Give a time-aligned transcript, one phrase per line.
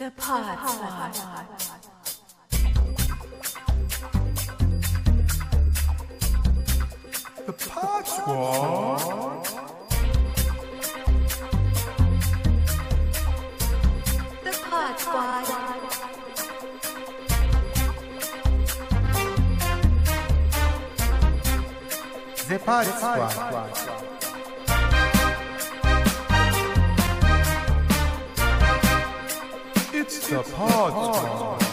[0.00, 1.14] The Pod Squad.
[7.46, 9.44] The Pod Squad.
[14.42, 15.44] The Pod Squad.
[22.48, 24.09] The Pod Squad.
[30.32, 31.69] It's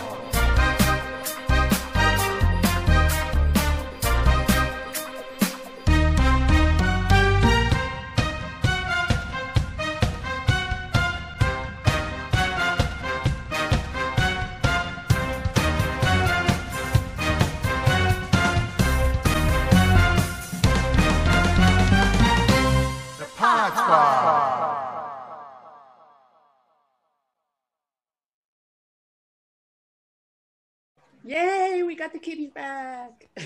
[31.98, 33.28] got the kitties back.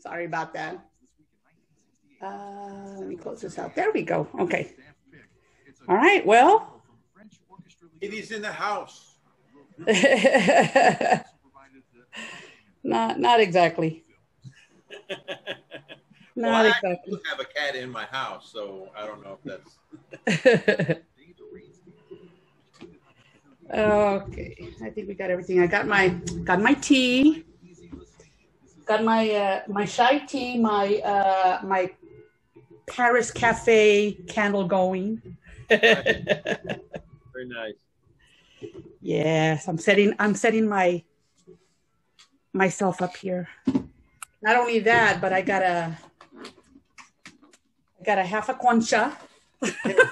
[0.00, 0.84] Sorry about that.
[2.20, 3.74] Uh, let me close this out.
[3.74, 4.28] There we go.
[4.40, 4.74] Okay.
[5.88, 6.24] All right.
[6.26, 6.82] Well,
[8.00, 9.16] Kitty's in the house.
[12.82, 14.02] not not exactly.
[16.34, 17.12] Well, Not I exactly.
[17.12, 19.60] do have a cat in my house, so I don't know if
[20.26, 20.98] that's.
[23.72, 24.56] okay.
[24.82, 25.60] I think we got everything.
[25.60, 26.08] I got my
[26.44, 27.44] got my tea.
[28.84, 30.58] Got my uh, my shy tea.
[30.58, 31.90] My uh, my
[32.86, 35.20] Paris Cafe candle going.
[35.68, 36.14] Very
[37.44, 37.74] nice.
[39.00, 41.02] Yes, I'm setting I'm setting my
[42.52, 43.48] myself up here.
[44.42, 45.98] Not only that, but I got a
[48.00, 49.16] I got a half a concha.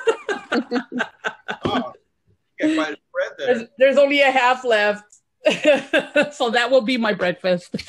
[1.67, 1.93] Oh,
[2.61, 3.55] you got quite a spread there.
[3.55, 5.05] There's, there's only a half left.
[6.33, 7.77] so that will be my breakfast.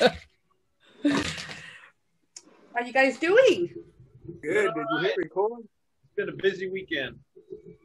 [1.02, 3.72] How you guys doing?
[4.42, 4.74] Good.
[4.74, 5.60] Did you hit record?
[5.60, 7.16] It's been a busy weekend.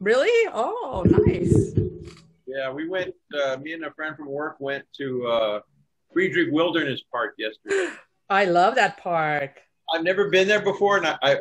[0.00, 0.50] Really?
[0.52, 1.72] Oh, nice.
[2.46, 3.14] Yeah, we went.
[3.32, 5.60] Uh, me and a friend from work went to uh,
[6.12, 7.94] Friedrich Wilderness Park yesterday.
[8.28, 9.60] I love that park.
[9.94, 11.36] I've never been there before, and I, I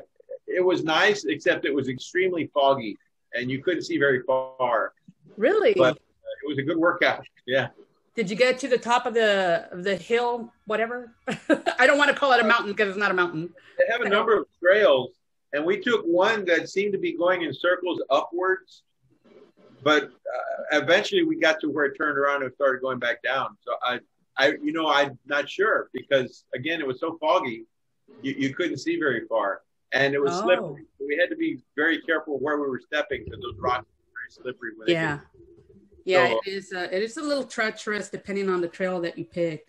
[0.47, 2.97] it was nice, except it was extremely foggy,
[3.33, 4.93] and you couldn't see very far.
[5.41, 5.73] Really?
[5.75, 7.25] But it was a good workout.
[7.47, 7.69] Yeah.
[8.15, 11.15] Did you get to the top of the of the hill, whatever?
[11.79, 13.49] I don't want to call it a mountain because it's not a mountain.
[13.79, 15.09] They have a number of trails,
[15.53, 18.83] and we took one that seemed to be going in circles upwards.
[19.83, 23.57] But uh, eventually, we got to where it turned around and started going back down.
[23.65, 23.99] So I,
[24.37, 27.65] I, you know, I'm not sure because again, it was so foggy,
[28.21, 30.43] you, you couldn't see very far, and it was Oh.
[30.43, 30.85] slippery.
[30.99, 33.87] So we had to be very careful where we were stepping because those rocks
[34.31, 34.71] slippery.
[34.77, 35.19] When Yeah.
[36.05, 36.73] Yeah, So- it is.
[36.73, 39.67] Uh, it is a little treacherous depending on the trail that you pick.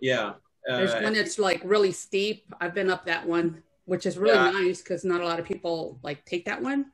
[0.00, 0.34] yeah.
[0.68, 2.44] Uh, There's one that's like really steep.
[2.60, 4.50] I've been up that one, which is really Yeah.
[4.50, 6.90] nice because not a lot of people like take that one.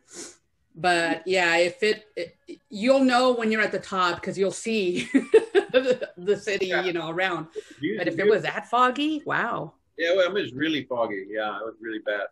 [0.74, 2.36] But yeah, if it, it
[2.68, 6.84] you'll know when you're at the top because you'll see the, the city, Yeah.
[6.84, 7.46] you know, around.
[7.80, 9.72] you- But if it was that foggy, wow.
[9.98, 11.26] Yeah, well, it was really foggy.
[11.30, 12.26] Yeah, it was really bad.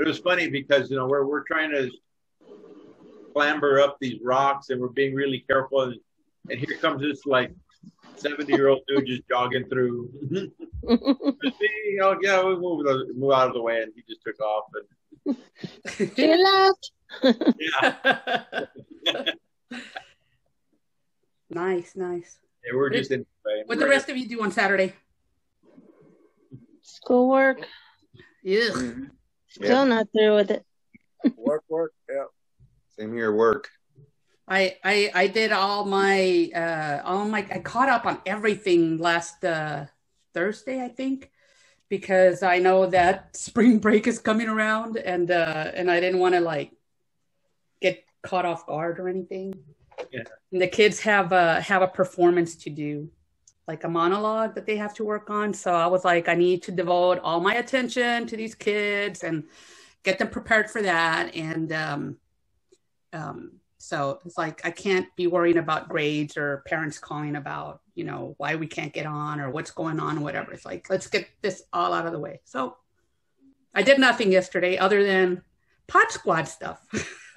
[0.00, 1.90] It was funny because you know we're we're trying to
[3.36, 5.96] clamber up these rocks and we're being really careful, and,
[6.48, 7.52] and here comes this like
[8.16, 10.10] seventy year old dude just jogging through.
[10.88, 12.86] Just me, you know, yeah, we move
[13.16, 14.66] move out of the way, and he just took off.
[15.26, 15.36] And
[16.14, 16.92] She left.
[17.58, 18.64] yeah,
[21.50, 22.38] nice, nice.
[22.64, 23.62] yeah we're just in the way.
[23.66, 24.94] What the rest of you do on Saturday?
[26.82, 27.66] Schoolwork.
[28.44, 28.70] Yeah.
[29.48, 30.64] Still not through with it.
[31.36, 31.92] Work, work.
[32.98, 33.04] Yeah.
[33.04, 33.70] Same here, work.
[34.48, 39.44] I, I I did all my uh all my I caught up on everything last
[39.44, 39.86] uh
[40.34, 41.30] Thursday I think
[41.88, 46.34] because I know that spring break is coming around and uh and I didn't want
[46.34, 46.72] to like
[47.80, 49.54] get caught off guard or anything.
[50.12, 50.24] Yeah.
[50.52, 53.10] And the kids have a have a performance to do
[53.66, 56.62] like a monologue that they have to work on so I was like I need
[56.64, 59.42] to devote all my attention to these kids and
[60.04, 62.16] get them prepared for that and um
[63.16, 68.04] um so it's like I can't be worrying about grades or parents calling about, you
[68.04, 70.52] know, why we can't get on or what's going on or whatever.
[70.52, 72.40] It's like, let's get this all out of the way.
[72.44, 72.76] So
[73.74, 75.42] I did nothing yesterday other than
[75.86, 76.80] Pod Squad stuff.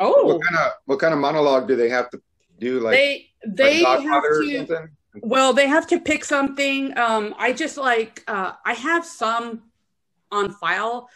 [0.00, 2.22] oh, What kind of what kind of monologue do they have to
[2.58, 2.80] do?
[2.80, 4.88] Like they they like have to
[5.22, 6.96] well, they have to pick something.
[6.96, 9.64] Um, I just like uh, I have some
[10.30, 11.08] on file,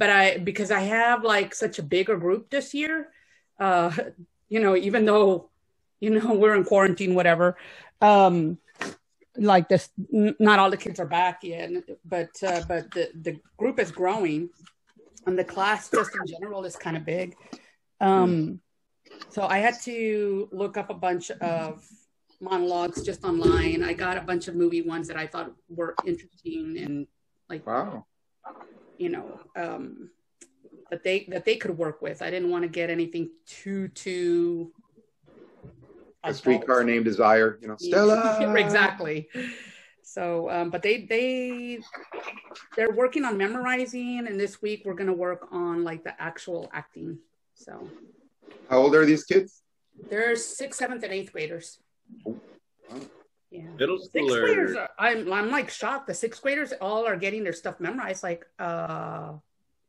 [0.00, 3.08] but I because I have like such a bigger group this year.
[3.60, 3.92] uh,
[4.48, 5.50] you know, even though,
[6.00, 7.56] you know, we're in quarantine, whatever,
[8.00, 8.58] um,
[9.36, 11.70] like this, n- not all the kids are back yet,
[12.04, 14.50] but, uh, but the, the group is growing
[15.26, 17.36] and the class just in general is kind of big.
[18.00, 18.60] Um,
[19.28, 21.86] so I had to look up a bunch of
[22.40, 23.84] monologues just online.
[23.84, 27.06] I got a bunch of movie ones that I thought were interesting and
[27.48, 28.06] like Wow.
[29.00, 30.10] You know um
[30.90, 34.70] that they that they could work with i didn't want to get anything too too
[36.22, 37.58] A streetcar named Desire.
[37.62, 38.54] You know, Stella.
[38.66, 39.28] exactly
[40.02, 41.78] so um but they they
[42.76, 46.70] they're working on memorizing and this week we're going to work on like the actual
[46.74, 47.18] acting
[47.54, 47.72] so
[48.68, 49.62] How old are these kids?
[50.10, 51.78] there's sixth seventh and eighth graders
[53.50, 53.62] yeah.
[53.78, 56.06] Middle sixth graders are, I'm, I'm like shocked.
[56.06, 59.32] The sixth graders all are getting their stuff memorized like uh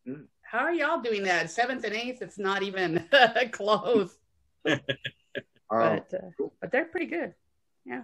[0.07, 0.25] Mm.
[0.41, 1.51] how are y'all doing that?
[1.51, 3.07] Seventh and eighth it's not even
[3.51, 4.17] close.
[4.65, 4.79] Wow.
[5.69, 7.35] but uh, but they're pretty good.
[7.85, 8.01] Yeah.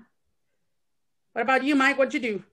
[1.34, 1.98] What about you mike?
[1.98, 2.44] What'd you do?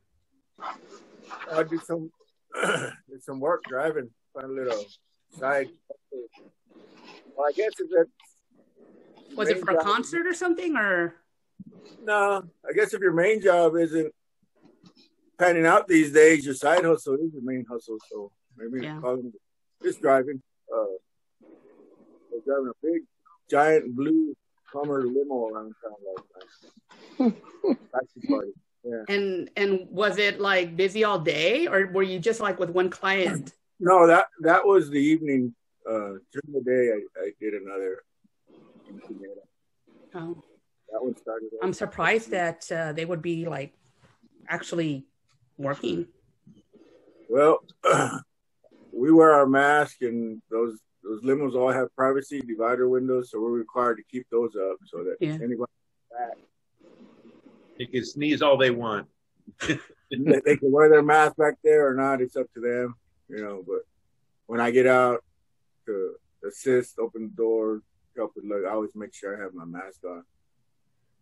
[1.53, 2.11] I did some
[3.11, 4.85] did some work driving, find a little
[5.39, 5.69] side.
[7.37, 8.07] Well, I guess it's that.
[9.37, 11.17] was it for a job- concert or something or
[12.03, 14.13] No, I guess if your main job isn't
[15.39, 17.99] panning out these days, your side hustle is your main hustle.
[18.11, 19.01] So maybe Yeah.
[19.83, 20.43] just driving.
[20.73, 20.85] Uh,
[22.47, 23.03] driving a big,
[23.51, 24.35] giant blue
[24.73, 26.27] Hummer limo around town last
[27.21, 27.35] night.
[27.93, 28.51] Taxi party.
[28.83, 29.05] Yeah.
[29.09, 32.91] and and was it like busy all day or were you just like with one
[32.91, 35.55] client No, that that was the evening.
[35.89, 38.03] Uh, during the day, I, I did another.
[40.15, 40.43] oh,
[40.95, 41.49] That one started.
[41.61, 43.75] i'm surprised that uh, they would be like
[44.49, 45.05] actually
[45.59, 46.07] working
[47.29, 47.65] Well,
[48.93, 53.51] we wear our mask, and those those limos all have privacy divider windows, so we're
[53.51, 55.39] required to keep those up so that Yeah.
[55.43, 55.73] anybody
[57.79, 59.09] They can sneeze all they want.
[59.69, 62.21] they, they can wear their mask back there or not.
[62.21, 62.95] It's up to them,
[63.29, 63.65] you know.
[63.67, 63.83] But
[64.47, 65.25] when I get out
[65.87, 66.15] to
[66.47, 67.83] assist, open the door,
[68.17, 70.23] help with look, I always make sure I have my mask on.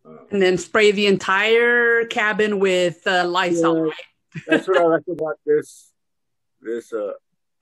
[0.04, 3.93] And then spray the entire cabin with uh, lysol Yeah.
[4.49, 5.93] that's what I like about this
[6.62, 7.12] this uh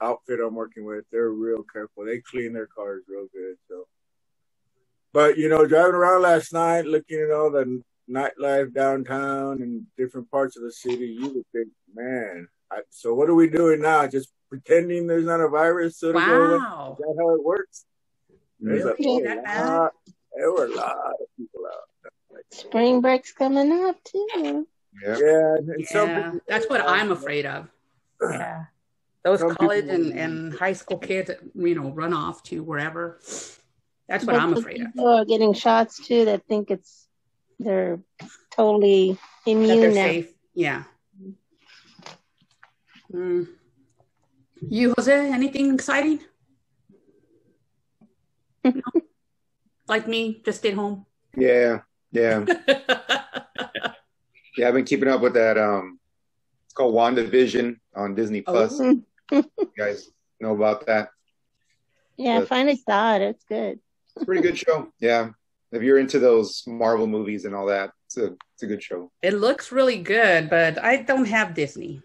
[0.00, 1.04] outfit I'm working with.
[1.12, 2.04] They're real careful.
[2.04, 3.56] They clean their cars real good.
[3.68, 3.86] So,
[5.12, 10.30] but you know, driving around last night, looking at all the nightlife downtown and different
[10.30, 12.48] parts of the city, you would think, man.
[12.70, 14.06] I, so what are we doing now?
[14.06, 15.98] Just pretending there's not a virus?
[15.98, 16.54] So to go?
[16.54, 17.84] Is wow that how it works?
[18.60, 19.22] There's a, Really?
[19.24, 19.92] there That were a lot-
[20.36, 21.89] there were a lot of people out.
[22.50, 24.28] Spring break's coming up too.
[24.34, 25.16] Yeah.
[25.18, 27.68] Yeah, and, and some yeah people- that's what i'm afraid of
[28.20, 28.64] yeah
[29.22, 33.20] those Some college and, and high school kids you know run off to wherever
[34.08, 37.06] that's what i'm But afraid of People are getting shots too that think it's
[37.60, 38.00] they're
[38.50, 39.16] totally
[39.46, 40.04] immune they're now.
[40.10, 40.82] safe yeah
[43.14, 43.46] Mm.
[44.68, 46.20] you jose anything exciting
[48.64, 48.82] No?
[49.88, 51.06] like me just stay home
[51.36, 51.80] Yeah.
[52.12, 52.44] Yeah.
[54.56, 54.66] Yeah.
[54.66, 55.56] I've been keeping up with that.
[55.56, 56.00] Um,
[56.66, 58.78] it's called WandaVision on Disney Plus.
[58.80, 59.00] Oh.
[59.32, 59.44] You
[59.78, 60.10] guys
[60.40, 61.10] know about that?
[62.16, 63.22] Yeah, I finally saw it.
[63.22, 63.78] It's good.
[64.16, 64.92] It's a pretty good show.
[64.98, 65.30] Yeah.
[65.70, 69.12] If you're into those Marvel movies and all that, it's a it's a good show.
[69.22, 72.02] It looks really good, but I don't have Disney.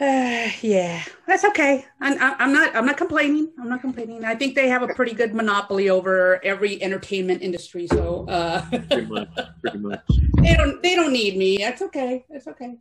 [0.00, 1.84] Uh, yeah, that's okay.
[2.00, 2.74] I'm, I'm not.
[2.74, 3.52] I'm not complaining.
[3.60, 4.24] I'm not complaining.
[4.24, 7.86] I think they have a pretty good monopoly over every entertainment industry.
[7.86, 9.28] So uh, Pretty much.
[9.60, 10.00] Pretty much.
[10.42, 10.82] they don't.
[10.82, 11.58] They don't need me.
[11.58, 12.24] That's okay.
[12.30, 12.78] That's okay.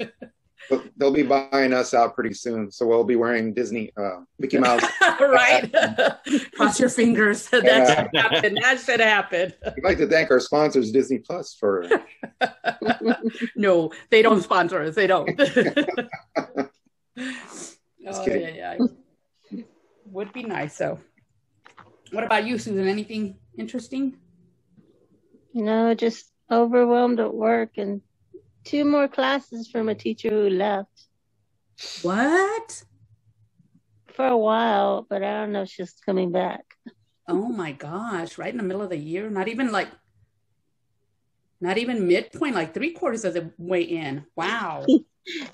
[0.70, 4.58] But they'll be buying us out pretty soon, so we'll be wearing Disney uh, Mickey
[4.58, 4.82] Mouse.
[5.20, 5.70] right.
[6.54, 7.48] Cross your fingers.
[7.62, 8.54] That should happen.
[8.54, 9.52] That should happen.
[9.76, 11.88] We'd like to thank our sponsors, Disney Plus, for
[13.56, 14.94] No, they don't sponsor us.
[14.94, 15.28] They don't.
[15.40, 16.68] oh,
[18.24, 18.56] kidding.
[18.56, 19.58] yeah, yeah.
[20.06, 20.76] Would be nice.
[20.76, 20.98] So,
[22.10, 22.86] what about you, Susan?
[22.86, 24.18] Anything interesting?
[25.54, 28.02] No, just overwhelmed at work and
[28.64, 31.08] two more classes from a teacher who left
[32.02, 32.84] What?
[34.14, 36.64] for a while, but I don't know if she's coming back.
[37.26, 38.36] Oh my gosh!
[38.36, 39.30] Right in the middle of the year.
[39.30, 39.88] Not even like.
[41.60, 44.26] Not even midpoint, like three quarters of the way in.
[44.36, 44.86] Wow.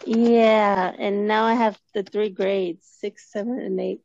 [0.06, 4.00] Yeah, and now I have the three grades, six, seven, and eight.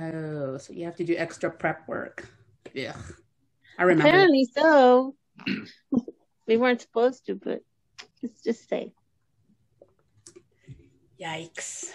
[0.00, 2.26] Oh, so you have to do extra prep work.
[2.72, 2.96] Yeah.
[3.78, 4.08] I remember.
[4.08, 5.14] Apparently so.
[6.48, 7.60] we weren't supposed to, but
[8.24, 8.92] it's just safe.
[11.20, 11.90] Yikes.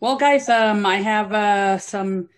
[0.00, 2.28] Well, guys, um, I have uh, some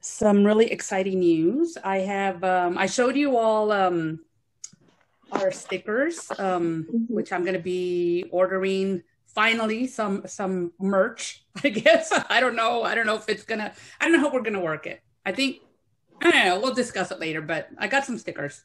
[0.00, 1.76] some really exciting news.
[1.82, 4.20] I have um, I showed you all um,
[5.32, 9.02] our stickers, um, which I'm going to be ordering.
[9.26, 11.44] Finally, some some merch.
[11.64, 12.82] I guess I don't know.
[12.82, 13.72] I don't know if it's gonna.
[14.00, 15.02] I don't know how we're gonna work it.
[15.24, 15.60] I think
[16.22, 16.60] I don't know.
[16.60, 17.40] We'll discuss it later.
[17.40, 18.62] But I got some stickers,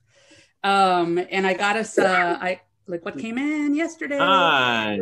[0.64, 1.98] um, and I got us.
[1.98, 4.18] Uh, I like what came in yesterday.
[4.18, 5.00] Nice.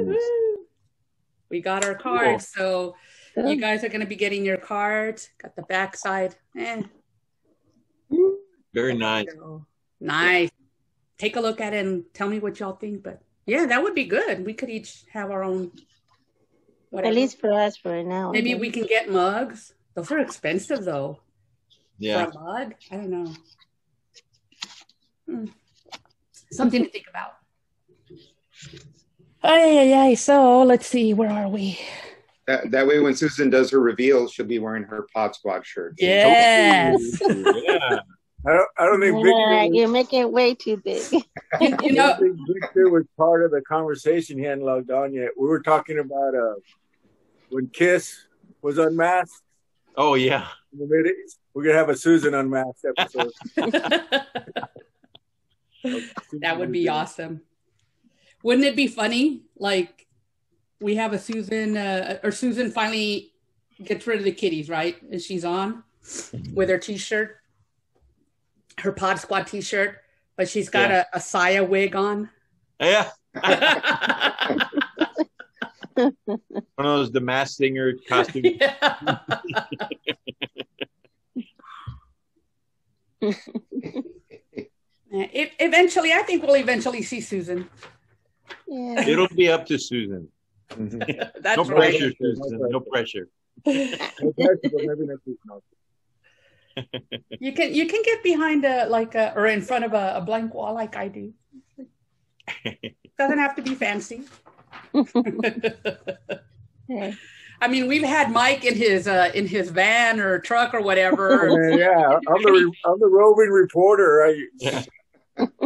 [1.49, 2.95] We got our cards, so
[3.35, 5.29] you guys are going to be getting your cards.
[5.41, 6.35] Got the backside.
[6.55, 6.83] Eh,
[8.73, 9.25] Very nice.
[9.99, 10.51] nice.
[11.17, 13.03] Take a look at it and tell me what y'all think.
[13.03, 14.45] But yeah, that would be good.
[14.45, 15.71] We could each have our own.
[16.91, 17.09] Whatever.
[17.09, 18.31] At least for us for now.
[18.31, 19.73] maybe we can get mugs.
[19.95, 21.19] Those are expensive though.
[21.97, 22.25] Yeah.
[22.25, 23.33] For a mug, I don't know.
[25.27, 25.45] Hmm.
[26.51, 27.38] Something to think about.
[29.43, 30.13] Ay, ay, ay.
[30.15, 31.13] So let's see.
[31.13, 31.79] Where are we?
[32.47, 35.95] That, that way, when Susan does her reveal, she'll be wearing her Pod Squad shirt.
[35.97, 37.21] Yes.
[37.29, 37.99] Yeah.
[38.47, 41.03] I don't, I don't think Yeah, Victor, you're making it way too big.
[41.61, 44.37] you know, Victor was part of the conversation.
[44.37, 45.31] He hadn't logged on yet.
[45.37, 46.53] We were talking about uh,
[47.49, 48.15] when Kiss
[48.61, 49.43] was unmasked.
[49.97, 50.47] Oh yeah.
[50.71, 51.13] the mid-
[51.53, 53.31] We're gonna have a Susan unmasked episode.
[56.39, 57.41] that would be awesome.
[58.43, 59.43] Wouldn't it be funny?
[59.57, 60.07] Like
[60.79, 63.33] we have a Susan, uh, or Susan finally
[63.83, 65.01] gets rid of the kitties, right?
[65.11, 65.83] And she's on
[66.53, 67.37] with her t-shirt,
[68.79, 69.97] her Pod Squad t-shirt,
[70.35, 72.29] but she's got a, a Saya wig on.
[72.79, 73.09] Yeah.
[75.93, 76.15] One
[76.77, 78.45] of those the Masked Singer costumes.
[83.21, 83.27] Yeah.
[85.11, 87.69] It, eventually, I think we'll eventually see Susan.
[88.69, 89.07] Yeah.
[89.07, 90.29] It'll be up to Susan.
[90.69, 91.31] Mhm.
[91.41, 91.89] That's no right.
[91.97, 92.59] pressure, Susan.
[92.69, 93.27] No pressure.
[93.65, 93.73] No
[94.33, 95.37] pressure, but maybe next week.
[95.47, 95.61] No.
[97.39, 100.21] You can you can get behind a like a or in front of a, a
[100.21, 101.33] blank wall like I do.
[103.17, 104.23] Doesn't have to be fancy.
[106.87, 107.11] Yeah.
[107.61, 111.75] I mean, we've had Mike in his uh, in his van or truck or whatever.
[111.77, 114.23] Yeah, I'm the re- I'm the roving reporter.
[114.23, 114.83] I, Yeah.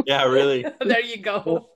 [0.05, 0.65] Yeah, really.
[0.81, 1.69] there you go.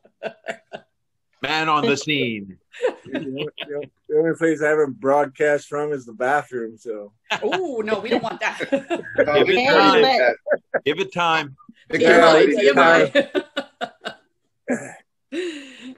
[1.42, 2.58] Man on the scene.
[3.06, 6.78] you know, you know, the only place I haven't broadcast from is the bathroom.
[6.78, 7.14] So
[7.44, 8.60] Oh no, we don't want that.
[8.70, 10.02] Give it time.
[10.04, 10.36] did.
[10.86, 11.56] Give it time.
[11.90, 12.56] Victor TMI, already.
[12.56, 13.30] TMI.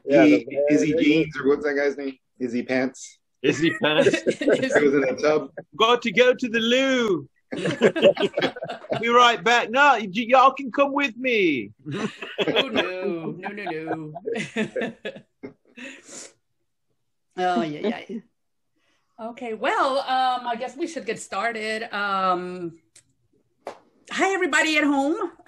[0.05, 2.17] yeah, E- the- Izzy Jeans, or what's that guy's name?
[2.39, 3.19] Izzy Pants.
[3.41, 4.15] Izzy Pants.
[4.23, 5.51] He was in the tub.
[5.77, 7.27] Got to go to the loo.
[7.55, 9.69] Be right back.
[9.69, 11.71] No, y- y'all can come with me.
[11.93, 14.13] oh no, no, no, no.
[17.37, 18.19] oh yeah, yeah.
[19.21, 21.93] Okay, well, um, I guess we should get started.
[21.93, 22.79] Um,
[24.11, 25.31] hi, everybody at home.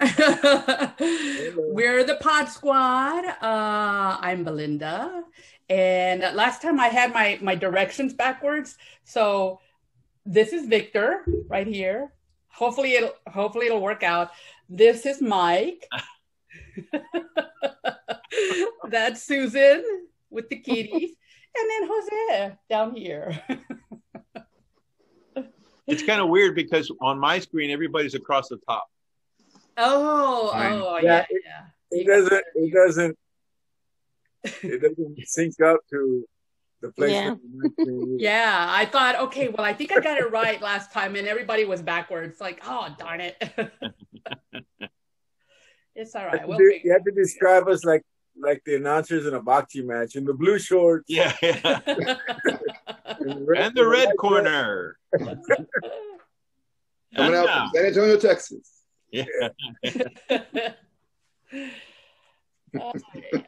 [1.72, 3.24] We're the Pod Squad.
[3.24, 5.22] Uh, I'm Belinda,
[5.70, 9.60] and last time I had my my directions backwards, so
[10.24, 12.12] this is Victor right here.
[12.48, 14.30] Hopefully, it'll hopefully it'll work out.
[14.68, 15.86] This is Mike.
[18.88, 19.84] That's Susan
[20.30, 21.10] with the kitties.
[21.56, 23.42] And then Jose down here.
[25.86, 28.86] It's kind of weird because on my screen, everybody's across the top.
[29.76, 30.72] Oh, Fine.
[30.74, 31.64] oh, Yeah, yeah, yeah.
[31.90, 33.18] it doesn't it doesn't
[34.44, 36.24] it doesn't sync up to
[36.82, 37.12] the place.
[37.12, 37.34] Yeah.
[38.18, 41.64] Yeah, I thought, okay, well, I think I got it right last time, and everybody
[41.64, 42.40] was backwards.
[42.40, 43.36] Like, oh, darn it.
[45.94, 46.46] it's all right.
[46.46, 48.02] We'll you figure have to describe us like
[48.40, 51.32] like the announcers in a boxing match in the blue shorts Yeah.
[51.42, 51.80] yeah.
[51.86, 54.96] and the red, and the red white corner.
[55.18, 55.36] Coming
[57.14, 58.70] And out now- from San Antonio, Texas.
[59.10, 59.24] Yeah.
[62.74, 63.44] Okay.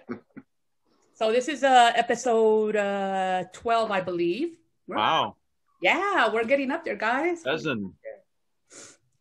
[1.14, 4.56] So this is uh episode uh 12 i believe
[4.86, 5.36] We're- Wow.
[5.82, 7.94] yeah we're getting up there guys Doesn't.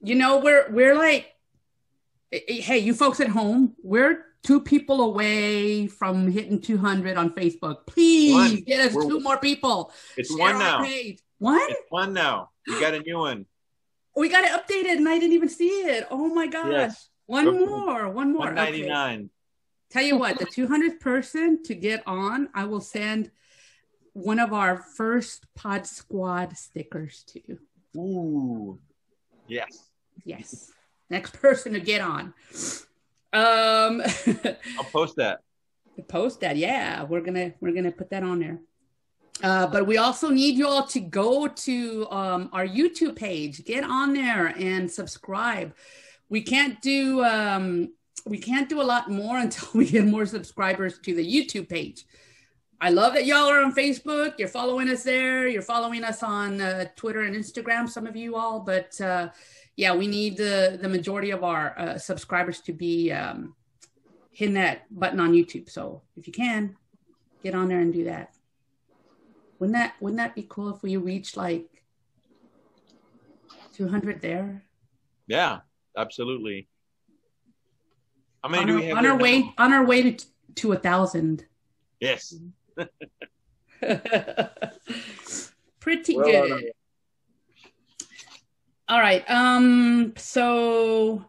[0.01, 1.31] you know we're we're like
[2.31, 7.29] eh, eh, hey you folks at home we're two people away from hitting 200 on
[7.31, 8.55] facebook please One.
[8.67, 10.83] get us We're- two more people It's Share one now.
[10.83, 11.19] page.
[11.39, 12.49] one It's one now.
[12.67, 13.45] You got a new one.
[14.15, 17.09] we got it updated and i didn't even see it oh my gosh Yes.
[17.25, 19.29] one more one more One ninety nine.
[19.93, 23.29] Tell you what, the 200th person to get on, I will send
[24.13, 27.41] one of our first Pod Squad stickers to.
[27.45, 27.59] you.
[27.95, 28.79] Ooh.
[29.47, 29.91] Yes.
[30.25, 30.71] Yes.
[31.11, 32.33] Next person to get on.
[33.33, 34.01] Um
[34.79, 35.41] I'll post that.
[36.07, 36.57] post that.
[36.57, 38.59] Yeah, we're going to we're to put that on there.
[39.43, 43.83] Uh, but we also need you all to go to um, our YouTube page, get
[43.83, 45.75] on there and subscribe.
[46.29, 47.89] We can't do um,
[48.25, 52.05] we can't do a lot more until we get more subscribers to the YouTube page.
[52.81, 54.33] I love that y'all are on Facebook.
[54.37, 55.47] You're following us there.
[55.47, 57.87] You're following us on uh, Twitter and Instagram.
[57.87, 59.29] Some of you all, but uh,
[59.77, 63.55] yeah, we need the the majority of our uh, subscribers to be um,
[64.31, 65.69] hitting that button on YouTube.
[65.69, 66.75] So if you can,
[67.41, 68.33] get on there and do that.
[69.59, 71.83] Wouldn't that wouldn't that be cool if we reached like
[73.75, 74.61] 200 there?
[75.27, 75.59] Yeah,
[75.97, 76.67] absolutely.
[78.43, 78.97] How many On do our, we have?
[78.97, 79.23] on there our now?
[79.23, 81.45] way on our way to to a thousand.
[81.99, 82.35] Yes.
[85.79, 86.71] Pretty Well, good.
[88.87, 89.23] All right.
[89.29, 90.13] Um.
[90.17, 91.25] So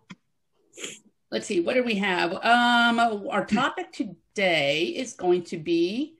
[1.30, 1.60] let's see.
[1.60, 2.32] What do we have?
[2.32, 2.98] Um.
[3.30, 6.16] Our topic today is going to be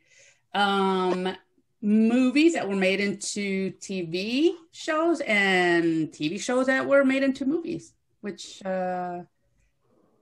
[0.54, 1.34] um
[1.82, 7.92] movies that were made into TV shows and TV shows that were made into movies,
[8.20, 9.22] which uh,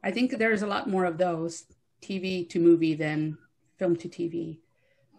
[0.02, 1.64] I think there's a lot more of those
[2.02, 3.38] TV to movie than
[3.78, 4.58] film to TV.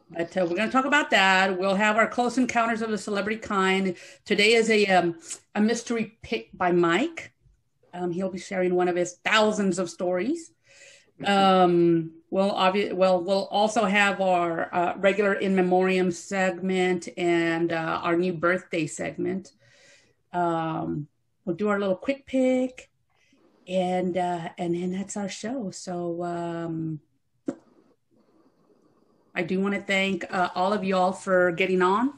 [0.10, 1.58] But uh, we're going to talk about that.
[1.58, 3.96] We'll have our close encounters of the celebrity kind.
[4.26, 5.16] Today is a um,
[5.56, 7.34] a mystery pick by Mike.
[7.94, 10.52] Um, he'll be sharing one of his thousands of stories.
[11.26, 18.02] Um, we'll obvi- well, we'll also have our uh, regular in memoriam segment and uh,
[18.04, 19.52] our new birthday segment.
[20.32, 21.08] Um,
[21.46, 22.90] we'll do our little quick pick,
[23.68, 25.72] and uh, and then that's our show.
[25.72, 27.00] So um,
[29.36, 32.14] I do want to thank uh, all of y'all for getting on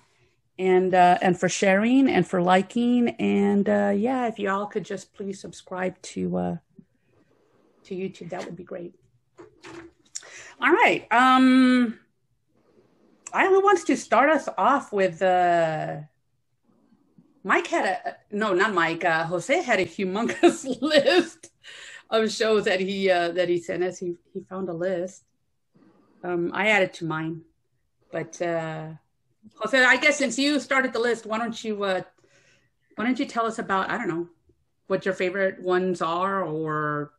[0.57, 5.13] and uh, and for sharing and for liking and uh, yeah, if y'all could just
[5.13, 6.57] please subscribe to uh,
[7.85, 8.95] to YouTube, that would be great.
[10.61, 11.99] All right, um,
[13.33, 15.97] I who wants to start us off with uh,
[17.45, 19.05] Mike had a no, not Mike.
[19.05, 21.51] Uh, Jose had a humongous list
[22.09, 23.99] of shows that he uh, that he sent us.
[23.99, 25.23] He he found a list.
[26.23, 27.41] Um, I added to mine,
[28.11, 28.93] but uh,
[29.57, 32.01] Jose, I guess since you started the list, why don't you uh,
[32.95, 34.27] why don't you tell us about I don't know
[34.87, 37.11] what your favorite ones are, or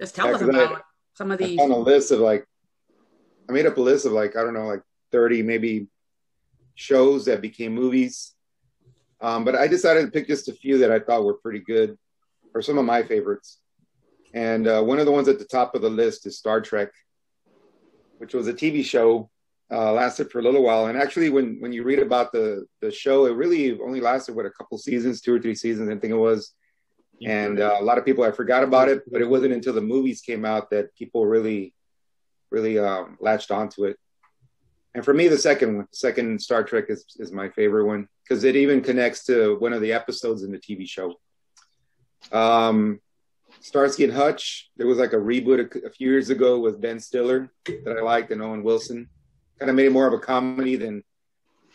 [0.00, 1.58] just tell Yeah, us 'cause I- about some of I these.
[1.58, 2.46] found a list of like,
[3.46, 4.80] I made up a list of like, I don't know, like
[5.12, 5.88] 30 maybe
[6.76, 8.34] shows that became movies.
[9.20, 11.98] Um, but I decided to pick just a few that I thought were pretty good,
[12.54, 13.58] or some of my favorites.
[14.32, 16.90] And uh, one of the ones at the top of the list is Star Trek,
[18.18, 19.28] which was a TV show,
[19.70, 20.86] uh, lasted for a little while.
[20.86, 24.46] And actually, when when you read about the the show, it really only lasted what
[24.46, 26.54] a couple seasons, two or three seasons, I think it was.
[27.22, 29.82] And uh, a lot of people I forgot about it, but it wasn't until the
[29.82, 31.74] movies came out that people really,
[32.50, 33.98] really um, latched onto it.
[34.94, 38.44] And for me, the second one, second Star Trek is is my favorite one because
[38.44, 41.16] it even connects to one of the episodes in the TV show.
[42.30, 43.00] Um,
[43.58, 44.70] Starsky and Hutch.
[44.76, 48.02] There was like a reboot a, a few years ago with Ben Stiller that I
[48.02, 49.08] liked and Owen Wilson.
[49.58, 51.02] Kind of made it more of a comedy than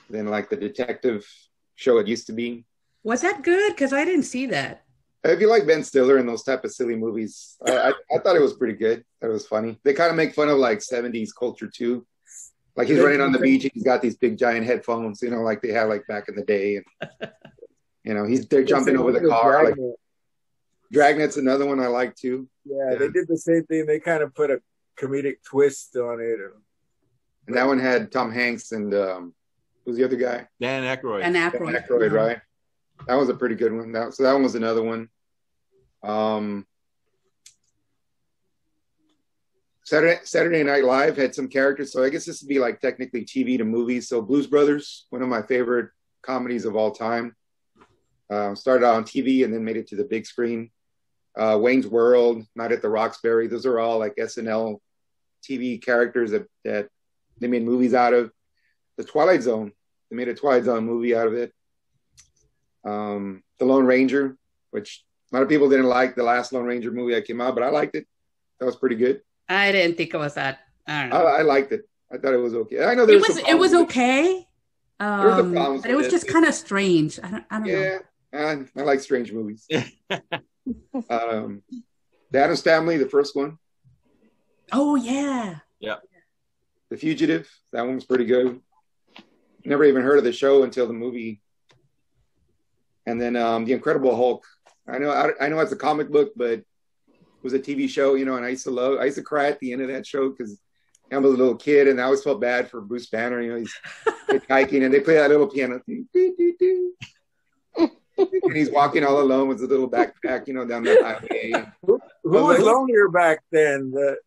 [0.10, 1.28] than like the detective
[1.76, 2.64] show it used to be.
[3.04, 3.74] Was that good?
[3.74, 4.84] Because I didn't see that.
[5.26, 8.36] If you like Ben Stiller and those type of silly movies, I, I, I thought
[8.36, 9.04] it was pretty good.
[9.22, 9.78] It was funny.
[9.84, 12.08] They kind of make fun of like '70s culture too.
[12.76, 15.62] Like he's running on the beach, he's got these big giant headphones, you know, like
[15.62, 17.32] they had like back in the day, and
[18.04, 19.64] you know, he's they're jumping over the car.
[19.66, 19.76] Like
[20.94, 22.48] Dragnet's another one I like too.
[22.66, 22.96] Yeah, Yeah.
[22.98, 23.86] they did the same thing.
[23.86, 24.62] They kind of put a
[25.00, 26.40] comedic twist on it.
[26.40, 26.52] And
[27.48, 29.34] And that one had Tom Hanks and um,
[29.86, 30.48] who's the other guy?
[30.60, 31.24] Dan Aykroyd.
[31.24, 31.88] And Dan Aykroyd.
[31.88, 32.40] Aykroyd, right?
[33.08, 33.92] That was a pretty good one.
[33.92, 35.10] That, so that one was another one.
[36.04, 36.66] Um,
[39.86, 43.24] Saturday Saturday Night Live had some characters, so I guess this would be like technically
[43.24, 44.10] TV to movies.
[44.10, 45.92] So Blues Brothers, one of my favorite
[46.24, 47.36] comedies of all time,
[48.32, 50.72] uh, started out on TV and then made it to the big screen.
[51.38, 54.80] Uh, Wayne's World, Night at the Roxbury, those are all like SNL
[55.48, 56.90] TV characters that, that
[57.40, 58.32] they made movies out of.
[58.98, 59.72] The Twilight Zone,
[60.10, 61.54] they made a Twilight Zone movie out of it.
[62.84, 64.36] Um, the Lone Ranger,
[64.72, 67.54] which a lot of people didn't like the last Lone Ranger movie that came out,
[67.54, 68.08] but I liked it.
[68.60, 69.22] That was pretty good.
[69.48, 70.60] I didn't think it was that.
[70.88, 71.26] I don't know.
[71.26, 71.88] I liked it.
[72.12, 72.84] I thought it was okay.
[72.84, 74.48] I know there it was was some it was problems with okay.
[75.00, 77.20] There was Um, problems but it was just kind of strange.
[77.22, 77.80] I don't, I don't know.
[77.80, 78.00] Yeah,
[78.34, 79.68] I, I like strange movies.
[81.10, 81.64] um,
[82.32, 83.58] the Addams Family, the first one,
[84.72, 85.60] Oh yeah.
[85.80, 85.96] Yeah.
[86.90, 88.62] The Fugitive, that one was pretty good.
[89.64, 91.42] Never even heard of the show until the movie.
[93.06, 94.46] And then um, the Incredible Hulk.
[94.88, 96.66] I know, I, I know it's a comic book, but it
[97.46, 98.36] was a TV show, you know.
[98.36, 100.30] And I used to love, I used to cry at the end of that show
[100.30, 100.60] because
[101.12, 103.40] I was a little kid, and I always felt bad for Bruce Banner.
[103.42, 103.74] You know, he's
[104.50, 106.94] hiking, and they play that little piano thing, doo, doo, doo.
[108.18, 111.66] and he's walking all alone with his little backpack, you know, down the highway.
[111.86, 113.92] Who was lonelier back then?
[113.92, 114.18] The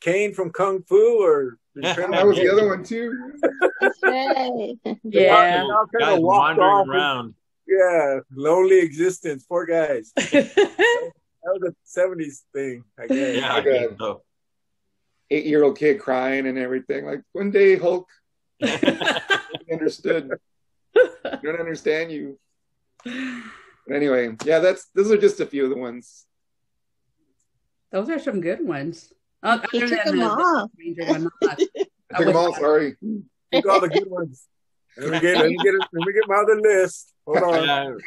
[0.00, 3.32] Caine from Kung Fu or That was the other one too.
[3.80, 4.74] That's right.
[5.02, 5.62] Yeah.
[5.64, 6.88] All kind Guys of walked wandering off.
[6.88, 7.34] around.
[7.66, 9.44] Yeah, lonely existence.
[9.48, 10.12] Poor guys.
[11.44, 13.36] That was a '70s thing, I guess.
[13.36, 14.22] Yeah, I Like a- guess so.
[15.30, 17.04] Eight-year-old kid crying and everything.
[17.06, 18.08] Like one day, Hulk
[19.72, 20.30] understood.
[20.96, 22.38] I don't understand you.
[23.04, 26.26] But anyway, yeah, that's those are just a few of the ones.
[27.90, 29.12] Those are some good ones.
[29.42, 30.70] Uh, He took them the- off.
[31.08, 31.58] One, not-
[32.12, 32.54] I took them all.
[32.54, 32.96] Sorry.
[33.52, 34.46] Took all the good ones.
[34.96, 37.12] Let me get, let me get, let me get my other list.
[37.26, 37.98] Hold on.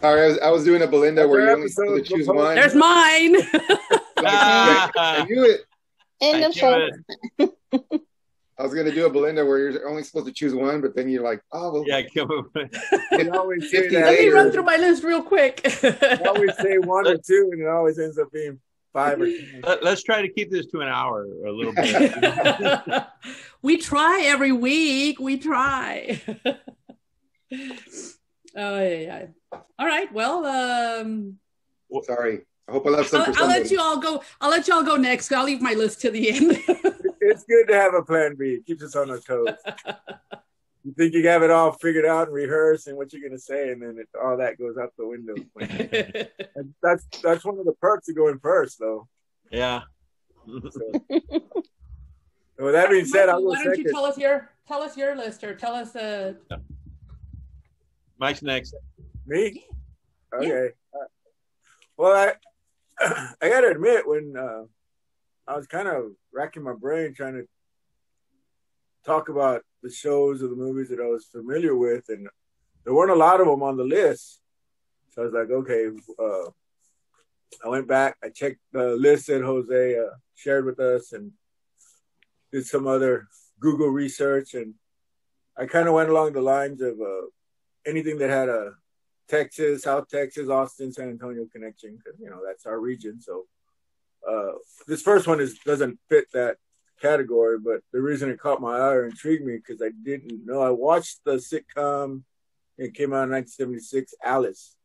[0.00, 0.18] Yeah, rip, rip.
[0.18, 2.54] Sorry, I was, I was doing a Belinda where you only supposed to choose one.
[2.54, 3.36] There's mine.
[4.16, 5.60] I knew it.
[6.20, 6.88] End of show.
[8.58, 11.08] I was gonna do a Belinda where you're only supposed to choose one, but then
[11.08, 12.70] you're like, oh, well, Yeah, come on.
[13.12, 13.92] They always say that.
[13.92, 14.34] Let me later.
[14.34, 15.62] run through my list real quick.
[15.62, 18.58] They always say one or two, and it always ends up being
[18.92, 19.60] five or ten.
[19.62, 23.04] Let, us try to keep this to an hour or a little bit.
[23.62, 25.20] we try every week.
[25.20, 26.20] We try.
[28.56, 29.26] oh yeah, yeah.
[29.78, 30.12] All right.
[30.12, 31.38] Well, um,
[32.02, 32.40] sorry.
[32.68, 34.22] I hope I left some I'll, for I'll let you all go.
[34.40, 35.32] I'll let you all go next.
[35.32, 36.94] I'll leave my list to the end.
[37.20, 38.54] It's good to have a plan B.
[38.54, 39.54] It keeps us on our toes.
[40.84, 43.38] You think you have it all figured out and rehearsed and what you're going to
[43.38, 45.34] say, and then it, all that goes out the window.
[46.82, 49.06] That's that's one of the perks of going first, though.
[49.50, 49.82] Yeah.
[50.46, 50.80] So,
[52.58, 55.14] with that being said, I'll go Why don't you tell us your tell us your
[55.14, 56.34] list or tell us uh
[58.18, 58.74] Mike's next.
[59.26, 59.64] Me?
[60.34, 60.70] Okay.
[60.92, 61.06] Uh,
[61.96, 62.34] well,
[63.00, 64.64] I I got to admit when uh,
[65.46, 67.46] I was kind of racking my brain trying to
[69.06, 72.28] talk about the shows or the movies that I was familiar with, and
[72.84, 74.40] there weren't a lot of them on the list.
[75.10, 75.88] So I was like, okay.
[76.18, 76.50] Uh,
[77.64, 78.16] I went back.
[78.22, 81.32] I checked the list that Jose uh, shared with us, and
[82.52, 83.28] did some other
[83.60, 84.74] Google research, and
[85.56, 87.26] I kind of went along the lines of uh,
[87.86, 88.72] anything that had a
[89.28, 93.20] Texas, South Texas, Austin, San Antonio connection, because you know that's our region.
[93.20, 93.44] So
[94.28, 94.52] uh,
[94.86, 96.56] this first one is doesn't fit that
[97.00, 100.60] category, but the reason it caught my eye or intrigued me because I didn't know.
[100.60, 102.22] I watched the sitcom.
[102.78, 104.76] It came out in 1976, Alice.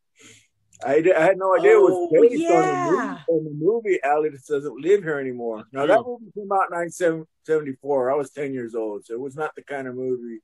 [0.83, 2.49] I, I had no idea it was Oh, based yeah.
[2.55, 5.63] on, the movie, on the movie Alice doesn't live here anymore.
[5.71, 8.11] Now that movie came out in 1974.
[8.11, 10.39] I was 10 years old, so it was not the kind of movie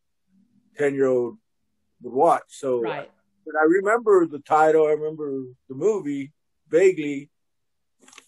[0.77, 1.37] 10 year old
[2.01, 2.43] would watch.
[2.47, 3.09] So right.
[3.45, 4.87] but I remember the title.
[4.87, 6.31] I remember the movie
[6.69, 7.29] vaguely,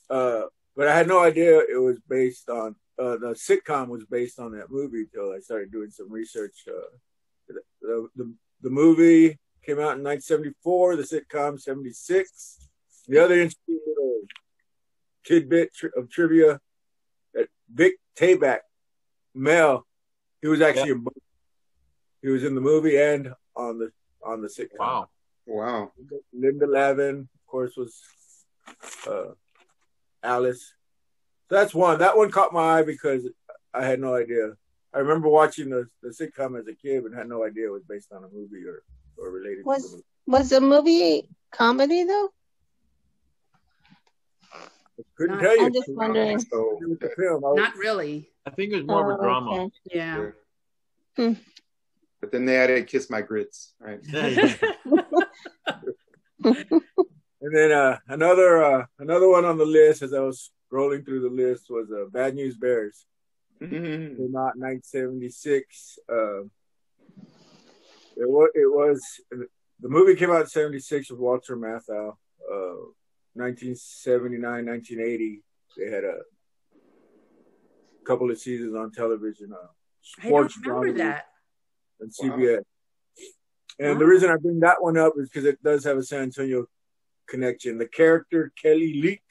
[0.09, 0.43] uh,
[0.75, 4.51] but I had no idea it was based on uh, the sitcom was based on
[4.51, 6.65] that movie until I started doing some research.
[6.67, 10.97] Uh, the, the the movie came out in 1974.
[10.97, 12.69] The sitcom 76.
[13.07, 14.21] The other interesting little
[15.25, 16.59] tidbit tri- of trivia
[17.33, 18.59] that Vic Tayback,
[19.33, 19.85] Mel,
[20.41, 21.13] he was actually in both.
[22.21, 23.91] He was in the movie and on the
[24.23, 24.79] on the sitcom.
[24.79, 25.09] Wow.
[25.45, 25.91] Wow.
[26.33, 27.99] Linda Lavin, of course, was
[29.07, 29.31] uh,
[30.23, 30.73] Alice.
[31.49, 31.99] So that's one.
[31.99, 33.27] That one caught my eye because
[33.73, 34.51] I had no idea.
[34.93, 37.83] I remember watching the, the sitcom as a kid, and had no idea it was
[37.87, 38.83] based on a movie or,
[39.17, 40.03] or related to the Was movie.
[40.27, 42.29] was the movie comedy though?
[45.15, 45.65] Couldn't Not- tell you.
[45.65, 46.39] I'm just wondering.
[46.39, 47.43] So It was the film.
[47.43, 48.29] I was- Not really.
[48.45, 49.51] I think it was more of a Oh, drama.
[49.63, 49.71] okay.
[49.93, 50.31] Yeah.
[52.21, 53.99] But then they added "Kiss My Grits," right?
[57.43, 61.21] And then uh, another uh, another one on the list as I was scrolling through
[61.21, 63.05] the list was uh, Bad News Bears.
[63.59, 64.17] Mhm.
[64.17, 65.99] came out in 1976.
[66.07, 66.41] Uh,
[68.15, 72.15] it was it was the movie came out in 76 with Walter Matthau.
[72.51, 72.91] Uh,
[73.33, 75.41] 1979, 1980,
[75.77, 76.19] they had a
[78.05, 79.51] couple of seasons on television.
[79.51, 81.25] Uh, I don't sports remember drama that.
[82.01, 82.35] And Wow.
[82.37, 82.63] CBS.
[83.79, 86.23] And the reason I bring that one up is because it does have a San
[86.23, 86.67] Antonio
[87.27, 87.77] connection.
[87.77, 89.23] The character Kelly Leak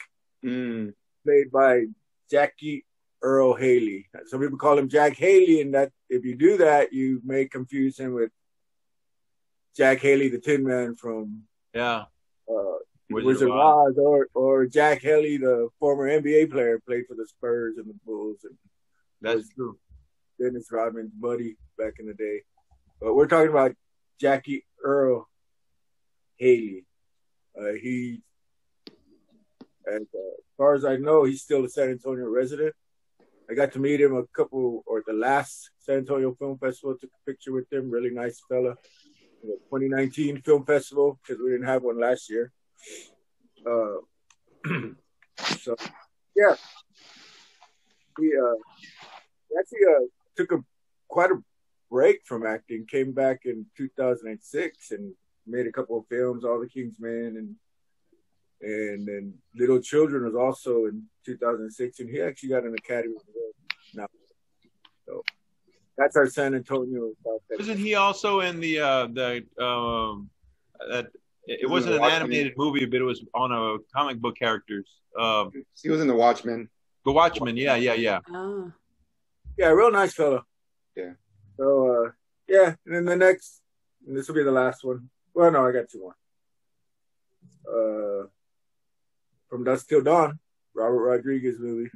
[0.44, 0.94] Mm.
[1.24, 1.84] played by
[2.30, 2.86] Jackie
[3.22, 4.08] Earle Haley.
[4.24, 7.98] Some people call him Jack Haley, and that if you do that, you may confuse
[7.98, 8.30] him with
[9.76, 11.42] Jack Haley, the Tin Man from
[11.74, 12.04] yeah.
[12.48, 12.78] uh,
[13.10, 17.14] Wizard Wizard, of of Oz, or or Jack Haley, the former NBA player, played for
[17.14, 18.56] the Spurs and the Bulls, and
[19.20, 19.78] That's true.
[20.40, 22.42] Dennis Rodman's buddy back in the day.
[23.00, 23.72] But we're talking about
[24.20, 25.26] Jackie Earle
[26.36, 26.84] Haley.
[27.58, 28.22] Uh, he
[29.86, 32.74] And uh, as far as I know, he's still a San Antonio resident.
[33.50, 36.96] I got to meet him a couple, or the last San Antonio Film Festival.
[37.00, 37.90] Took a picture with him.
[37.90, 38.76] Really nice fella.
[39.42, 42.52] The 2019 Film Festival because we didn't have one last year.
[43.66, 43.96] Uh,
[45.58, 45.74] so
[46.36, 46.54] yeah,
[48.18, 50.64] he uh, actually uh, took a
[51.08, 51.42] quite a
[51.90, 52.86] break from acting.
[52.86, 55.12] Came back in 2006 and
[55.46, 57.54] made a couple of films, All the King's Men and
[58.62, 63.54] and then Little Children was also in 2006, and he actually got an Academy Award
[63.94, 64.06] now.
[65.06, 65.22] So
[65.96, 67.12] that's our San Antonio.
[67.24, 67.68] South Texas.
[67.68, 70.28] Wasn't he also in the uh the um
[70.90, 71.06] that
[71.46, 72.20] it wasn't an Watchmen.
[72.20, 74.88] animated movie, but it was on a comic book characters.
[75.18, 75.50] Um
[75.82, 76.68] He was in The Watchmen.
[77.06, 78.20] The Watchmen, yeah, yeah, yeah.
[78.30, 78.72] Ah.
[79.56, 80.44] Yeah, real nice fellow.
[80.94, 81.12] Yeah.
[81.60, 82.10] So uh,
[82.48, 83.60] yeah, and then the next,
[84.06, 85.10] and this will be the last one.
[85.34, 86.16] Well, no, I got two more.
[87.68, 88.26] Uh,
[89.50, 90.38] from Dusk Till Dawn,
[90.74, 91.90] Robert Rodriguez movie.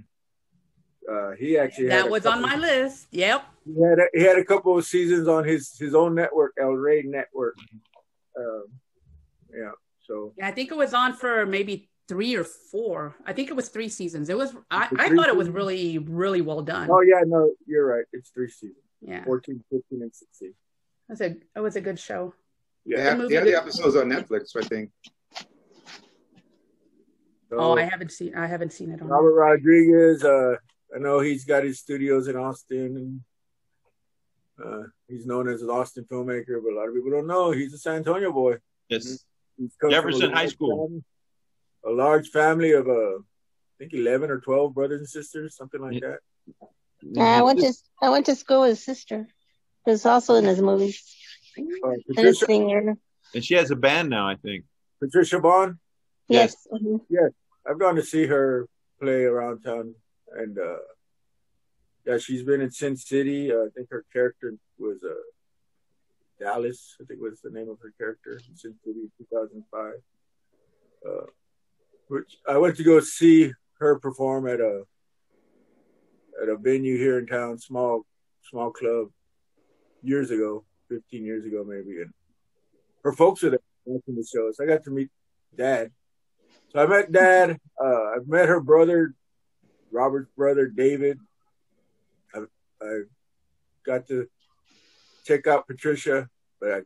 [1.10, 3.08] Uh, he actually had That was on my list.
[3.10, 3.44] Yep.
[3.64, 6.72] He had a, he had a couple of seasons on his his own network, El
[6.72, 7.56] Rey Network.
[8.38, 8.64] Um,
[9.50, 9.70] yeah,
[10.06, 13.16] so Yeah, I think it was on for maybe three or four.
[13.26, 14.28] I think it was three seasons.
[14.28, 14.54] It was.
[14.70, 16.90] I, I thought it was really, really well done.
[16.90, 18.04] oh yeah, no, you're right.
[18.12, 20.48] It's three seasons, yeah, 14, 15, and 16.
[20.48, 20.54] it
[21.08, 22.34] was a it was a good show.
[22.86, 23.02] They Yeah.
[23.02, 24.90] have, they have the did- episodes on Netflix, I think.
[27.50, 28.34] So, Oh, I haven't seen.
[28.34, 29.08] I haven't seen it on.
[29.08, 30.56] Robert Rodriguez, uh,
[30.94, 33.20] I know he's got his studios in Austin and
[34.64, 37.74] uh, he's known as an Austin filmmaker, but a lot of people don't know he's
[37.74, 38.56] a San Antonio boy.
[38.88, 39.24] Yes.
[39.56, 40.86] He's come Jefferson High School.
[40.88, 41.04] family-
[41.86, 43.22] a large family of, uh, I
[43.78, 46.20] think, 11 or 12 brothers and sisters, something like that.
[47.18, 49.26] I went to I went to school with his sister,
[49.84, 51.02] who's also in his movies.
[51.56, 52.96] Uh, And a Patricia, singer.
[53.34, 54.64] And she has a band now, I think.
[55.00, 55.78] Patricia Vonne,
[56.28, 56.66] Yes.
[56.72, 57.00] mhm.
[57.66, 58.66] I've gone to see her
[59.00, 59.94] play around town,
[60.36, 60.78] and uh,
[62.06, 63.52] yeah, she's been in Sin City.
[63.52, 65.14] Uh, I think her character was uh,
[66.40, 66.96] Dallas.
[67.00, 69.92] I think was the name of her character in Sin City, 2005.
[71.06, 71.26] Uh,
[72.08, 74.84] which I went to go see her perform at a
[76.42, 78.04] at a venue here in town, small
[78.50, 79.08] small club,
[80.02, 82.12] years ago, 15 years ago maybe, and
[83.02, 84.50] her folks were there watching the show.
[84.52, 85.10] So I got to meet
[85.56, 85.90] Dad.
[86.72, 87.58] So I met Dad.
[87.82, 89.14] Uh, I've met her brother,
[89.90, 91.18] Robert's brother, David.
[92.34, 92.40] I,
[92.82, 93.00] I
[93.86, 94.26] got to
[95.26, 96.28] check out Patricia,
[96.60, 96.80] but I,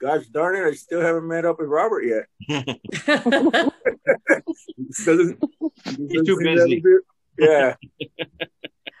[0.00, 2.26] gosh darn it, I still haven't met up with Robert yet.
[2.46, 2.54] He
[4.90, 5.42] still doesn't-
[6.10, 6.82] He's too busy.
[7.38, 7.74] Yeah,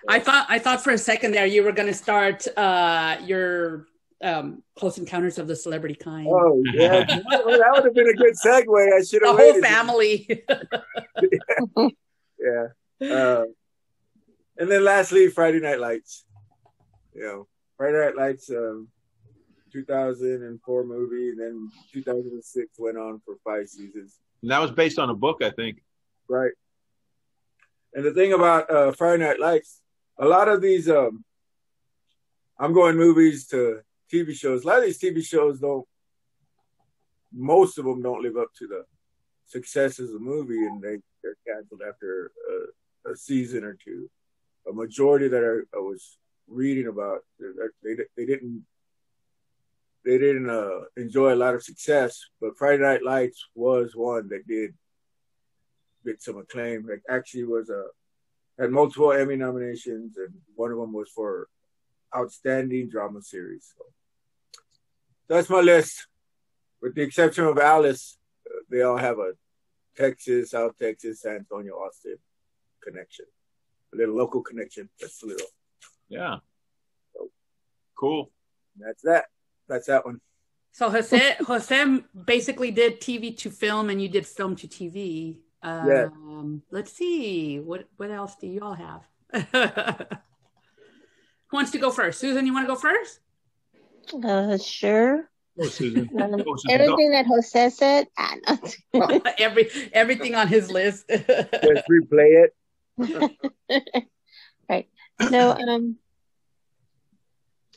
[0.08, 0.46] I thought.
[0.48, 3.86] I thought for a second there you were going to start uh, your
[4.22, 6.26] um, Close Encounters of the Celebrity Kind.
[6.30, 7.04] oh yeah,
[7.44, 8.92] well, that would have been a good segue.
[8.98, 9.36] I should have.
[9.36, 9.64] the have whole waited.
[9.64, 10.44] family.
[12.40, 13.14] Yeah.
[13.14, 13.44] Uh,
[14.56, 16.24] and then lastly, Friday Night Lights.
[17.14, 18.88] You know, Friday Night Lights, um,
[19.72, 24.18] 2004 movie, and then 2006 went on for five seasons.
[24.42, 25.82] And that was based on a book, I think.
[26.28, 26.52] Right.
[27.94, 29.80] And the thing about uh, Friday Night Lights,
[30.18, 31.24] a lot of these, um,
[32.58, 33.80] I'm going movies to
[34.12, 34.64] TV shows.
[34.64, 35.86] A lot of these TV shows don't,
[37.32, 38.84] most of them don't live up to the
[39.46, 42.30] success of a movie, and they they're canceled after
[43.04, 44.10] a, a season or two.
[44.68, 47.20] A majority that I, I was reading about,
[47.82, 48.64] they they didn't
[50.04, 54.46] they didn't uh, enjoy a lot of success, but Friday Night Lights was one that
[54.46, 54.74] did
[56.04, 56.86] get some acclaim.
[56.88, 57.84] Like actually was a
[58.58, 61.48] had multiple Emmy nominations, and one of them was for
[62.16, 63.72] outstanding drama series.
[63.76, 63.84] So
[65.28, 66.06] that's my list,
[66.82, 68.18] with the exception of Alice.
[68.46, 69.32] uh, They all have a
[69.96, 72.16] Texas, South Texas, San Antonio, Austin
[72.82, 73.26] connection,
[73.92, 74.88] a little local connection.
[75.00, 75.46] That's a little.
[76.08, 76.36] Yeah.
[77.98, 78.30] Cool.
[78.78, 79.26] That's that.
[79.68, 80.20] That's that one.
[80.72, 85.38] so Jose, Jose basically did TV to film, and you did film to TV.
[85.62, 86.08] Um, Yeah.
[86.78, 87.58] Let's see.
[87.60, 89.02] What what else do you all have?
[91.48, 92.20] Who wants to go first?
[92.20, 93.20] Susan, you want to go first?
[94.22, 95.28] Uh, sure.
[95.60, 96.08] Oh, Susan.
[96.18, 98.06] Um, Oh, Susan, everything that Jose said.
[98.18, 98.36] Ah,
[98.94, 99.20] no.
[99.38, 101.04] Every everything on his list.
[101.08, 102.54] Let's replay it.
[104.68, 104.88] right.
[105.30, 105.96] No, um,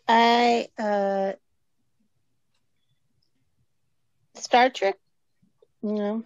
[0.07, 1.33] I uh,
[4.35, 4.97] Star Trek.
[5.83, 6.23] You know,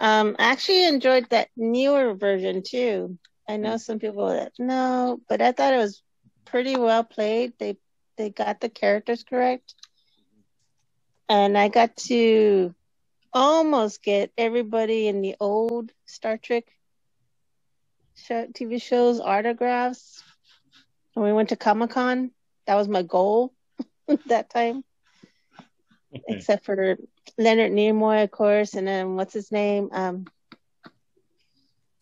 [0.00, 3.18] um, I actually enjoyed that newer version too.
[3.48, 6.02] I know some people that no, but I thought it was
[6.46, 7.52] pretty well played.
[7.58, 7.76] They
[8.16, 9.74] they got the characters correct,
[11.28, 12.74] and I got to
[13.32, 16.64] almost get everybody in the old Star Trek
[18.16, 20.22] show, TV shows autographs.
[21.14, 22.30] When we went to Comic Con,
[22.66, 23.52] that was my goal
[24.26, 24.84] that time.
[26.28, 26.96] Except for
[27.38, 29.88] Leonard Nimoy, of course, and then what's his name?
[29.92, 30.26] Um,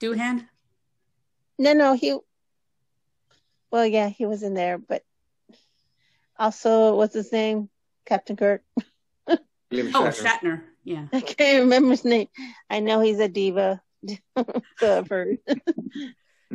[0.00, 0.46] Doohan?
[1.58, 2.16] no, no, he.
[3.70, 5.02] Well, yeah, he was in there, but
[6.38, 7.68] also what's his name?
[8.06, 8.62] Captain Kirk.
[9.70, 10.24] William Oh, Shatner.
[10.24, 10.62] Shatner.
[10.84, 11.06] Yeah.
[11.12, 12.28] I can't remember his name.
[12.70, 13.82] I know he's a diva.
[14.78, 15.38] so I've heard.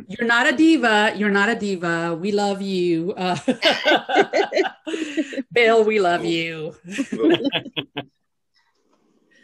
[0.08, 1.12] You're not a diva.
[1.16, 2.18] You're not a diva.
[2.20, 3.14] We love you.
[3.16, 3.36] Uh,
[5.52, 6.74] Bill, we love you.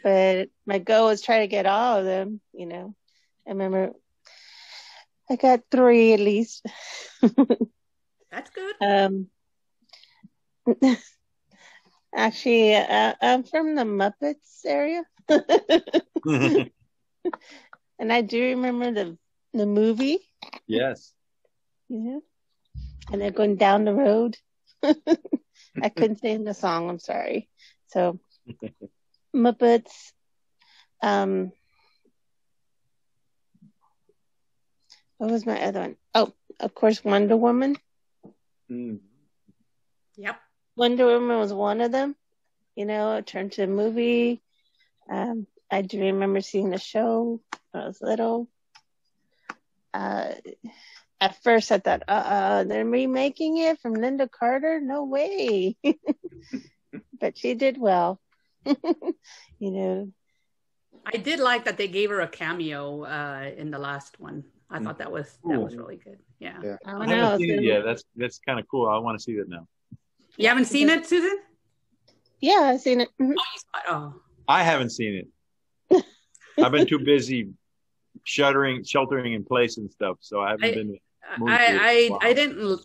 [0.02, 2.40] But my goal was try to get all of them.
[2.52, 2.94] You know,
[3.46, 3.92] I remember
[5.30, 6.64] I got three at least.
[8.30, 8.74] That's good.
[8.80, 9.28] Um,
[12.14, 15.04] actually, uh, I'm from the Muppets area,
[17.98, 19.18] and I do remember the
[19.52, 20.18] the movie.
[20.66, 21.14] yes.
[21.88, 22.22] You know,
[23.10, 24.36] and they're going down the road.
[25.80, 26.88] I couldn't sing the song.
[26.88, 27.48] I'm sorry.
[27.88, 28.18] So
[29.34, 30.12] Muppets.
[31.02, 31.52] Um,
[35.18, 35.96] what was my other one?
[36.14, 37.76] Oh, of course, Wonder Woman.
[38.70, 39.00] Mm.
[40.16, 40.40] Yep.
[40.76, 42.16] Wonder Woman was one of them.
[42.76, 44.40] You know, it turned to a movie.
[45.10, 47.40] Um, I do remember seeing the show
[47.70, 48.48] when I was little.
[49.92, 50.32] Uh,
[51.20, 54.80] at first, I thought, uh, uh, they're remaking it from Lynda Carter.
[54.80, 55.76] No way.
[57.20, 58.20] but she did well.
[59.58, 60.12] you know,
[61.06, 64.44] I did like that they gave her a cameo uh, in the last one.
[64.72, 66.18] I thought that was that was really good.
[66.38, 66.58] Yeah.
[66.62, 66.76] Yeah.
[66.84, 67.16] I I don't know.
[67.16, 67.84] haven't seen it so- yet.
[67.84, 68.88] That's that's kind of cool.
[68.88, 69.66] I want to see that now.
[70.36, 71.38] You haven't seen it, Susan?
[72.40, 73.08] Yeah, I've seen it.
[73.20, 73.34] Mhm.
[73.36, 73.84] Oh, you saw it.
[73.88, 74.14] Oh.
[74.46, 75.24] I haven't seen
[75.90, 76.04] it.
[76.62, 77.48] I've been too busy
[78.24, 80.98] shuttering, sheltering in place and stuff, so I haven't I- been.
[81.46, 82.80] I I, I didn't.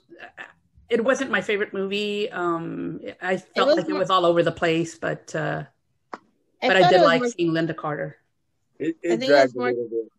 [0.89, 2.29] It wasn't my favorite movie.
[2.31, 5.63] Um, I felt was like it was all over the place, but uh,
[6.13, 8.17] I but I did like more- seeing Lynda Carter.
[8.77, 10.11] It, I it think it dragged was a more- little bit.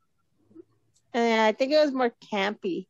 [1.15, 2.87] uh, I think it was more campy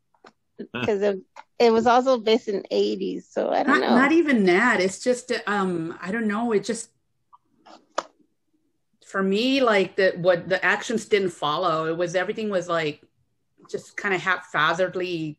[0.73, 1.19] because it,
[1.59, 3.25] it was also based in '80s.
[3.31, 3.97] So I don't Not, know.
[3.97, 4.81] not even that.
[4.81, 6.53] It's just um, I don't know.
[6.53, 6.89] It just
[9.07, 11.87] for me like the what the actions didn't follow.
[11.87, 13.03] It was everything was like
[13.71, 15.39] just kind of haphazardly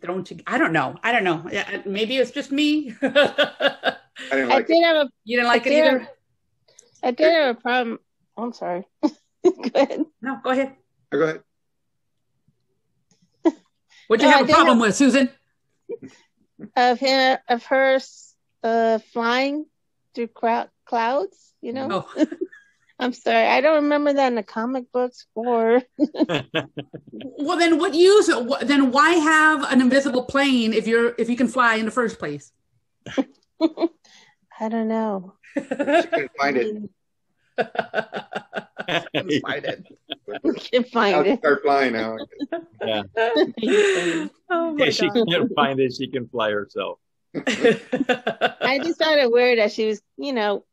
[0.00, 0.44] thrown together.
[0.46, 0.96] I don't know.
[1.02, 1.44] I don't know.
[1.50, 2.94] Yeah, Maybe it's just me.
[3.02, 3.96] I
[4.30, 4.82] didn't I like it.
[4.84, 5.98] have a you didn't like I it did either.
[6.00, 6.08] have-
[7.02, 7.98] I did have a problem.
[8.36, 8.84] oh, I'm sorry.
[9.02, 9.10] Go
[9.74, 10.04] ahead.
[10.22, 10.74] No, go ahead.
[11.12, 11.40] Go ahead.
[14.08, 15.28] What'd you No, have a problem have- with, Susan?
[16.76, 17.98] Of him, of her,
[18.62, 19.66] uh, flying
[20.14, 21.52] through crowd, clouds.
[21.60, 22.06] You know.
[22.16, 22.24] Oh,
[22.98, 23.46] I'm sorry.
[23.46, 28.30] I don't remember that in the comic books or well, then what use?
[28.62, 32.18] Then why have an invisible plane if you're if you can fly in the first
[32.18, 32.52] place?
[33.08, 35.34] I don't know.
[35.54, 36.90] She couldn't find it.
[39.14, 39.84] Couldn't find it.
[40.42, 41.38] We can I'll find it.
[41.40, 42.16] start flying now.
[42.82, 43.02] yeah.
[44.48, 46.98] Oh my If she can't find it, she can fly herself.
[47.34, 50.64] I just found it weird that she was, you know,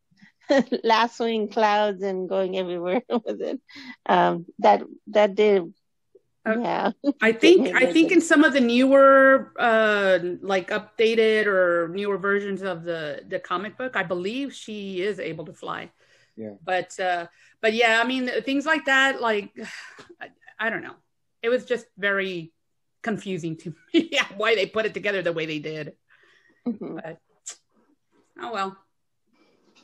[0.84, 3.60] lassoing clouds and going everywhere with it.
[4.06, 5.74] Um, that that did,
[6.46, 6.92] Uh, yeah.
[7.22, 12.62] I think I think in some of the newer, uh, like updated or newer versions
[12.62, 15.92] of the the comic book, I believe she is able to fly.
[16.36, 16.56] Yeah.
[16.64, 17.28] But uh,
[17.62, 19.56] but yeah, I mean things like that, like
[20.22, 20.30] I,
[20.60, 20.96] I don't know.
[21.42, 22.52] It was just very
[23.04, 25.94] confusing to me yeah, why they put it together the way they did.
[26.68, 26.96] Mhm.
[27.00, 27.20] But
[28.40, 28.78] oh well,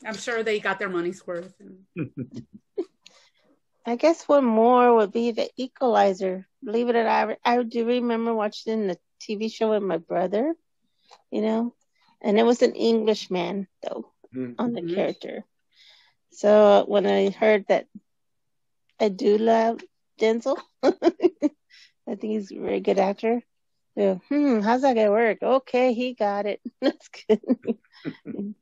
[0.06, 1.60] I'm sure they got their money's worth.
[1.60, 1.86] And,
[3.86, 6.48] I guess one more would be the Equalizer.
[6.64, 10.56] Believe it or not, I, I do remember watching the TV show with my brother,
[11.32, 11.74] you know,
[12.22, 14.56] and it was an Englishman though Mhm.
[14.58, 14.96] on the Mhm.
[14.96, 15.46] character.
[16.32, 17.88] So when I heard that,
[19.00, 19.82] I do love
[20.20, 20.58] Denzel.
[20.84, 23.42] I think he's a very good actor.
[23.98, 25.42] So, hmm, how's that gonna work?
[25.42, 26.62] Okay, he got it.
[26.82, 27.42] That's good.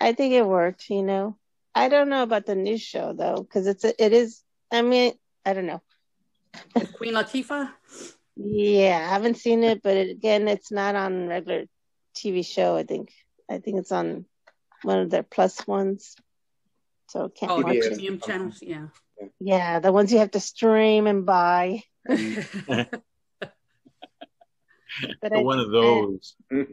[0.00, 0.88] it, I think it worked.
[0.90, 1.38] You know,
[1.74, 4.42] I don't know about the new show though, because it's a, it is.
[4.72, 5.12] I mean,
[5.44, 5.82] I don't know.
[6.94, 7.70] Queen Latifah.
[8.36, 11.64] Yeah, I haven't seen it, but it, again, it's not on regular
[12.14, 12.76] TV show.
[12.76, 13.12] I think.
[13.48, 14.26] I think it's on
[14.82, 16.16] one of their plus ones.
[17.08, 17.84] So can't Oh, watch PBS.
[17.84, 17.94] it.
[17.94, 18.58] premium channels.
[18.60, 18.88] Yeah.
[19.40, 21.82] Yeah, the ones you have to stream and buy.
[22.08, 23.02] Mm.
[25.20, 26.34] But I, One of those.
[26.50, 26.64] I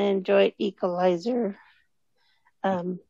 [0.00, 1.58] enjoyed Equalizer.
[2.62, 3.00] Um,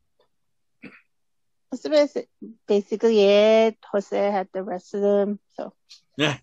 [1.70, 2.28] That's basi-
[2.66, 3.76] basically it.
[3.92, 5.38] Jose had the rest of them.
[5.56, 5.72] So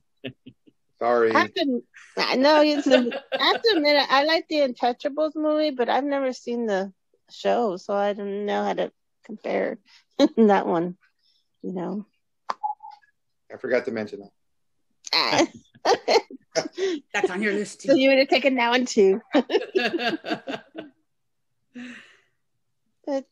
[1.00, 1.32] Sorry.
[1.34, 1.84] I have to,
[2.18, 6.32] I it's a, I have to admit I like the Untouchables movie, but I've never
[6.32, 6.94] seen the
[7.32, 8.92] show, so I don't know how to
[9.26, 9.80] compare
[10.38, 10.98] that one.
[11.64, 12.06] You know.
[13.52, 14.32] I forgot to mention that.
[17.14, 18.00] That's on your list so too.
[18.00, 19.22] you would have taken that one too.
[23.06, 23.26] But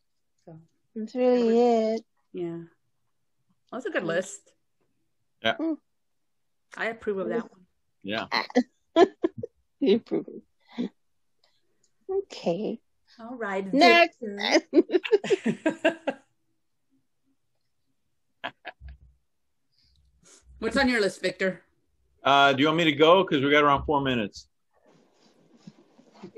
[0.96, 2.02] that's really it.
[2.34, 2.58] yeah.
[3.72, 4.42] That's a good list.
[5.44, 5.56] Yeah.
[5.56, 5.74] Hmm.
[6.76, 7.62] I approve of that one.
[8.04, 8.26] Yeah.
[9.82, 10.26] You approve.
[12.10, 12.82] Okay.
[13.20, 13.74] All right.
[13.74, 14.18] Next.
[14.20, 14.62] Victor.
[20.60, 21.62] What's on your list, Victor?
[22.24, 23.24] Uh, do you want me to go?
[23.24, 24.48] Because we got around four minutes.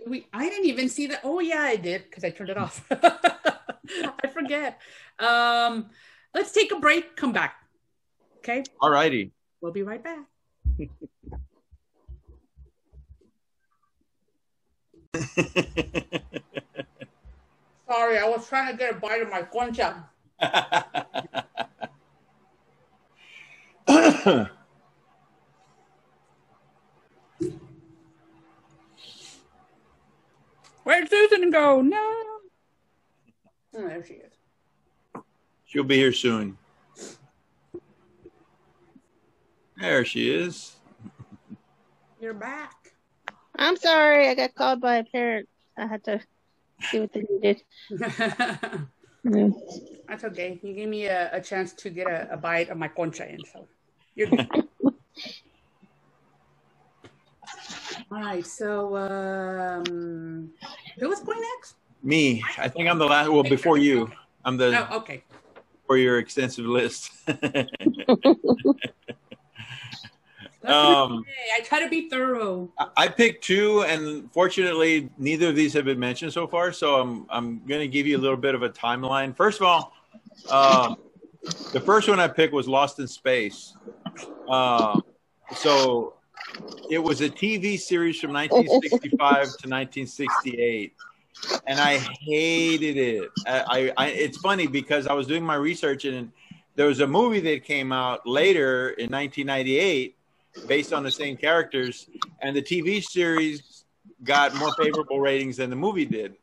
[0.06, 1.22] We, I didn't even see that.
[1.24, 2.86] Oh yeah, I did because I turned it off.
[2.92, 4.80] I forget.
[5.20, 5.90] Um,
[6.36, 7.16] let's take a break.
[7.16, 7.56] Come back.
[8.38, 9.32] Okay, All righty.
[9.62, 10.20] we'll be right back.
[17.88, 20.10] Sorry, I was trying to get a bite of my concha.
[30.84, 31.82] Where'd Susan go?
[31.82, 31.98] No.
[33.76, 34.34] Oh, there she is.
[35.66, 36.58] She'll be here soon.
[39.80, 40.76] There she is.
[42.20, 42.76] You're back.
[43.56, 45.48] I'm sorry, I got called by a parent.
[45.78, 46.20] I had to
[46.90, 47.64] see what they needed.
[49.26, 49.54] Mm.
[50.08, 50.60] That's okay.
[50.62, 53.40] You gave me a, a chance to get a, a bite of my concha in,
[53.46, 53.68] so
[54.16, 54.50] you're good.
[58.12, 60.51] All right, so um,
[60.99, 61.76] who was going next?
[62.03, 62.43] Me.
[62.57, 63.30] I think I'm the last.
[63.30, 64.12] Well, before you.
[64.43, 65.24] I'm the Oh, okay.
[65.88, 67.12] for your extensive list.
[70.64, 71.32] Um, okay.
[71.57, 72.72] I try to be thorough.
[72.95, 76.72] I- picked two, and fortunately, neither of these have been mentioned so far.
[76.72, 79.36] So I'm I'm going to give you a little bit of a timeline.
[79.36, 79.91] First of all,
[80.51, 80.97] um,
[81.74, 83.76] the first one I picked was Lost in Space.
[84.47, 85.01] Uh,
[85.55, 86.14] so
[86.89, 90.94] it was a TV series from 1965 to 1968,
[91.68, 93.30] and I hated it.
[93.46, 96.32] I, I, I it's funny because I was doing my research and
[96.76, 100.16] there was a movie that came out later in 1998
[100.68, 102.08] based on the same characters,
[102.42, 103.84] and the TV series
[104.24, 106.36] got more favorable ratings than the movie did.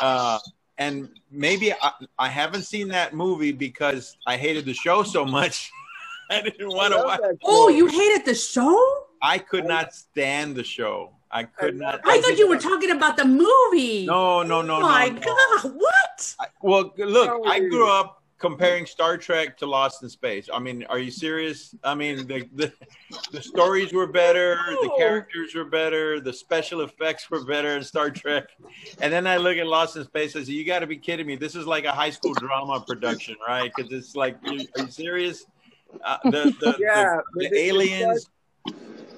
[0.00, 0.38] Uh,
[0.78, 5.70] and maybe I, I haven't seen that movie because I hated the show so much.
[6.30, 7.20] I didn't want to watch.
[7.44, 9.03] Oh, you hated the show?
[9.24, 11.10] I could not stand the show.
[11.30, 12.00] I could not.
[12.04, 14.04] I thought you were talking about the movie.
[14.06, 14.88] No, no, no, Oh no.
[14.88, 15.20] my no.
[15.20, 15.72] God!
[15.74, 16.34] What?
[16.38, 20.48] I- Well, look, How I grew up comparing Star Trek to Lost in Space.
[20.52, 21.74] I mean, are you serious?
[21.82, 22.72] I mean, the the,
[23.32, 28.10] the stories were better, the characters were better, the special effects were better in Star
[28.10, 28.44] Trek.
[29.00, 30.36] And then I look at Lost in Space.
[30.36, 31.34] I say, "You got to be kidding me!
[31.36, 33.72] This is like a high school drama production, right?
[33.74, 35.46] Because it's like, you, are you serious?
[36.04, 38.28] Uh, the the, Yeah, the, but the they- they aliens."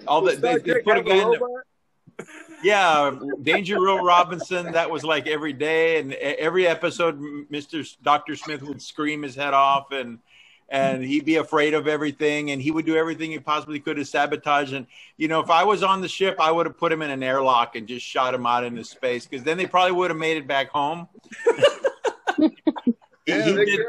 [0.06, 1.62] All the, they, they put a guy in the,
[2.62, 4.72] yeah, Danger Will Robinson.
[4.72, 9.52] That was like every day, and every episode, Mister Doctor Smith would scream his head
[9.54, 10.18] off, and
[10.68, 14.04] and he'd be afraid of everything, and he would do everything he possibly could to
[14.04, 14.72] sabotage.
[14.72, 14.86] And
[15.16, 17.22] you know, if I was on the ship, I would have put him in an
[17.22, 20.36] airlock and just shot him out into space, because then they probably would have made
[20.38, 21.08] it back home.
[22.38, 22.52] He-
[23.32, 23.80] Yeah, he did-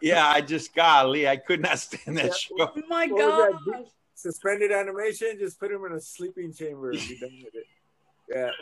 [0.00, 2.54] yeah, I just golly, I could not stand that show.
[2.60, 3.84] Oh my What God!
[4.22, 4.32] That?
[4.32, 7.66] Suspended animation, just put him in a sleeping chamber and be done with it.
[8.30, 8.50] Yeah.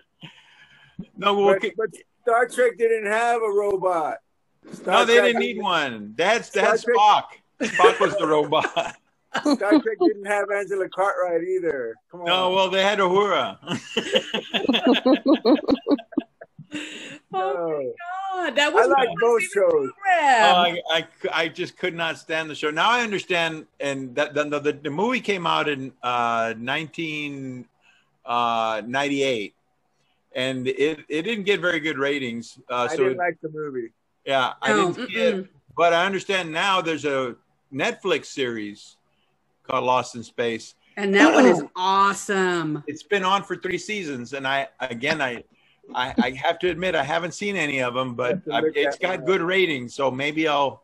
[1.17, 1.91] No, well, But, but
[2.23, 4.19] Star Trek didn't have a robot.
[4.73, 6.15] Star no, they Trek- didn't need one.
[6.17, 7.25] That's that's Star Spock.
[7.61, 8.65] Spock was the robot.
[9.41, 11.97] Star Trek didn't have Angela Cartwright either.
[12.13, 12.27] Come on.
[12.27, 13.59] No, well, they had Uhura.
[17.37, 17.93] Oh No.
[18.33, 19.73] God, that I like both shows.
[19.73, 19.91] Oh.
[20.07, 22.71] I, I, I just could not stand the show.
[22.71, 26.53] Now I understand, and that the, the, the movie came out in uh,
[28.27, 29.55] 1998,
[30.35, 32.59] and it, it didn't get very good ratings.
[32.71, 33.91] Uh, I didn't like the movie.
[34.25, 35.47] yeah, I No, didn't see it,
[35.77, 36.81] but I understand now.
[36.81, 37.35] There's a
[37.73, 38.97] Netflix series
[39.67, 40.75] called Lost in Space.
[40.97, 42.85] and that one is awesome.
[42.87, 45.43] It's been on for three seasons, and I again I.
[45.95, 48.61] I, I have to admit I haven't seen any of them, but Have to I,
[48.61, 50.83] look it's that got good ratings, so maybe I'll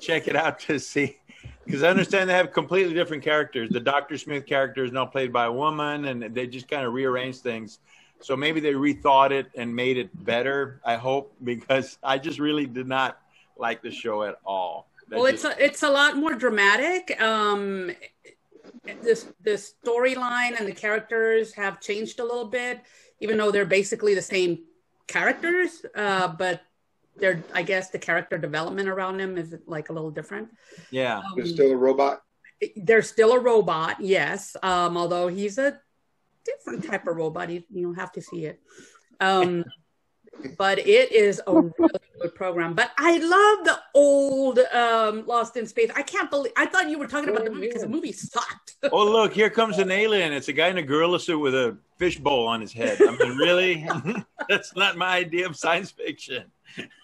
[0.00, 1.18] check it out to see.
[1.64, 3.70] Because I understand they have completely different characters.
[3.70, 6.92] The Doctor Smith character is now played by a woman, and they just kind of
[6.92, 7.78] rearranged things.
[8.20, 10.80] So maybe they rethought it and made it better.
[10.84, 13.20] I hope because I just really did not
[13.56, 14.88] like the show at all.
[15.08, 17.20] That well, it's a, it's a lot more dramatic.
[17.20, 17.92] Um,
[19.02, 22.80] this the storyline and the characters have changed a little bit,
[23.22, 24.58] even though they're basically the same
[25.06, 25.86] characters.
[25.94, 26.60] Uh, but
[27.16, 30.48] they're I guess the character development around them is like a little different.
[30.90, 31.18] yeah.
[31.18, 32.22] Um, There's still a robot.
[32.76, 34.56] there's still a robot, yes.
[34.62, 35.80] Um, although he's a
[36.44, 37.50] different type of robot.
[37.50, 38.60] You, you'll have to see it.
[39.20, 39.64] Um,
[40.58, 42.74] but it is a really good program.
[42.74, 45.90] But I love the old um, Lost in Space.
[45.94, 48.71] I can't believe I thought you were talking about the movie because the movie sucked.
[48.92, 50.32] Oh look, here comes an alien.
[50.32, 53.00] It's a guy in a gorilla suit with a fishbowl on his head.
[53.00, 53.88] I mean, really?
[54.48, 56.50] That's not my idea of science fiction.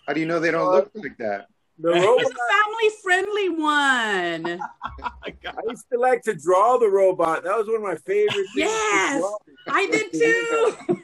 [0.06, 1.46] How do you know they don't look like that?
[1.78, 2.24] The it's robot.
[2.24, 4.60] a family friendly one.
[5.22, 7.44] I used to like to draw the robot.
[7.44, 8.52] That was one of my favorite things.
[8.54, 9.24] to Yes.
[9.68, 11.02] I did too.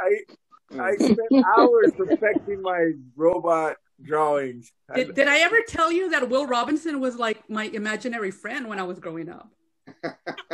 [0.00, 4.72] I I spent hours perfecting my robot drawings.
[4.94, 8.80] Did, did I ever tell you that Will Robinson was like my imaginary friend when
[8.80, 9.52] I was growing up?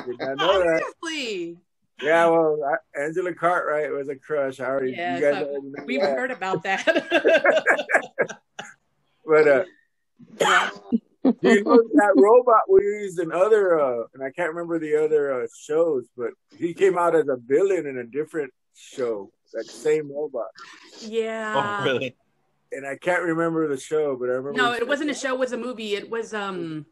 [0.07, 1.57] Did not know that.
[2.03, 4.59] Yeah, well, I- Angela Cartwright was a crush.
[4.61, 6.17] I already, Yes, you guys I- already know We've that.
[6.19, 6.85] heard about that.
[9.25, 9.65] But uh,
[11.43, 15.43] you know that robot we used in other, uh, and I can't remember the other
[15.43, 19.31] uh, shows, but he came out as a villain in a different show.
[19.53, 20.49] That same robot,
[21.01, 21.81] yeah.
[21.83, 22.17] Oh, really?
[22.73, 24.55] and I can't remember the show, but I remember.
[24.55, 25.35] No, it wasn't a show.
[25.35, 25.95] It was a movie.
[25.95, 26.85] It was um.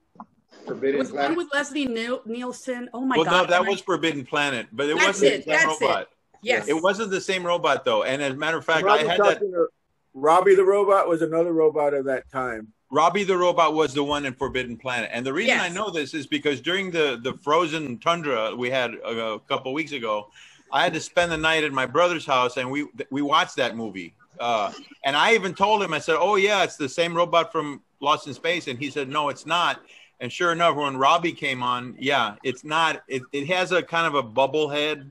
[0.63, 1.37] It Forbidden was one Planet.
[1.39, 2.89] with Leslie Niel- Nielsen.
[2.95, 3.33] Oh my well, god.
[3.33, 5.69] Well, no, that am I- was Forbidden Planet, but it That's wasn't it, the same
[5.69, 5.85] that's it.
[5.85, 6.09] robot.
[6.43, 6.69] yes.
[6.69, 8.03] It wasn't the same robot though.
[8.05, 9.41] And as a matter of fact, I Robbie had that.
[9.41, 9.69] to-
[10.15, 12.73] Robbie the robot was another robot of that time.
[12.91, 16.13] Robbie the robot was the one in Forbidden Planet, and the reason I know this
[16.15, 20.29] is because during the the frozen tundra we had a, a couple weeks ago,
[20.73, 23.77] I had to spend the night at my brother's house, and we we watched that
[23.77, 24.15] movie.
[24.41, 24.73] Uh,
[25.05, 28.27] and I even told him, I said, "Oh yeah, it's the same robot from Lost
[28.27, 29.81] in Space," and he said, "No, it's not."
[30.21, 33.03] And sure enough, when Robbie came on, yeah, it's not.
[33.09, 35.11] It, it has a kind of a bubble head,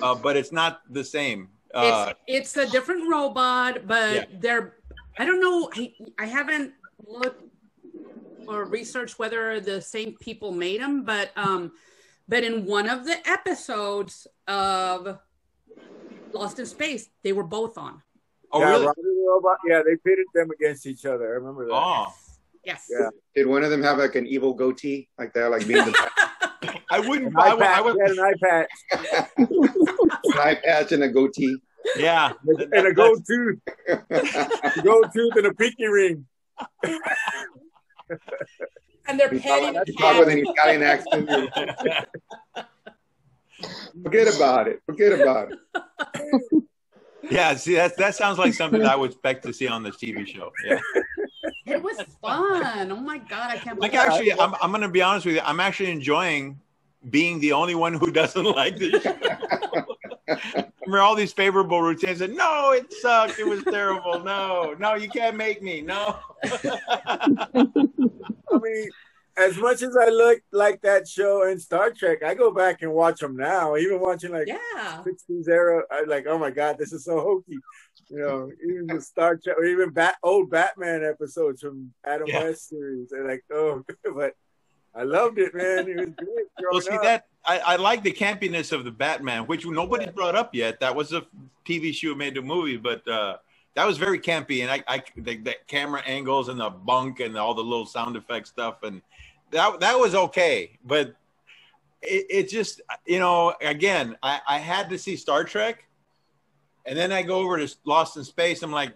[0.00, 1.48] uh, but it's not the same.
[1.74, 4.24] Uh, it's it's a different robot, but Yeah.
[4.40, 4.74] they're
[5.18, 5.70] I don't know.
[5.74, 6.72] I I haven't
[7.04, 7.42] looked
[8.46, 11.72] or researched whether the same people made them, but um,
[12.28, 15.18] but in one of the episodes of
[16.32, 18.02] Lost in Space, they were both on.
[18.52, 18.86] oh yeah, really?
[18.86, 19.58] Robbie the robot.
[19.66, 21.24] Yeah, they pitted them against each other.
[21.26, 21.74] I remember that.
[21.74, 22.06] Oh,
[22.68, 22.84] Yes.
[22.90, 23.08] Yeah.
[23.34, 26.10] Did one of them have like an evil goatee like that, like being the
[26.90, 27.28] I wouldn't.
[27.28, 28.68] An I, would- I patch, would, had an eye patch
[29.38, 31.56] an eye patch and a goatee?
[31.98, 32.32] yeah.
[32.46, 33.58] and a gold tooth,
[34.84, 36.26] gold tooth, and a pinky ring.
[39.06, 40.44] And they're He petting talk with an.
[40.46, 41.30] Italian accent.
[44.02, 44.80] Forget about it.
[44.84, 45.58] Forget about it.
[47.30, 50.26] Yeah, see that that sounds like something I would expect to see on the TV
[50.26, 50.52] show.
[50.64, 50.80] Yeah.
[51.66, 52.90] It was fun.
[52.90, 55.42] Oh my god, I can't Like believe actually, I'm I'm gonna be honest with you.
[55.44, 56.58] I'm actually enjoying
[57.10, 59.16] being the only one who doesn't like this show.
[60.86, 62.22] Remember all these favorable routines?
[62.22, 63.38] And no, it sucked.
[63.38, 64.20] It was terrible.
[64.20, 65.82] No, no, you can't make me.
[65.82, 66.16] No.
[66.44, 67.66] I
[68.62, 68.88] mean,
[69.38, 72.92] as much as I look like that show in Star Trek, I go back and
[72.92, 73.76] watch them now.
[73.76, 75.02] Even watching like Yeah.
[75.04, 77.58] 60s era, I'm like, oh my god, this is so hokey.
[78.08, 82.44] You know, even the Star Trek or even Bat, old Batman episodes from Adam Yeah.
[82.44, 83.10] West series.
[83.10, 83.84] They're like, oh,
[84.14, 84.34] but
[84.94, 85.88] I loved it, man.
[85.88, 86.46] It was great.
[86.70, 87.02] Well, see up.
[87.02, 90.80] that I, I like the campiness of the Batman, which nobody brought up yet.
[90.80, 91.24] That was a
[91.66, 93.36] TV show made a movie, but uh,
[93.74, 97.36] that was very campy, and I, I the, the camera angles and the bunk and
[97.38, 99.00] all the little sound effect stuff, and
[99.50, 100.78] that that was okay.
[100.84, 101.14] But
[102.02, 105.84] it, it just you know again, I, I had to see Star Trek,
[106.86, 108.62] and then I go over to Lost in Space.
[108.62, 108.92] I'm like,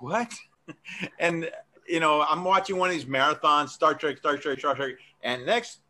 [0.00, 0.32] what?
[1.18, 1.50] and
[1.88, 5.46] you know, I'm watching one of these marathons, Star Trek, Star Trek, Star Trek, and
[5.46, 5.80] next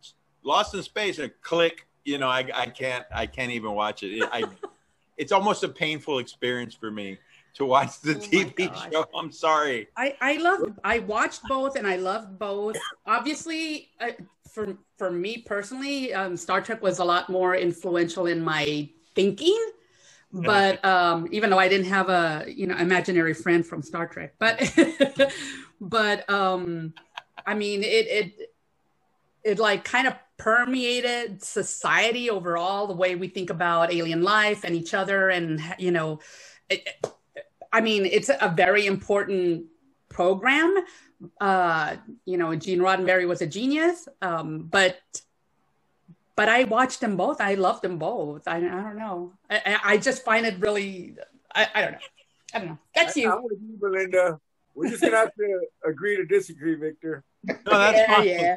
[0.42, 1.86] Lost in Space, and click.
[2.04, 4.16] You know, I, I can't I can't even watch it.
[4.16, 4.44] it I,
[5.16, 7.18] it's almost a painful experience for me
[7.58, 9.06] to watch the Oh TV show.
[9.14, 9.88] I'm sorry.
[9.96, 12.76] I I loved I watched both and I loved both.
[13.06, 14.16] Obviously, I,
[14.50, 19.58] for for me personally, um, Star Trek was a lot more influential in my thinking.
[20.30, 24.34] But um, even though I didn't have a you know imaginary friend from Star Trek,
[24.38, 24.60] but
[25.80, 26.94] but um,
[27.46, 28.52] I mean it it
[29.42, 34.76] it like kind of permeated society overall the way we think about alien life and
[34.76, 36.20] each other and you know
[36.70, 36.86] it,
[37.72, 39.66] I mean, it's a very important
[40.08, 40.74] program.
[41.40, 44.98] Uh, you know, Gene Roddenberry was a genius, um, but
[46.36, 47.40] but I watched them both.
[47.40, 48.46] I loved them both.
[48.46, 49.32] I, I don't know.
[49.50, 51.16] I, I- I just find it really.
[51.54, 51.98] I, I don't know.
[52.54, 52.78] I don't know.
[52.94, 53.30] That's you.
[53.32, 54.38] I'm with you, Belinda.
[54.74, 57.24] We're just gonna have to agree to disagree, Victor.
[57.44, 58.26] No, that's yeah, fine.
[58.28, 58.56] yeah.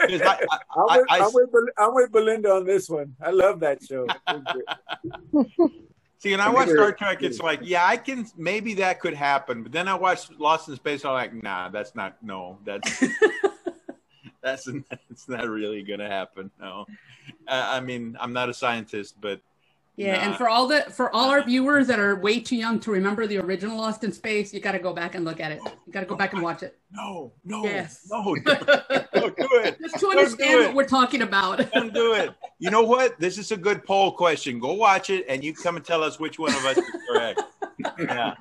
[0.00, 2.88] 'Cause I- I- I'm with, I- I, am with, Bel- I'm with Belinda on this
[2.90, 3.14] one.
[3.22, 4.06] I love that show.
[6.24, 9.62] See, when I watch Star Trek, it's like, yeah, I can maybe that could happen,
[9.62, 11.04] but then I watch Lost in Space.
[11.04, 12.16] I'm like, nah, that's not.
[12.22, 13.04] No, that's
[14.42, 16.50] that's that's not really gonna happen.
[16.58, 16.86] No,
[17.46, 19.42] I, I mean, I'm not a scientist, but
[19.96, 22.90] Yeah, and for all the for all our viewers that are way too young to
[22.90, 25.60] remember the original Lost in Space, you got to go back and look at it.
[25.86, 26.76] You got to go back and watch it.
[26.90, 28.04] no, no, Yes.
[28.10, 29.36] no, don't, don't
[29.66, 29.78] it.
[29.80, 31.70] Just to understand what we're talking about.
[31.72, 32.30] Don't do it.
[32.58, 33.20] You know what?
[33.20, 34.58] This is a good poll question.
[34.58, 37.40] Go watch it, and you come and tell us which one of us is correct.
[37.98, 38.34] Yeah,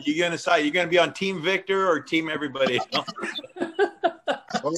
[0.00, 3.08] you're gonna say you're gonna be on Team Victor or Team everybody else.
[4.62, 4.74] Well,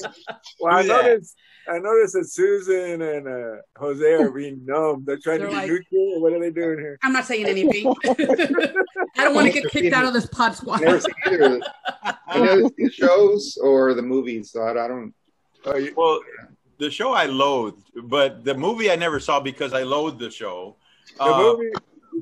[0.75, 1.35] I Do noticed.
[1.67, 5.03] I noticed that Susan and uh, Jose are being numb.
[5.05, 6.21] They're trying They're to be like- neutral.
[6.21, 6.99] What are they doing here?
[7.03, 7.93] I'm not saying anything.
[9.17, 10.81] I don't want to get kicked out of this pod squad.
[10.81, 11.49] Never seen either.
[11.59, 11.71] the-
[12.27, 15.13] I never seen the shows or the movies, so I, I don't.
[15.65, 16.19] Oh, you, Well,
[16.77, 20.75] the show I loathed, but the movie I never saw because I loathed the show.
[21.17, 21.71] the Uh, movie.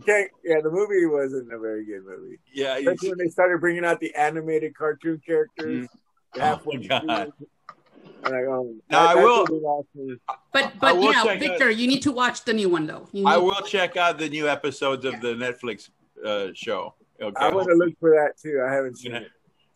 [0.06, 0.32] Can't.
[0.44, 2.40] Yeah, the movie wasn't a very good movie.
[2.52, 5.88] Yeah, Especially when they started bringing out the animated cartoon characters.
[6.36, 7.32] Oh, halfway my God.
[7.38, 7.48] through.
[8.26, 10.16] I'm Like, um, Now, I that's will- what they.
[10.54, 13.08] But I but will yeah, check Victor, you need to watch the new one though.
[13.12, 15.90] You I need- will check out the new episodes of the Netflix
[16.26, 16.96] uh, show.
[17.22, 17.34] Okay.
[17.46, 18.64] I want to look for that too.
[18.68, 19.30] I haven't seen it.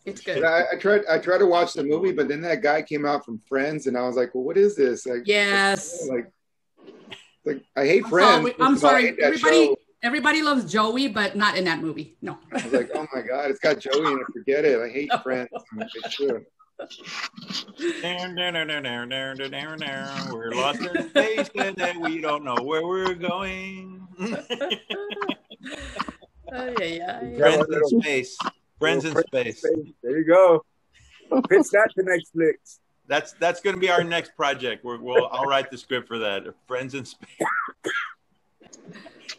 [0.04, 0.42] It's good.
[0.44, 1.02] I, I tried.
[1.10, 3.96] I tried to watch the movie, but then that guy came out from Friends, and
[3.96, 6.06] I was like, "Well, what is this?" Like, Yes.
[6.08, 6.30] like,
[7.44, 8.30] like I hate I'm Friends.
[8.42, 9.76] sorry- I'm First of all, I sorry, everybody- show.
[10.00, 12.16] Everybody loves Joey, but not in that movie.
[12.22, 12.38] No.
[12.52, 14.26] I was like, "Oh my god, it's got Joey in it.
[14.32, 14.80] Forget it.
[14.80, 16.44] I hate Friends." I'm like, "It's true."
[20.32, 24.06] We're lost in space and we don't know where we're going.
[26.50, 27.36] Oh, yeah, yeah.
[27.36, 28.38] Friends in space.
[28.78, 29.64] Friends in space.
[30.02, 30.64] There you go.
[31.48, 32.78] Pitch that to Netflix.
[33.06, 34.84] That's that's going to be our next project.
[34.84, 36.44] We're, we'll I'll write the script for that.
[36.66, 37.28] Friends in space.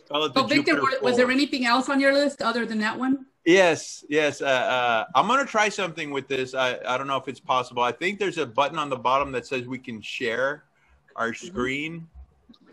[0.08, 3.28] So, Victor, was, was there anything else on your list other than that one?
[3.50, 4.44] Yes, yes.
[4.44, 6.54] Uh, uh, I'm going to try something with this.
[6.54, 7.82] I, I don't know if it's possible.
[7.82, 10.66] I think there's a button on the bottom that says we can share
[11.16, 11.48] our Mm-hmm.
[11.48, 12.08] screen.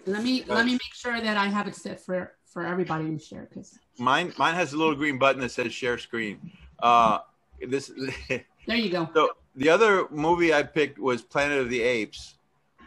[0.04, 3.18] Let me let me make sure that I have it set for for everybody to
[3.18, 6.52] share because Mine mine has a little green button that says share screen.
[6.78, 7.20] Uh,
[7.66, 7.90] this
[8.28, 9.08] there you go.
[9.14, 12.34] so the other movie I picked was Planet of the Apes,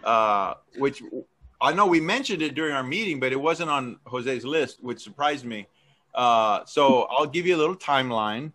[0.04, 1.02] uh, which
[1.60, 5.02] I know we mentioned it during our meeting, but it wasn't on Jose's list, which
[5.02, 5.68] surprised me.
[6.14, 8.52] Uh, so I'll give you a little timeline.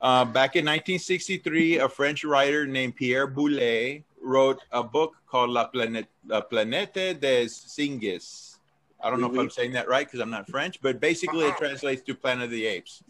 [0.00, 5.68] Uh, back in 1963, a French writer named Pierre Boulle wrote a book called La
[5.70, 8.58] Planète, La Planète des Singes.
[9.02, 11.56] I don't know if I'm saying that right because I'm not French, but basically it
[11.56, 13.02] translates to Planet of the Apes.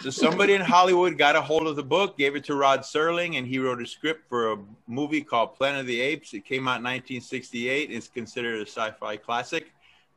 [0.00, 3.36] So somebody in Hollywood got a hold of the book, gave it to Rod Serling,
[3.36, 6.34] and he wrote a script for a movie called Planet of the Apes.
[6.34, 7.90] It came out in 1968.
[7.90, 9.72] It's considered a sci-fi classic,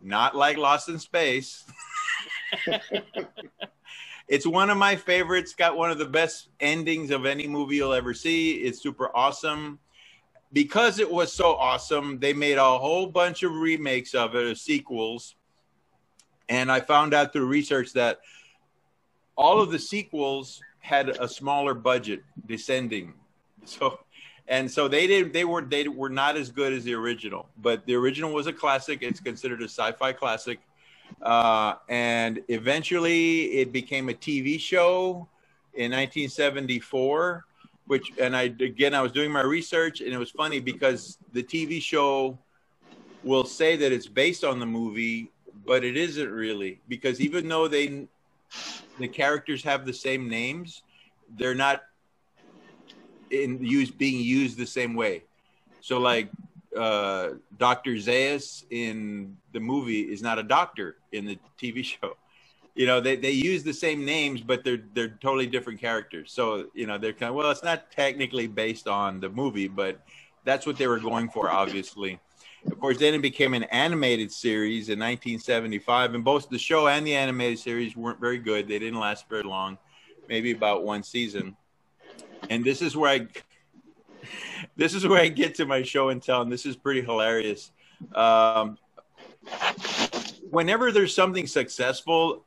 [0.06, 1.66] not like Lost in Space.
[4.28, 5.54] it's one of my favorites.
[5.54, 8.54] Got one of the best endings of any movie you'll ever see.
[8.54, 9.80] It's super awesome.
[10.54, 14.56] Because it was so awesome, they made a whole bunch of remakes of it, or
[14.56, 15.36] sequels.
[16.48, 18.20] And I found out through research that
[19.36, 23.16] all of the sequels had a smaller budget descending
[23.66, 24.00] so
[24.48, 27.86] and so they did they were they were not as good as the original but
[27.86, 29.00] the original was a classic.
[29.02, 30.60] It's considered a sci-fi classic.
[31.22, 35.28] Uh, and eventually it became a tv show
[35.76, 37.46] in 1974
[37.86, 41.44] which and i again i was doing my research and it was funny because the
[41.44, 42.38] tv show
[43.24, 45.32] will say that it's based on the movie
[45.66, 48.08] but it isn't really because even though they
[49.00, 50.84] the characters have the same names,
[51.38, 51.84] they're not
[53.32, 55.24] in use being used the same way.
[55.82, 56.30] So like
[56.76, 57.92] uh, Dr.
[57.92, 62.18] Zaius in the movie is not a doctor in the TV show.
[62.76, 66.34] You know, they, they use the same names, but they're they're totally different characters.
[66.34, 70.02] So, you know, they're kind of well, it's not technically based on the movie, but
[70.44, 72.20] that's what they were going for, obviously.
[72.68, 77.06] Of course, then it became an animated series in 1975, and both the show and
[77.06, 78.68] the animated series weren't very good.
[78.68, 79.78] They didn't last very long,
[80.28, 81.56] maybe about one season.
[82.50, 83.28] And this is where I,
[84.76, 87.72] this is where I get to my show and tell, and this is pretty hilarious.
[88.14, 88.78] Um,
[90.50, 92.44] whenever there's something successful,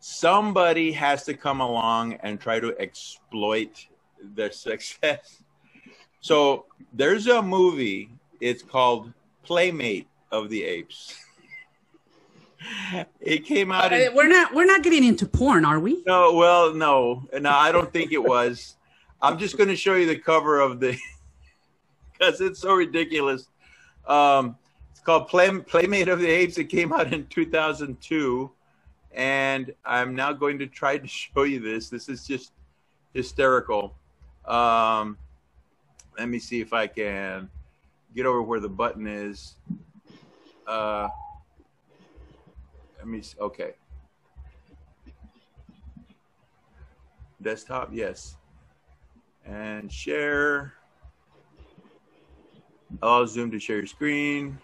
[0.00, 3.86] somebody has to come along and try to exploit
[4.22, 5.42] their success.
[6.20, 8.10] So there's a movie
[8.40, 9.12] it's called
[9.42, 11.23] Playmate of the Apes.
[13.20, 13.92] It came out.
[13.92, 16.02] Uh, In, we're not we're not getting into porn, are we?
[16.06, 18.76] no, well, no, no, I don't think it was.
[19.22, 20.98] I'm just going to show you the cover of the
[22.12, 23.48] because it's so ridiculous.
[24.06, 24.56] Um,
[24.90, 26.58] it's called Play, Playmate of the Apes.
[26.58, 28.50] It came out in 2002,
[29.12, 31.88] and I'm now going to try to show you this.
[31.88, 32.52] This is just
[33.14, 33.94] hysterical.
[34.44, 35.16] Um,
[36.18, 37.48] let me see if I can
[38.14, 39.54] get over where the button is.
[40.66, 41.08] Uh,
[43.04, 43.18] let me.
[43.18, 43.72] s- Okay.
[47.42, 48.36] Desktop, yes.
[49.44, 50.72] And share.
[53.02, 54.56] Allow Zoom to share your screen.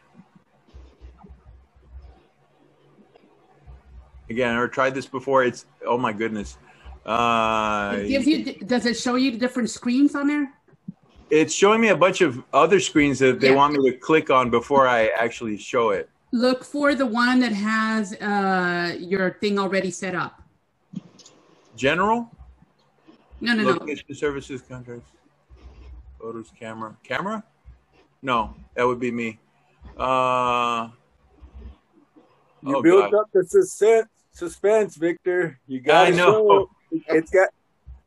[4.31, 5.45] Again, I never tried this before.
[5.45, 6.57] It's oh my goodness.
[7.05, 8.55] Uh, It gives you.
[8.65, 10.55] Does it show you the different screens on there?
[11.29, 13.55] it's showing me a bunch of other screens that they Yeah.
[13.55, 16.09] want me to click on before I actually show it.
[16.33, 20.43] Look for the one that has uh, your thing already set up.
[21.77, 22.31] General,
[23.41, 23.71] No, no, no.
[23.71, 25.11] location services contracts,
[26.21, 27.43] photos, camera, camera.
[28.23, 29.39] No, that would be me.
[29.97, 30.89] Uh,
[32.63, 33.21] You Oh, built God.
[33.21, 35.59] up the suspense, suspense, Victor.
[35.67, 36.33] You got I to know.
[36.33, 36.71] show.
[36.93, 37.03] it.
[37.09, 37.49] It's got.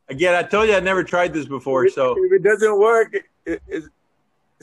[0.10, 3.16] again, I told you I'd never tried this before, if, so if it doesn't work,
[3.16, 3.88] it, it, it's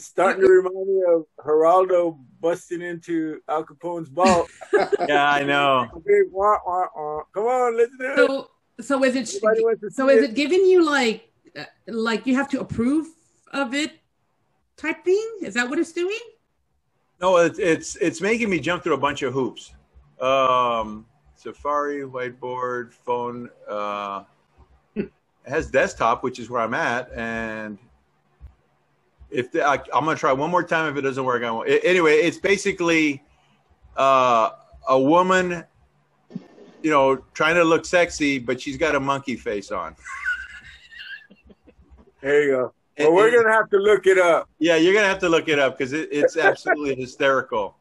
[0.05, 4.51] starting to remind me of Geraldo busting into Al Capone's vault.
[5.09, 5.89] yeah, I know.
[6.31, 7.23] Wah, wah, wah.
[7.35, 8.17] Come on, let's do it.
[8.17, 9.35] So, so is it?
[9.37, 13.07] Everybody wants to So is it giving you like, uh, like you have to approve
[13.53, 13.93] of it,
[14.77, 15.39] type thing?
[15.43, 16.19] Is that what it's doing?
[17.21, 19.75] No, it's it's it's making me jump through a bunch of hoops.
[20.21, 23.51] Um, Safari, whiteboard, phone.
[23.69, 24.25] Uh,
[24.95, 25.11] it
[25.47, 27.79] has desktop, which is where I'm at, and
[29.31, 30.91] if the, I, I'm gonna try one more time.
[30.91, 31.69] If it doesn't work, I won't.
[31.69, 33.23] A- Anyway, it's basically
[33.97, 34.51] uh,
[34.89, 35.65] a woman,
[36.83, 39.95] you know, trying to look sexy, but she's got a monkey face on.
[42.23, 42.75] There you go.
[42.99, 44.47] Well, we're gonna have to look it up.
[44.59, 47.75] Yeah, you're gonna have to look it up because it, it's absolutely hysterical.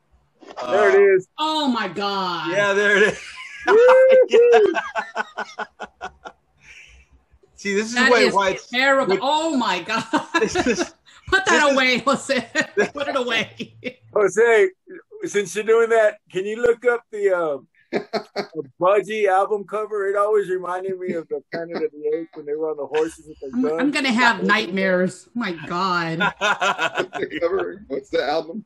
[0.58, 1.28] Uh, There it is.
[1.38, 2.50] Oh my god!
[2.54, 3.20] Yeah, there it is.
[7.56, 9.16] See, this is That why, is why it's terrible.
[9.16, 10.06] with- oh my god!
[10.40, 10.94] this is,
[11.30, 12.48] Put this that is- away, Jose.
[12.94, 13.76] Put it away.
[14.14, 14.70] Jose,
[15.26, 17.58] since you're doing that, can you look up the uh,
[17.92, 20.08] the Budgie album cover?
[20.10, 22.86] It always reminded me of the Planet of the Apes when they were on the
[22.86, 23.82] horses with their I'm, guns.
[23.82, 25.28] I'm gonna have nightmares.
[25.28, 26.20] Oh my god.
[26.20, 27.80] What's the?
[27.88, 28.66] What's the album?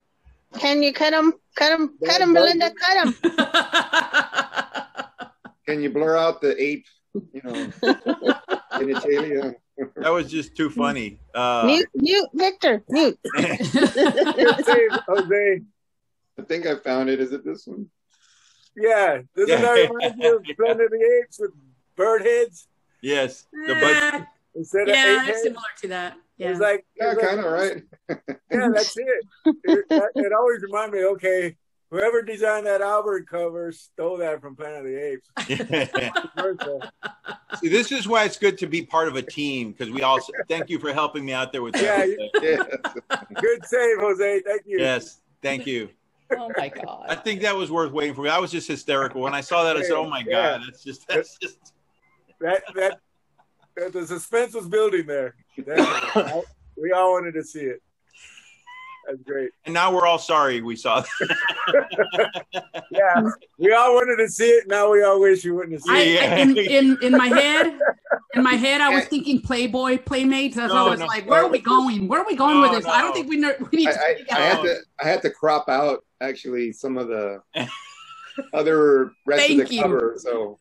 [0.57, 1.33] Can you cut him?
[1.55, 1.97] Cut him?
[2.05, 2.71] Cut him, Belinda.
[2.75, 3.15] Cut him.
[5.65, 6.85] Can you blur out the ape?
[7.13, 7.71] You know,
[8.73, 9.55] genitalia.
[9.95, 11.19] That was just too funny.
[11.33, 12.83] Uh, Mute, mute, Victor.
[12.89, 13.19] Mute.
[13.35, 15.61] Jose.
[16.39, 17.19] I think I found it.
[17.19, 17.87] Is it this one?
[18.75, 19.61] Yeah, doesn't Yeah.
[19.61, 21.51] that remind you of Planet of the Apes with
[21.95, 22.67] bird heads
[23.01, 25.41] yes, the bud- yeah, instead of yeah, ape heads?
[25.43, 26.17] similar to that.
[26.39, 26.65] It was Yeah.
[26.65, 28.19] like Yeah, kind of like- right.
[28.51, 29.25] Yeah, that's it.
[29.45, 31.05] It, that, it always reminded me.
[31.05, 31.55] Okay,
[31.93, 35.29] whoever designed that Albert cover stole that from Planet of the Apes.
[36.35, 36.81] First of all.
[37.61, 40.19] See, this is why it's good to be part of a team because we all
[40.49, 42.07] thank you for helping me out there with that.
[42.09, 42.65] you- Yes.
[43.39, 44.41] Good save, Jose.
[44.45, 44.79] Thank you.
[44.79, 45.89] yes, thank you.
[46.35, 47.05] Oh my god!
[47.09, 48.27] I think that was worth waiting for.
[48.27, 49.77] I was just hysterical when I saw that.
[49.77, 50.57] I said, "Oh my Yeah.
[50.57, 51.73] god, that's just that's just."
[52.41, 52.99] That, that
[53.77, 55.35] that the suspense was building there.
[55.63, 56.41] Definitely.
[56.81, 57.83] we all wanted to see it.
[59.05, 59.51] That's great.
[59.65, 62.45] And now we're all sorry we saw that.
[62.91, 63.23] Yeah,
[63.57, 64.67] we all wanted to see it.
[64.67, 66.31] Now we all wish we wouldn't have seen I, it.
[66.31, 67.79] I, in, in in my head,
[68.35, 70.57] in my head, I was thinking Playboy Playmates.
[70.57, 71.07] As I was no.
[71.07, 72.07] like, where are we going?
[72.07, 72.85] Where are we going No, with this?
[72.85, 73.99] I don't think we, know, we need I, to.
[73.99, 77.41] I, take I had to I had to crop out actually some of the
[78.53, 79.81] other rest of the you.
[79.81, 80.15] cover.
[80.17, 80.59] So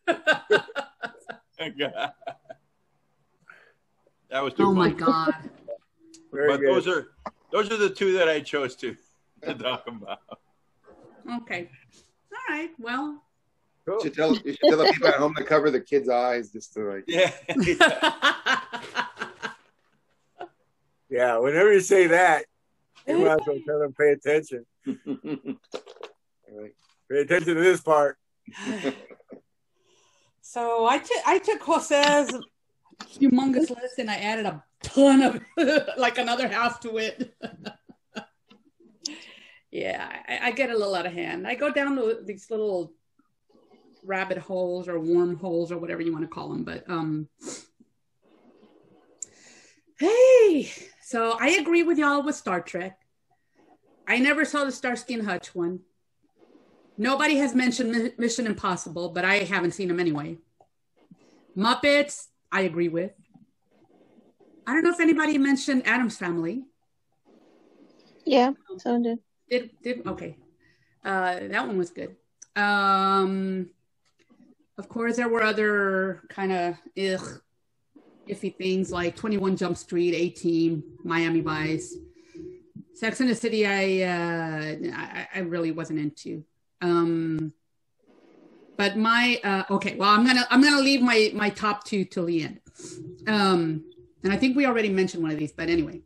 [4.31, 5.35] that was too oh my god.
[6.33, 6.75] Very but good.
[6.75, 7.09] those are
[7.53, 8.97] those are the two that I chose to,
[9.43, 10.19] to talk about.
[11.43, 11.71] Okay.
[12.33, 12.71] All right.
[12.79, 13.23] Well.
[13.85, 13.97] Cool.
[13.97, 16.51] you should tell you should tell the people at home to cover the kids' eyes
[16.53, 17.33] just to like Yeah.
[21.13, 22.47] Yeah, whenever you say that,
[23.07, 24.65] you might as well tell them pay attention.
[24.87, 26.75] like,
[27.11, 28.17] Pay attention to this part.
[30.45, 32.31] So I took I took Jose's
[33.01, 35.41] humongous list and I added a ton of
[35.97, 37.35] like another half to it.
[39.71, 41.47] yeah, I, I get a little out of hand.
[41.47, 42.93] I go down to these little
[44.05, 46.65] rabbit holes or worm holes or whatever you want to call them.
[46.65, 47.29] But um,
[49.99, 50.71] hey,
[51.03, 52.99] so I agree with y'all with Star Trek.
[54.07, 55.81] I never saw the Starsky and Hutch one.
[56.99, 60.39] Nobody has mentioned Mi- Mission Impossible, but I haven't seen them anyway.
[61.57, 63.13] Muppets, I agree with.
[64.67, 66.65] I don't know if anybody mentioned Addams Family.
[68.25, 69.19] Yeah, so did.
[69.51, 70.37] Did did okay.
[71.05, 72.15] Uh, that one was good.
[72.55, 73.71] Um,
[74.79, 77.41] of course, there were other kind of ugh,
[78.29, 81.97] iffy things like Twenty One Jump Street, Eighteen, Miami Vice,
[82.95, 83.67] Sex in the City.
[83.67, 86.45] I uh, I, I really wasn't into.
[86.81, 87.53] Um,
[88.77, 92.27] but my uh, okay, well, I'm gonna I'm gonna leave my my top two till
[92.27, 92.61] the end.
[93.27, 93.85] Um,
[94.25, 96.03] and I think we already mentioned one of these, but anyway.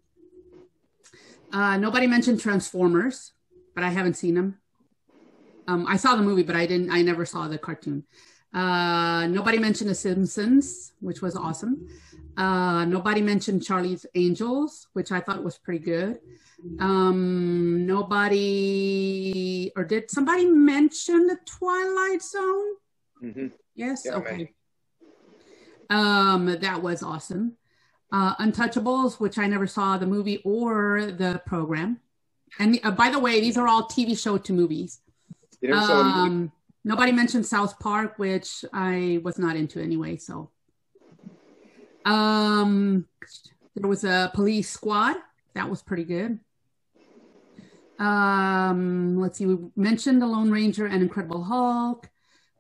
[1.52, 3.32] Uh, nobody mentioned Transformers,
[3.74, 4.58] but I haven't seen them.
[5.68, 6.90] Um, I saw the movie, but I didn't.
[6.90, 8.04] I never saw the cartoon.
[8.52, 11.88] Uh, nobody mentioned The Simpsons, which was awesome.
[12.36, 16.18] Uh, nobody mentioned Charlie's Angels, which I thought was pretty good.
[16.80, 22.74] Um, nobody, or did somebody mention The Twilight Zone?
[23.22, 23.52] Mhm.
[23.74, 24.02] Yes.
[24.04, 24.54] Yeah, okay.
[25.88, 27.56] Um, that was awesome.
[28.12, 32.00] Uh, Untouchables, which I never saw the movie or the program.
[32.58, 35.00] And uh, by the way, these are all TV show to movies.
[35.60, 36.18] You never saw the movie?
[36.28, 36.52] Um,
[36.84, 40.16] nobody mentioned South Park, which I was not into anyway.
[40.16, 40.50] So,
[42.06, 43.06] um,
[43.74, 45.16] there was a Police Squad
[45.54, 46.38] that was pretty good.
[47.98, 52.08] Um, let's see, we mentioned the Lone Ranger and Incredible Hulk,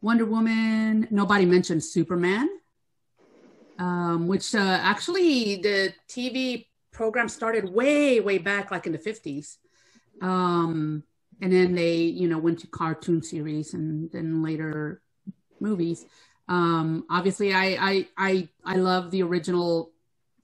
[0.02, 1.06] Wonder Woman.
[1.10, 2.48] Nobody mentioned Superman,
[3.78, 9.58] um, which uh, actually the TV program started way, way back, like in the fifties.
[10.22, 11.04] Um,
[11.42, 15.02] and then they, you know, went to cartoon series and then later
[15.60, 16.06] movies.
[16.48, 19.90] Um, obviously, I, I, I, I love the original,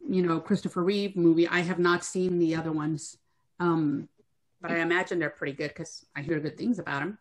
[0.08, 1.46] you know, Christopher Reeve movie.
[1.46, 3.16] I have not seen the other ones.
[3.60, 4.08] Um,
[4.60, 7.18] but I imagine they're pretty good because I hear good things about them.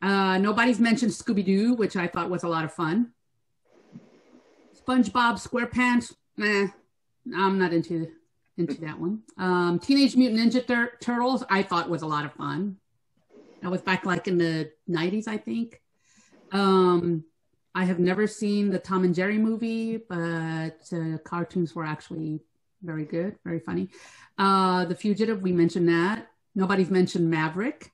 [0.00, 3.12] Uh, nobody's mentioned Scooby Doo, which I thought was a lot of fun.
[4.86, 6.68] SpongeBob SquarePants, nah,
[7.36, 8.08] I'm not into
[8.56, 9.22] into that one.
[9.36, 12.76] Um, Teenage Mutant Ninja Tur- Turtles, I thought was a lot of fun.
[13.62, 15.80] That was back like in the 90s, I think.
[16.50, 17.24] Um,
[17.78, 22.40] I have never seen the Tom and Jerry movie, but uh, cartoons were actually
[22.82, 23.88] very good, very funny.
[24.36, 26.26] Uh, the Fugitive, we mentioned that.
[26.56, 27.92] Nobody's mentioned Maverick.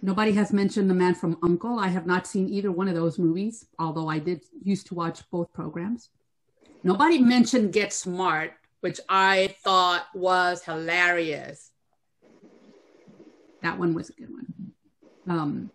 [0.00, 1.80] Nobody has mentioned The Man from Uncle.
[1.80, 5.28] I have not seen either one of those movies, although I did used to watch
[5.32, 6.10] both programs.
[6.84, 11.72] Nobody mentioned Get Smart, which I thought was hilarious.
[13.64, 14.72] That one was a good one.
[15.26, 15.70] Um,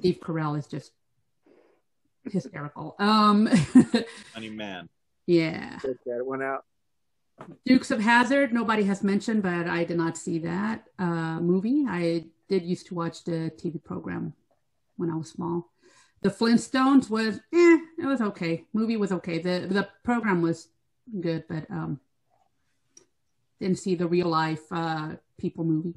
[0.00, 0.90] Steve Carell is just
[2.30, 2.96] hysterical.
[2.98, 3.46] Um,
[4.34, 4.88] Funny man.
[5.26, 5.78] yeah.
[5.78, 6.64] Check that one out.
[7.66, 11.84] Dukes of Hazzard, nobody has mentioned, but I did not see that uh, movie.
[11.86, 14.32] I did used to watch the TV program
[14.96, 15.70] when I was small.
[16.22, 18.64] The Flintstones was, eh, it was okay.
[18.72, 19.38] Movie was okay.
[19.38, 20.68] The the program was
[21.20, 22.00] good, but um,
[23.60, 25.94] didn't see the real life uh, people movie.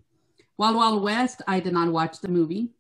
[0.58, 2.72] Wild Wild West, I did not watch the movie,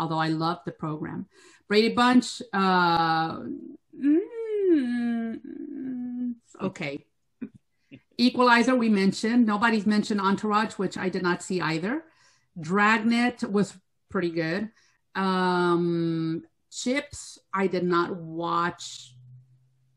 [0.00, 1.26] although I loved the program.
[1.68, 3.40] Brady Bunch, uh,
[3.94, 5.36] mm,
[6.60, 7.04] okay.
[8.16, 9.46] Equalizer, we mentioned.
[9.46, 12.02] Nobody's mentioned Entourage, which I did not see either.
[12.58, 13.74] Dragnet was
[14.08, 14.70] pretty good.
[15.14, 16.42] Um,
[16.72, 19.14] Chips, I did not watch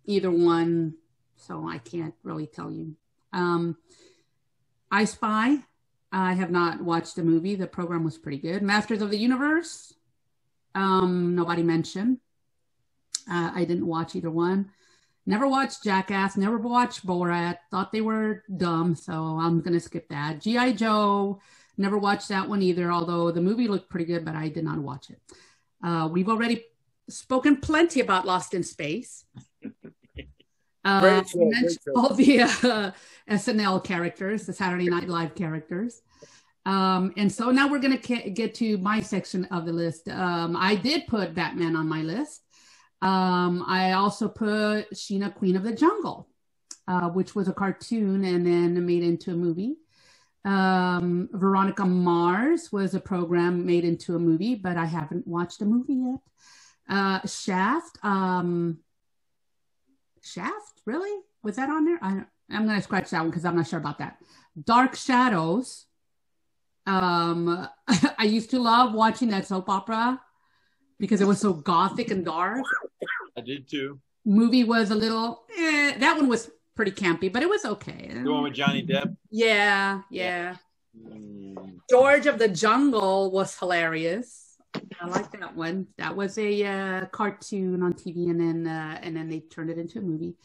[0.06, 0.96] either one,
[1.36, 2.96] so I can't really tell you.
[3.32, 3.78] Um,
[4.92, 5.58] I Spy,
[6.14, 7.56] I have not watched the movie.
[7.56, 8.62] The program was pretty good.
[8.62, 9.96] Masters of the Universe,
[10.76, 12.20] um, nobody mentioned.
[13.30, 14.70] Uh, I didn't watch either one.
[15.26, 20.42] Never watched Jackass, never watched Borat, thought they were dumb, so I'm to skip that.
[20.42, 20.74] G.I.
[20.74, 21.40] Joe,
[21.78, 24.80] never watched that one either, although the movie looked pretty good, but I did not
[24.80, 25.20] watch it.
[25.82, 26.66] Uh, we've already
[27.10, 29.26] spoken plenty about Lost in Space.
[30.86, 31.94] Uh, Great show, we great mentioned show.
[31.96, 32.92] all the uh,
[33.30, 36.02] SNL characters, the Saturday Night Live characters.
[36.66, 40.08] Um, and so now we're going to get to my section of the list.
[40.10, 42.42] Um, I did put Batman on my list.
[43.02, 46.30] Um, I also put Sheena, Queen of the Jungle,
[46.88, 49.76] uh, which was a cartoon and then made into a movie.
[50.46, 55.66] Um, Veronica Mars was a program made into a movie, but I haven't watched a
[55.66, 56.20] movie yet.
[56.90, 58.80] Uh, Shaft, um,
[60.24, 61.22] Shaft, really?
[61.44, 62.00] Was that on there?
[62.02, 64.18] I, I'm going to scratch that one because I'm not sure about that.
[64.64, 65.86] Dark Shadows.
[66.86, 67.68] Um,
[68.18, 70.22] I used to love watching that soap opera
[71.00, 72.64] because it was so gothic and dark.
[73.38, 74.00] I did too.
[74.26, 78.10] Movie was a little, eh, that one was pretty campy, but it was okay.
[78.14, 79.16] The one with Johnny Depp.
[79.30, 80.56] Yeah, yeah.
[80.98, 84.43] Mm, George of the Jungle was hilarious.
[85.02, 85.88] I like that one.
[85.98, 89.78] That was a uh, cartoon on TV, and then uh, and then they turned it
[89.78, 90.36] into a movie.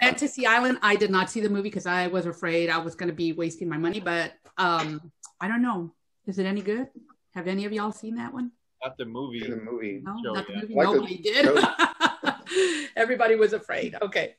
[0.00, 0.78] Fantasy Island.
[0.82, 3.32] I did not see the movie because I was afraid I was going to be
[3.32, 4.00] wasting my money.
[4.00, 5.94] But um, I don't know.
[6.26, 6.88] Is it any good?
[7.34, 8.52] Have any of y'all seen that one?
[8.82, 9.40] Not the movie.
[9.40, 10.02] the movie.
[10.02, 10.60] No, Show, not the yeah.
[10.62, 10.74] movie.
[10.74, 12.84] Like the Nobody did.
[12.96, 13.96] Everybody was afraid.
[14.00, 14.34] Okay.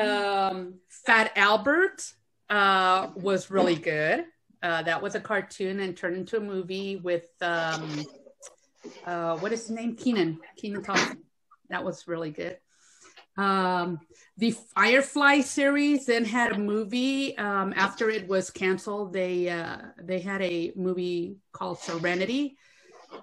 [0.00, 2.12] Um, Fat Albert
[2.48, 4.24] uh, was really good.
[4.62, 8.04] Uh, that was a cartoon and turned into a movie with um,
[9.06, 9.96] uh, what is his name?
[9.96, 10.38] Kenan.
[10.56, 11.22] Kenan Thompson.
[11.68, 12.58] That was really good.
[13.36, 14.00] Um,
[14.36, 17.36] the Firefly series then had a movie.
[17.38, 22.56] Um, after it was canceled, they uh, they had a movie called Serenity.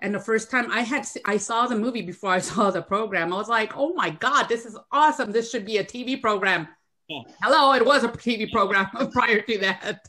[0.02, 3.34] And the first time I had I saw the movie before I saw the program,
[3.34, 5.32] I was like, "Oh my god, this is awesome!
[5.32, 6.68] This should be a TV program."
[7.08, 7.22] Yeah.
[7.42, 10.08] Hello, it was a TV program prior to that.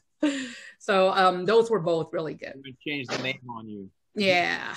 [0.81, 2.55] So um, those were both really good.
[2.87, 3.91] Change the name on you.
[4.15, 4.75] Yeah.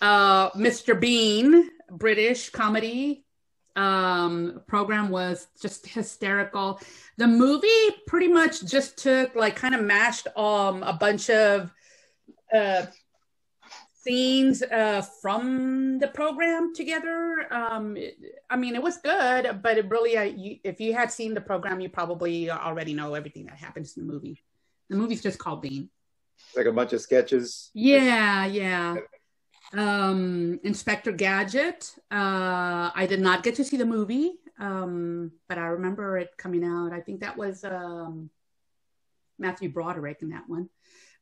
[0.00, 0.98] Uh, Mr.
[0.98, 3.24] Bean, British comedy
[3.74, 6.78] um, program was just hysterical.
[7.16, 11.72] The movie pretty much just took like kind of mashed um, a bunch of
[12.54, 12.84] uh,
[13.94, 17.46] scenes uh, from the program together.
[17.50, 18.18] Um, it-
[18.50, 21.40] I mean, it was good, but it really, uh, you, if you had seen the
[21.40, 24.42] program, you probably already know everything that happens in the movie.
[24.88, 25.90] The movie's just called Bean.
[26.56, 27.70] Like a bunch of sketches.
[27.74, 28.96] Yeah, yeah.
[29.74, 31.94] Um, Inspector Gadget.
[32.10, 36.64] Uh, I did not get to see the movie, um, but I remember it coming
[36.64, 36.92] out.
[36.92, 38.28] I think that was um,
[39.38, 40.68] Matthew Broderick in that one.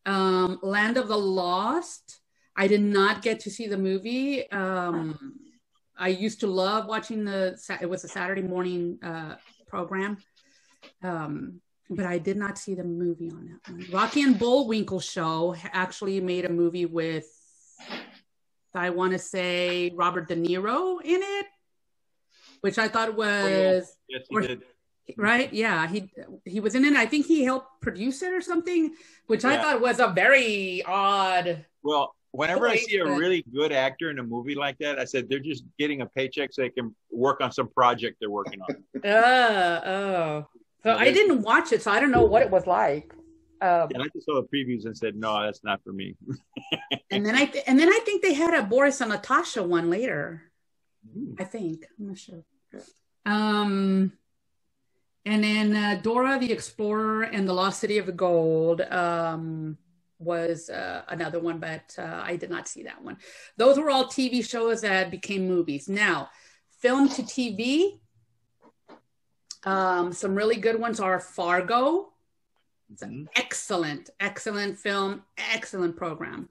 [0.05, 2.21] Um, Land of the Lost.
[2.57, 4.51] I did not get to see the movie.
[4.51, 5.39] Um,
[5.97, 7.59] I used to love watching the.
[7.81, 9.37] It was a Saturday morning uh,
[9.69, 10.19] program.
[11.03, 11.61] Um,
[11.91, 13.85] but I did not see the movie on that one.
[13.93, 17.27] Rocky and Bullwinkle show actually made a movie with,
[18.75, 21.47] I want to say Robert De Niro in it,
[22.61, 24.63] which I thought was Yes, he Or- did.
[25.17, 25.53] right.
[25.53, 26.13] Yeah, he
[26.45, 26.95] he was in it.
[26.95, 28.95] I think he helped produce it or something,
[29.27, 31.67] which I thought was a very odd.
[31.83, 35.29] Well, whenever I see a really good actor in a movie like that, I said
[35.29, 38.85] they're just getting a paycheck so they can work on some project they're working on.
[39.03, 40.47] Uh, oh.
[40.83, 43.13] So I didn't watch it, so I don't know what it was like.
[43.61, 46.17] Um, And I just saw the previews and said, no, that's not for me.
[47.11, 49.91] and then I th- and then I think they had a Boris and Natasha one
[49.91, 50.51] later.
[51.39, 52.45] I think I'm not sure.
[53.27, 54.13] Um,
[55.27, 59.77] and then uh, Dora the Explorer and the Lost City of the Gold um,
[60.19, 63.19] was uh, another one, but uh, I did not see that one.
[63.59, 65.89] Those were all TV shows that became movies.
[65.89, 66.31] Now,
[66.81, 68.01] film to TV.
[69.65, 72.13] Um, some really good ones are Fargo.
[72.93, 76.49] It's an excellent, excellent film, excellent program.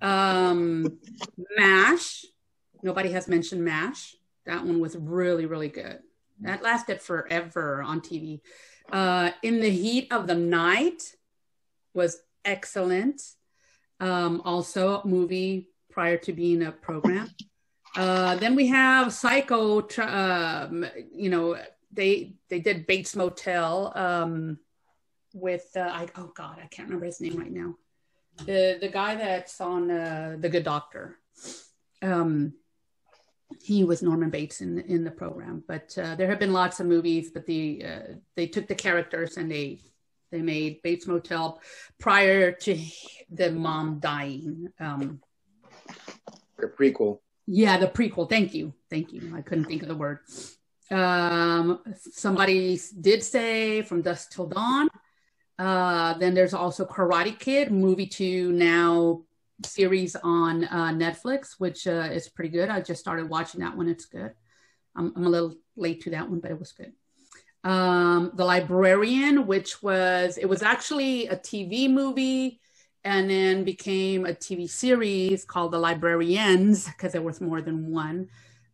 [0.00, 0.98] Um,
[1.56, 2.26] MASH.
[2.82, 4.16] Nobody has mentioned MASH.
[4.44, 6.00] That one was really, really good.
[6.40, 8.40] That lasted forever on TV.
[8.90, 11.14] Uh, In the Heat of the Night
[11.94, 13.22] was excellent.
[14.00, 17.30] Um, also, a movie prior to being a program.
[17.94, 19.86] Uh, then we have Psycho.
[19.98, 20.84] Um,
[21.14, 21.56] you know,
[21.92, 24.58] they they did Bates Motel um,
[25.34, 27.74] with uh, I, oh god, I can't remember his name right now.
[28.44, 31.18] The the guy that's on uh, The Good Doctor.
[32.00, 32.54] Um,
[33.60, 35.62] he was Norman Bates in in the program.
[35.66, 39.36] But uh, there have been lots of movies, but the uh, they took the characters
[39.36, 39.80] and they
[40.30, 41.60] they made Bates Motel
[41.98, 42.78] prior to
[43.30, 44.68] the mom dying.
[44.80, 45.20] Um,
[46.58, 47.20] A prequel.
[47.46, 48.28] yeah, the prequel.
[48.28, 49.34] Thank you, thank you.
[49.36, 50.20] I couldn't think of the word.
[50.92, 54.88] Um, somebody did say From Dusk Till Dawn.
[55.58, 59.22] Uh, then there's also Karate Kid, movie two now
[59.64, 62.68] series on uh, Netflix, which uh, is pretty good.
[62.68, 63.88] I just started watching that one.
[63.88, 64.32] It's good.
[64.94, 66.92] I'm, I'm a little late to that one, but it was good.
[67.64, 72.60] Um, the Librarian, which was it was actually a TV movie
[73.04, 78.28] and then became a TV series called The Librarians because there was more than one.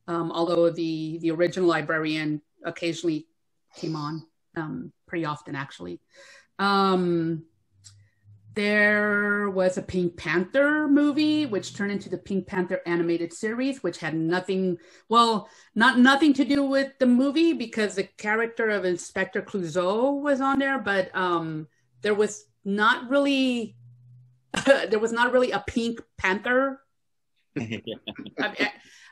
[0.09, 3.29] Um, although the the original Librarian occasionally
[3.77, 6.01] came on um, pretty often, actually.
[6.59, 7.45] Um,
[8.55, 13.99] there was a Pink Panther movie, which turned into the Pink Panther animated series, which
[13.99, 14.79] had nothing,
[15.09, 20.41] well, not nothing to do with the movie because the character of Inspector Clouseau was
[20.41, 21.69] on there, but um,
[22.03, 23.77] there was not really,
[24.67, 26.81] there was not really a Pink Panther.
[27.57, 28.69] I mean,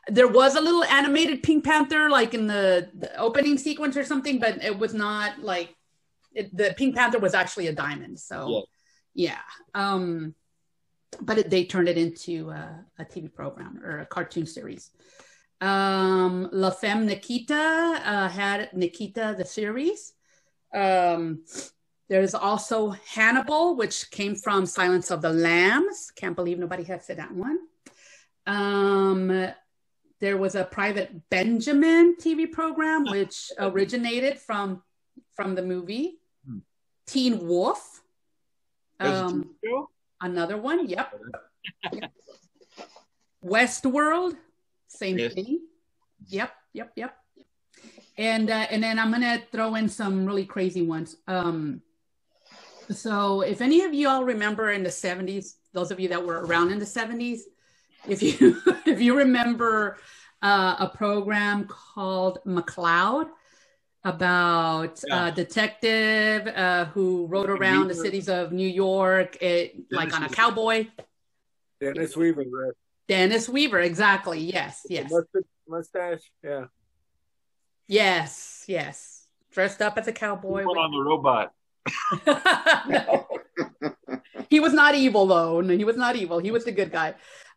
[0.09, 4.39] there was a little animated Pink Panther, like in the, the opening sequence or something,
[4.39, 5.75] but it was not like
[6.33, 8.21] it, the Pink Panther was actually a diamond.
[8.21, 8.49] So,
[9.15, 9.41] yeah.
[9.75, 10.35] Um,
[11.21, 14.91] but it, they turned it into a, a TV program or a cartoon series.
[15.61, 17.55] Um, La Femme Nikita
[18.05, 20.13] uh, had Nikita the series.
[20.75, 21.45] Um,
[22.09, 26.13] there's also Hannibal, which came from Silence of the Lambs.
[26.15, 27.59] Can't believe nobody has said that one.
[28.47, 29.49] Um,
[30.21, 34.83] there was a Private Benjamin TV program, which originated from
[35.35, 36.59] from the movie Hmm.
[37.07, 38.03] Teen Wolf.
[39.01, 39.55] Um,
[40.21, 41.13] another one, yep.
[43.45, 44.37] Westworld,
[44.89, 45.35] same Yes.
[45.35, 45.61] thing.
[46.29, 47.17] Yep, yep, yep.
[48.19, 51.17] And uh, and then I'm gonna throw in some really crazy ones.
[51.29, 51.83] Um,
[52.91, 56.41] so if any of you all remember in the 70s, those of you that were
[56.47, 57.41] around in the 70s,
[58.09, 59.99] if you if you remember
[60.43, 63.29] uh, a program called McCloud
[64.05, 65.27] about Yeah.
[65.29, 70.29] a detective uh, who rode around the cities of New York, it, like on a
[70.29, 70.87] cowboy.
[71.81, 72.73] Dennis Weaver, right?
[73.09, 74.41] Dennis Weaver, exactly.
[74.41, 76.31] Yes, yes, Mustache, mustache.
[76.43, 76.65] Yeah.
[77.89, 79.27] yes, yes.
[79.51, 80.65] Dressed up as a cowboy.
[80.65, 81.53] Put on the robot.
[82.89, 83.27] no.
[84.51, 85.61] he was not evil though.
[85.61, 86.39] No, he was not evil.
[86.39, 87.15] He was the good guy.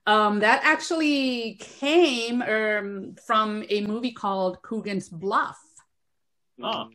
[0.09, 5.59] Um, that actually came um, from a movie called Coogan's Bluff.
[6.63, 6.89] Oh,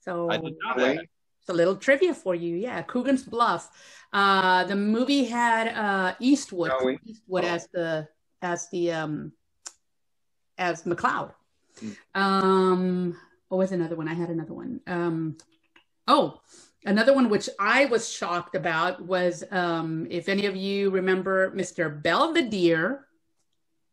[0.00, 0.96] So I did not Right?
[0.96, 1.02] know
[1.40, 2.56] it's a little trivia for you.
[2.56, 3.70] Yeah, Coogan's Bluff.
[4.14, 8.08] Uh, the movie had uh, Eastwood, No, we- Eastwood as the
[8.40, 9.32] as the um,
[10.56, 11.32] as McCloud.
[11.80, 11.90] Hmm.
[12.22, 13.16] Um,
[13.48, 14.08] what was another one?
[14.08, 14.80] I had another one.
[14.86, 15.36] Um,
[16.08, 16.40] oh,
[16.84, 21.90] another one which I was shocked about was um, if any of you remember Mr.
[22.02, 23.06] Belvedere.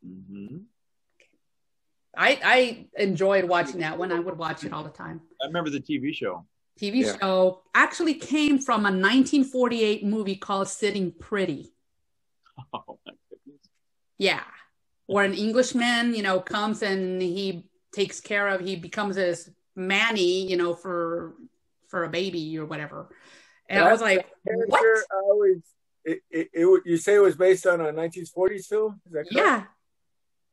[0.06, 0.64] Mhm.
[2.18, 4.12] I I enjoyed watching that one.
[4.12, 5.22] I would watch it all the time.
[5.42, 6.46] I remember the TV show.
[6.80, 7.18] TV Yeah.
[7.20, 11.74] show actually came from a 1948 movie called Sitting Pretty.
[12.74, 13.62] Oh my goodness.
[14.18, 14.44] Yeah.
[15.08, 20.48] Where an Englishman, you know, comes and he takes care of, he becomes this manny,
[20.50, 21.36] you know, for
[21.92, 23.10] for a baby or whatever.
[23.70, 24.84] And I was like, what?
[24.84, 25.62] I always.
[26.04, 29.00] It, it, it, you say it was based on a 1940s film?
[29.06, 29.34] Is that correct?
[29.34, 29.64] Yeah.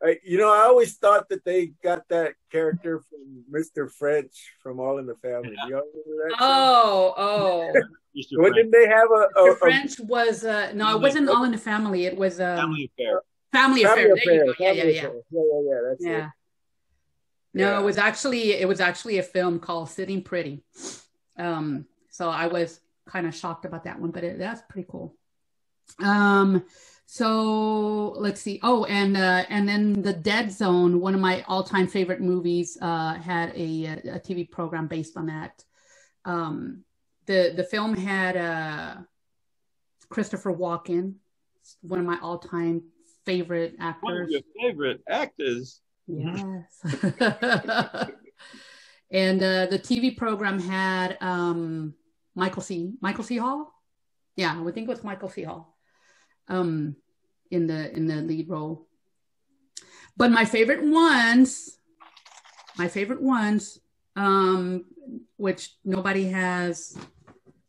[0.00, 3.90] I, you know, I always thought that they got that character from Mr.
[3.90, 5.56] French from All in the Family.
[5.64, 6.36] Do y'all remember that?
[6.38, 7.72] Oh, oh.
[8.16, 8.36] Mr.
[8.36, 9.52] Well, Frank, didn't they have a, a, Mr.
[9.52, 12.04] a French was uh no, it wasn't all in the family.
[12.04, 13.22] It was um, Family Affair.
[13.52, 14.14] family, family affair.
[14.24, 14.46] There you affair?
[14.46, 14.52] go.
[14.60, 14.98] Yeah, yeah, yeah.
[14.98, 15.12] affair.
[15.30, 15.80] Yeah, yeah, yeah.
[15.88, 16.26] That's Yeah.
[16.26, 16.30] it.
[17.54, 17.80] No, Yeah.
[17.80, 20.62] it was actually it was actually a film called Sitting Pretty.
[21.38, 25.14] Um, so I was kind of shocked about that one, but it, that's pretty cool.
[26.02, 26.64] Um,
[27.06, 28.60] so let's see.
[28.62, 33.14] Oh, and uh, and then the Dead Zone, one of my all-time favorite movies, uh,
[33.14, 35.64] had a, a TV program based on that.
[36.24, 36.84] Um,
[37.26, 38.96] the the film had uh,
[40.10, 41.14] Christopher Walken,
[41.80, 42.82] one of my all-time
[43.24, 44.30] favorite One of actors.
[44.30, 45.80] your favorite actors.
[46.06, 46.64] Yes.
[49.10, 51.94] and uh, the TV program had um,
[52.34, 52.92] Michael C.
[53.00, 53.38] Michael C.
[53.38, 53.72] Hall.
[54.36, 55.42] Yeah, I would think it was Michael C.
[55.42, 55.76] Hall
[56.48, 56.96] um,
[57.50, 58.86] in the in the lead role.
[60.16, 61.78] But my favorite ones,
[62.76, 63.78] my favorite ones,
[64.16, 64.84] um,
[65.36, 66.98] which nobody has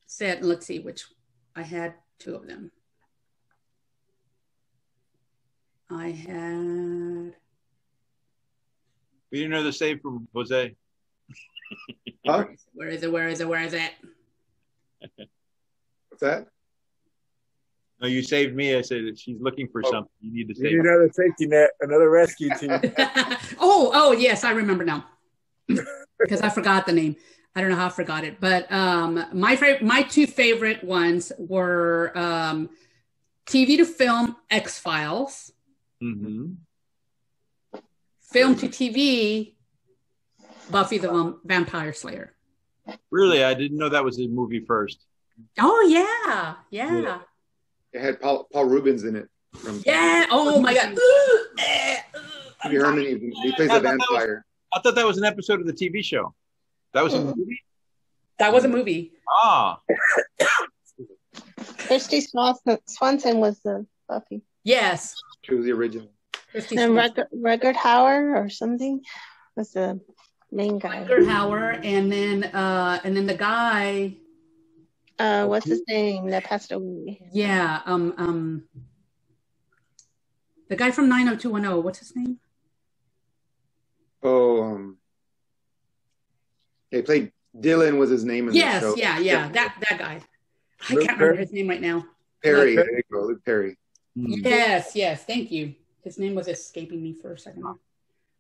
[0.08, 0.44] said.
[0.44, 1.06] Let's see, which
[1.56, 2.72] I had two of them.
[5.90, 7.36] I had.
[9.32, 10.76] We didn't know the save from Jose.
[12.26, 12.46] Huh?
[12.74, 13.12] Where is it?
[13.12, 13.48] Where is it?
[13.48, 13.92] Where is it?
[16.10, 16.48] What's that?
[18.02, 18.76] No, you saved me.
[18.76, 19.92] I said she's looking for Oh.
[19.92, 20.12] something.
[20.22, 20.80] You need to You need save.
[20.80, 22.72] another safety net, another rescue team.
[23.60, 25.06] oh, oh, yes, I remember now.
[26.22, 27.16] Because I forgot the name.
[27.56, 28.42] I don't know how I forgot it.
[28.42, 32.70] But um, my favorite, my two favorite ones were um,
[33.46, 35.54] TV to film X Files,
[36.04, 36.56] mm-hmm.
[38.22, 39.54] film to TV
[40.70, 42.34] Buffy the Vam- Vampire Slayer.
[43.12, 45.06] Really, I didn't know that was a movie first.
[45.60, 47.20] Oh yeah, yeah, Yeah.
[47.94, 49.28] It had Paul, Paul Reubens in it.
[49.56, 50.26] From yeah.
[50.30, 50.96] Oh my god.
[52.62, 53.04] Pee Wee Herman.
[53.04, 54.46] He, he plays a vampire.
[54.74, 56.34] I thought that was an episode of the TV show.
[56.94, 57.62] That was a movie.
[58.38, 59.12] That was a movie.
[59.28, 59.80] Ah,
[61.60, 64.42] Kristy Swanson, Swanson was the Buffy.
[64.64, 65.16] Yes.
[65.42, 66.10] She was the original.
[66.54, 67.26] Kristy And Swanson.
[67.34, 69.02] Rutger, Rutger Hauer or something
[69.56, 70.00] was the
[70.52, 71.06] main guy.
[71.06, 74.16] Hauer, and then uh, and then the guy.
[75.18, 77.20] Uh, what's his name that passed away?
[77.34, 78.64] Yeah, um, um,
[80.70, 82.40] the guy from 90210, what's his name?
[84.24, 84.98] Oh, um,
[86.90, 88.96] he played Dylan was his name in Yes, the show.
[88.96, 90.22] yeah, yeah, that that guy.
[90.90, 91.38] I Luke can't remember Perry?
[91.38, 92.06] his name right now.
[92.42, 92.76] Perry.
[92.78, 93.78] Luke There you go, Luke Perry.
[94.16, 95.26] Yes, yes.
[95.26, 95.76] Thank you.
[96.04, 97.64] His name was escaping me for a second.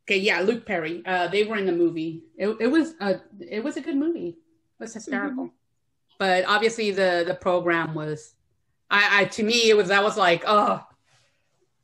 [0.10, 1.03] Okay, yeah, Luke Perry.
[1.06, 2.23] Uh, they were in the movie.
[2.36, 4.30] It, it was a it was a good movie.
[4.30, 5.52] It was hysterical,
[6.18, 8.34] but obviously the the program was.
[8.90, 10.84] I, I to me it was that was like oh,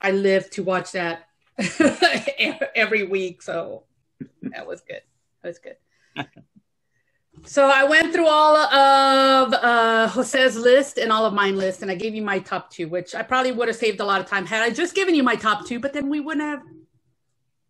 [0.02, 1.27] I live to watch that
[2.76, 3.43] every week.
[3.43, 3.84] So
[4.41, 5.02] that was good.
[5.43, 5.76] That was good.
[7.43, 11.91] So I went through all of uh, Jose's list and all of mine list, and
[11.91, 14.26] I gave you my top two, which I probably would have saved a lot of
[14.26, 16.64] time had I just given you my top two, but then we wouldn't have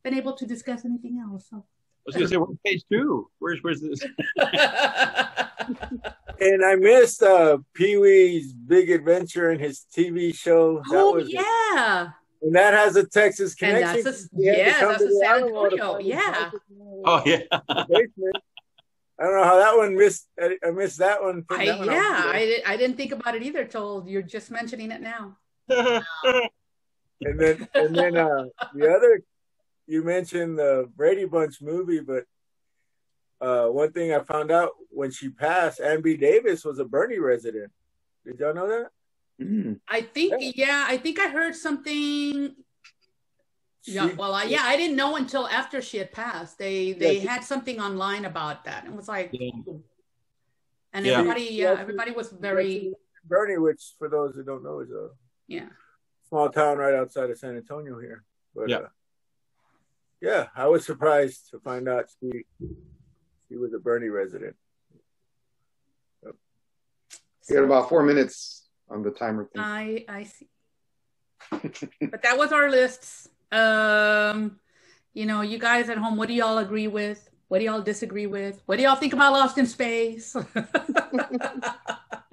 [0.06, 1.48] been able to discuss anything else.
[1.50, 1.58] So.
[1.58, 1.62] I
[2.06, 3.30] was gonna say, where's page two?
[3.40, 4.06] Where's where's this?
[6.38, 10.84] And I missed uh, Pee Wee's Big Adventure and his TV show.
[10.90, 12.10] That oh was yeah,
[12.42, 14.04] and that has a Texas and connection.
[14.04, 15.98] that's a, He had to yeah, that's a San Antonio.
[16.00, 16.52] Yeah,
[17.06, 17.40] Oh yeah.
[17.50, 20.28] I don't know how that one missed.
[20.38, 21.46] I I missed that one.
[21.50, 22.24] I, that one yeah.
[22.26, 25.38] I, di- I didn't think about it either till you're just mentioning it now.
[25.70, 28.44] and then and then uh,
[28.76, 29.22] the other
[29.88, 32.26] you mentioned the Brady Bunch movie, but
[33.42, 36.16] uh, one thing I found out when she passed, Ann B.
[36.18, 37.72] Davis was a Boerne resident.
[38.26, 38.90] Did y'all know that?
[39.42, 39.80] Mm.
[39.88, 42.56] I think yeah, I think I heard something.
[43.84, 46.58] Yeah, well, I, yeah, I didn't know until after she had passed.
[46.58, 49.52] They they she- had something online about that, and it was like, Yeah.
[50.94, 51.80] and everybody, yeah, Yeah.
[51.82, 52.94] everybody was very,
[53.30, 55.10] Boerne, which for those who don't know is a
[55.48, 55.68] yeah.
[56.30, 58.24] small town right outside of San Antonio here.
[58.56, 58.78] But Yeah.
[58.78, 58.88] uh,
[60.26, 62.46] yeah, I was surprised to find out she
[63.48, 64.56] she was a Boerne resident.
[67.48, 69.62] We got about four minutes on the timer thing.
[69.62, 70.48] I I see.
[71.52, 73.30] but that was our lists.
[73.52, 74.60] Um,
[75.14, 77.30] you know, you guys at home, what do y'all agree with?
[77.48, 78.64] What do y'all disagree with?
[78.66, 80.36] What do y'all think about Lost in Space?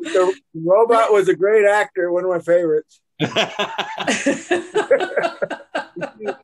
[0.04, 3.00] The robot was a great actor, one of my favorites.
[3.20, 3.28] you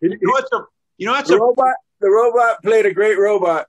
[0.02, 0.60] know what's a
[0.98, 3.66] you know what's The a robot, the robot played a great robot.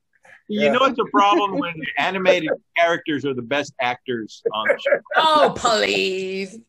[0.47, 0.71] you Yeah.
[0.73, 4.99] know it's a problem when the animated characters are the best actors on the show.
[5.15, 6.59] oh, please.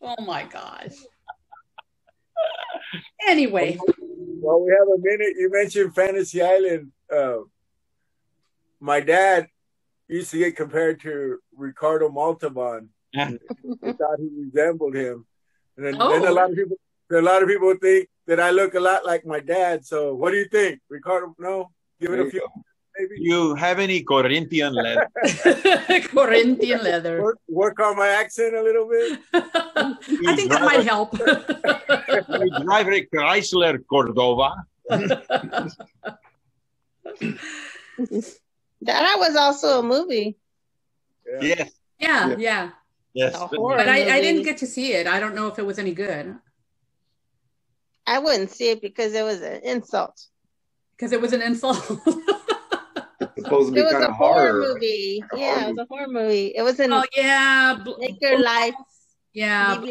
[0.00, 0.94] Oh my gosh.
[3.26, 3.78] Anyway,
[4.42, 5.34] Well, we have a minute.
[5.36, 6.92] You mentioned Fantasy Island.
[7.14, 7.40] Uh,
[8.80, 9.48] my dad
[10.08, 12.88] used to get compared to Ricardo Montalban.
[13.14, 13.38] they
[13.92, 15.26] thought he resembled him,
[15.76, 16.32] and then, then a Oh.
[16.32, 16.76] lot of people,
[17.12, 19.84] a lot of people think that I look a lot like my dad.
[19.84, 21.34] So, what do you think, Ricardo?
[21.36, 22.46] No, give it a few,
[22.96, 23.16] maybe.
[23.18, 25.08] You have any Corinthian leather?
[26.14, 27.20] Corinthian leather.
[27.20, 29.18] Work, work on my accent a little bit.
[29.34, 31.12] I think that might help.
[31.18, 34.64] You drive a Chrysler Cordoba.
[38.82, 40.36] That was also a movie.
[41.40, 42.70] Yes, yeah, yeah.
[43.12, 43.34] yes.
[43.34, 45.08] A But I, I didn't get to see it.
[45.08, 46.38] I don't know if it was any good
[48.10, 50.20] I wouldn't see it because it was an insult.
[50.96, 51.78] because it was an insult.
[53.36, 54.74] It's supposed to be It was kind a of horror horror.
[54.74, 55.22] movie.
[55.32, 56.46] A Yeah, horror it was a horror movie.
[56.56, 58.74] It was in oh yeah, bl- Make Your Life
[59.32, 59.80] yeah.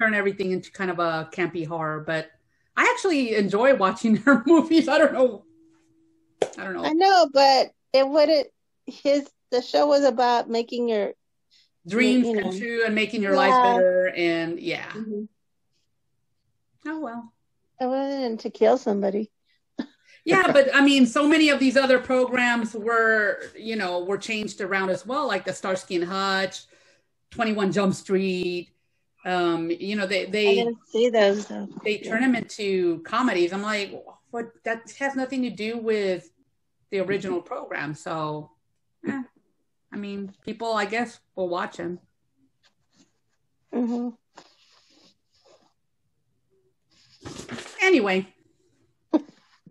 [0.00, 2.30] Turn everything into kind of a campy horror, but
[2.76, 4.88] I actually enjoy watching her movies.
[4.88, 5.44] I don't know.
[6.58, 6.84] I don't know.
[6.84, 7.08] I know.
[7.08, 8.48] know, but it wouldn't.
[8.86, 11.12] His the show was about making your.
[11.88, 12.42] Dreams you know.
[12.42, 14.90] come true and making your life better, and yeah.
[14.92, 15.28] Mhm.
[16.86, 17.32] Oh well.
[17.80, 19.30] It wasn't to kill somebody.
[20.24, 24.60] Yeah, but I mean, so many of these other programs were, you know, were changed
[24.60, 26.62] around as well, like the Starsky and Hutch,
[27.30, 28.70] Twenty One Jump Street.
[29.24, 31.46] Um, you know, they I they see those.
[31.46, 31.68] Though.
[31.84, 33.52] they turn them into comedies.
[33.52, 33.92] I'm like,
[34.30, 34.46] what?
[34.64, 36.28] That has nothing to do with
[36.90, 37.94] the original program.
[37.94, 38.50] So,
[39.06, 39.22] eh,
[39.92, 42.00] I mean, people, I guess, will watch them.
[43.72, 44.08] hmm
[47.82, 48.26] Anyway,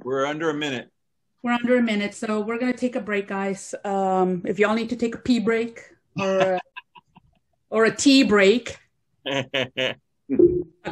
[0.04, 0.90] We're under a minute.
[1.44, 3.74] we're under a minute, so we're gonna take a break, guys.
[3.84, 5.82] Um, if y'all need to take a pee break
[6.18, 6.62] or a,
[7.70, 8.78] or a tea break,
[9.26, 9.96] a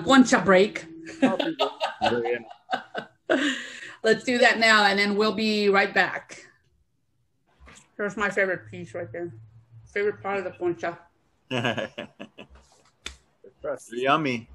[0.03, 0.85] concha break.
[4.03, 6.45] Let's do that now, and then we'll be right back.
[7.95, 9.31] Here's my favorite piece right there.
[9.85, 10.97] Favorite part of the concha.
[13.91, 14.49] Yummy.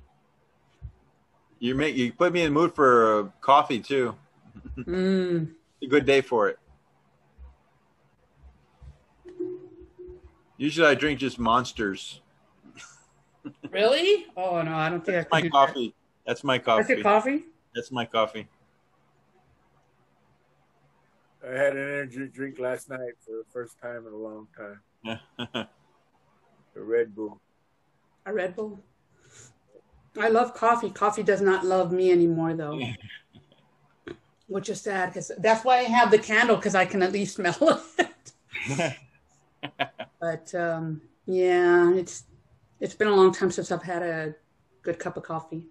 [1.60, 4.14] You make you put me in the mood for uh, coffee too.
[4.78, 5.50] Mm.
[5.82, 6.58] A good day for it.
[10.56, 12.20] Usually I drink just monsters.
[13.70, 14.26] Really?
[14.36, 15.94] Oh no, I don't think I My do coffee.
[16.26, 16.66] That's my that.
[16.66, 16.94] That's coffee.
[16.94, 17.44] your coffee?
[17.74, 18.48] That's my coffee.
[21.46, 25.20] I had an energy drink last night for the first time in a long time.
[25.38, 25.68] a
[26.74, 27.40] Red Bull.
[28.26, 28.80] A Red Bull.
[30.18, 30.90] I love coffee.
[30.90, 32.80] Coffee does not love me anymore, though,
[34.48, 37.36] which is sad because that's why I have the candle because I can at least
[37.36, 38.96] smell it.
[40.20, 42.24] but um, yeah, it's
[42.80, 44.34] it's been a long time since I've had a
[44.82, 45.66] good cup of coffee.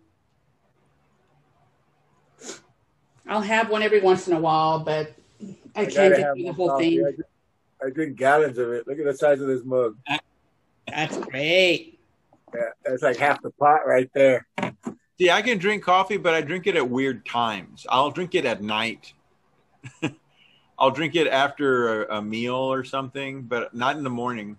[3.28, 5.14] I'll have one every once in a while, but
[5.76, 6.98] I can't gotta get through the whole coffee.
[6.98, 7.06] thing.
[7.06, 7.26] I drink,
[7.86, 8.88] I drink gallons of it.
[8.88, 9.98] Look at the size of this mug.
[10.88, 11.97] That's great.
[12.54, 14.48] Yeah, that's like half the pot right there.
[15.20, 17.86] See, I can drink coffee, but I drink it at weird times.
[17.90, 19.14] I'll drink it at night.
[20.80, 24.58] I'll drink it after a, a meal or something, but not in the morning.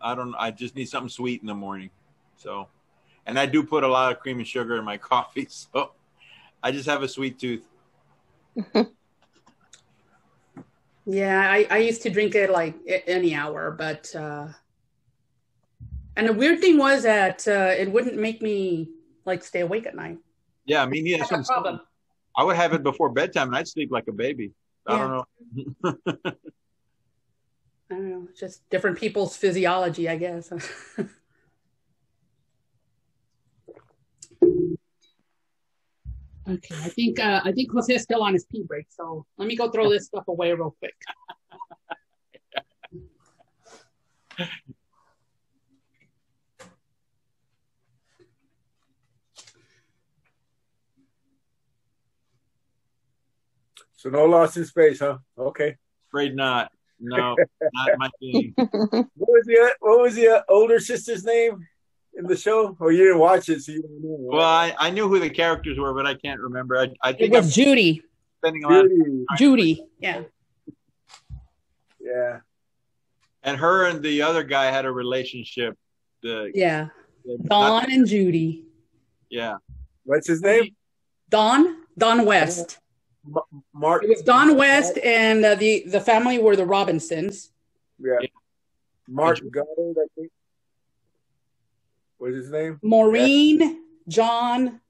[0.00, 0.34] I don't.
[0.36, 1.90] I just need something sweet in the morning.
[2.36, 2.68] So,
[3.26, 5.92] and I do put a lot of cream and sugar in my coffee, so
[6.62, 7.66] I just have a sweet tooth.
[11.06, 14.48] Yeah, I, I used to drink it like any hour, but uh,
[16.20, 18.90] and the weird thing was that uh, it wouldn't make me
[19.24, 20.18] like stay awake at night.
[20.66, 21.80] Yeah, I mean, yeah, That's a problem.
[22.36, 24.52] I would have it before bedtime, and I'd sleep like a baby.
[24.86, 25.24] I don't know.
[27.90, 30.52] I don't know, just different people's physiology, I guess.
[30.52, 31.08] okay,
[36.50, 39.70] I think uh, I think Jose's still on his pee break, so let me go
[39.70, 40.94] throw this stuff away real quick.
[54.00, 55.18] So no lost in space, huh?
[55.36, 55.76] Okay.
[56.08, 56.72] Afraid not.
[56.98, 57.36] No,
[57.74, 58.54] not my thing.
[58.56, 61.66] What was the what was the uh, older sister's name
[62.14, 62.74] in the show?
[62.80, 64.16] Oh, you didn't watch it, so you don't know.
[64.38, 66.78] Well, I, I knew who the characters were, but I can't remember.
[66.78, 68.02] I, I It think I'm was Judy.
[68.38, 68.84] spending a lot.
[68.86, 69.24] Of, Judy.
[69.36, 70.22] Judy, yeah.
[72.00, 72.38] Yeah.
[73.42, 75.76] and her and the other guy had a relationship.
[76.22, 76.88] The, Yeah.
[77.26, 78.64] the Don and Judy.
[79.28, 79.56] yeah.
[80.04, 80.74] What's his name?
[81.28, 82.78] Don, Don West.
[83.24, 83.42] Ma-
[83.74, 84.02] Mark.
[84.04, 87.50] It was Don West and uh, the the family were the Robinsons.
[87.98, 88.16] Yeah.
[89.08, 90.30] Mark Goddard, I think.
[92.18, 92.78] What's his name?
[92.82, 94.80] Maureen, John,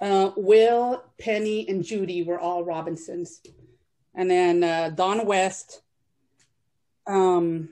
[0.00, 3.40] uh, Will, Penny, and Judy were all Robinsons,
[4.14, 5.80] and then uh, Don West,
[7.06, 7.70] um,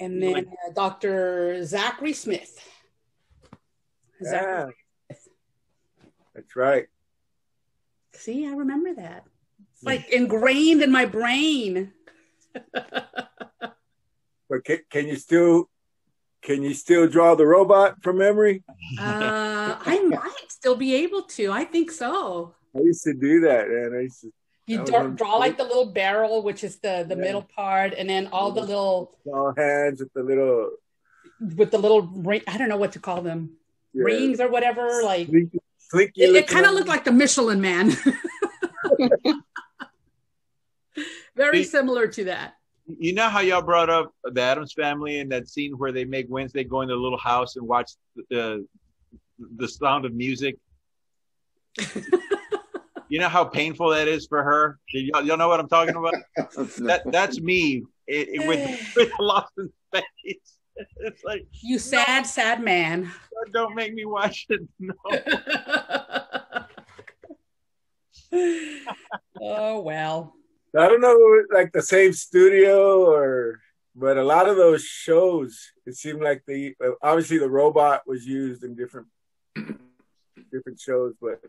[0.00, 1.64] and then uh, Dr.
[1.64, 2.58] Zachary Smith.
[4.22, 4.74] Zachary-
[5.08, 5.16] Yeah.
[6.34, 6.86] That's right.
[8.20, 9.24] See, I remember that.
[9.72, 11.92] It's like ingrained in my brain.
[12.52, 15.70] But can, can you still
[16.42, 18.62] can you still draw the robot from memory?
[18.98, 21.50] Uh, I might still be able to.
[21.50, 22.54] I think so.
[22.76, 24.32] I used to do that, and I used to
[24.66, 27.22] You That was draw, draw like the little barrel, which is the the Yeah.
[27.22, 30.72] middle part, and then all the little draw hands with the little
[31.40, 32.42] with the little ring.
[32.46, 33.56] I don't know what to call them,
[33.94, 35.02] yeah, rings or whatever.
[35.02, 35.58] Like slinky, slinky
[35.94, 36.76] it, it kind of one.
[36.76, 37.92] looked like the Michelin Man.
[41.36, 42.54] Very See- similar to that.
[42.98, 46.26] You know how y'all brought up the Addams family and that scene where they make
[46.28, 47.92] Wednesday go in the little house and watch
[48.30, 48.66] the
[49.56, 50.56] the sound of music.
[53.08, 54.78] you know how painful that is for her.
[54.92, 56.14] Y'all, y'all know what I'm talking about?
[56.78, 60.56] That that's me it, it- with with Lost in Space.
[60.98, 63.10] It's like You sad, sad man.
[63.52, 64.60] don't make me watch it.
[64.78, 64.94] No.
[69.40, 70.34] oh well.
[70.76, 73.58] I don't know, like the same studio or,
[73.96, 78.62] but a lot of those shows, it seemed like the obviously the robot was used
[78.62, 79.08] in different
[79.56, 81.40] different shows, but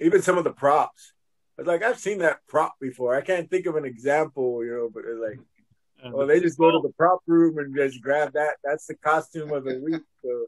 [0.00, 1.12] even some of the props,
[1.58, 3.16] I was like, I've seen that prop before.
[3.16, 5.40] I can't think of an example, you know, but it's like,
[6.14, 8.56] oh, they just go to the prop room and just grab that.
[8.64, 10.02] That's the costume of the week.
[10.22, 10.46] So,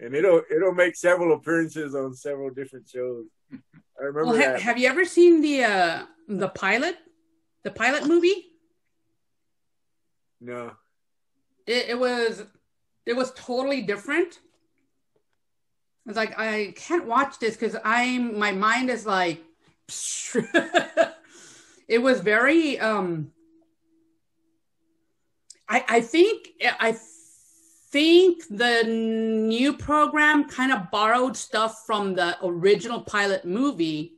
[0.00, 3.26] and it'll it'll make several appearances on several different shows.
[3.52, 4.60] I remember Well, ha- that.
[4.60, 6.96] have you ever seen the uh, the pilot,
[7.64, 8.44] the pilot movie?
[10.40, 10.72] no.
[11.66, 12.44] it, it was
[13.06, 14.38] it was totally different.
[16.06, 19.42] It's like I can't watch this because I'm my mind is like
[21.88, 23.32] it was very um
[25.68, 26.96] I I think I
[27.90, 34.12] think the new program kind of borrowed stuff from the original pilot movie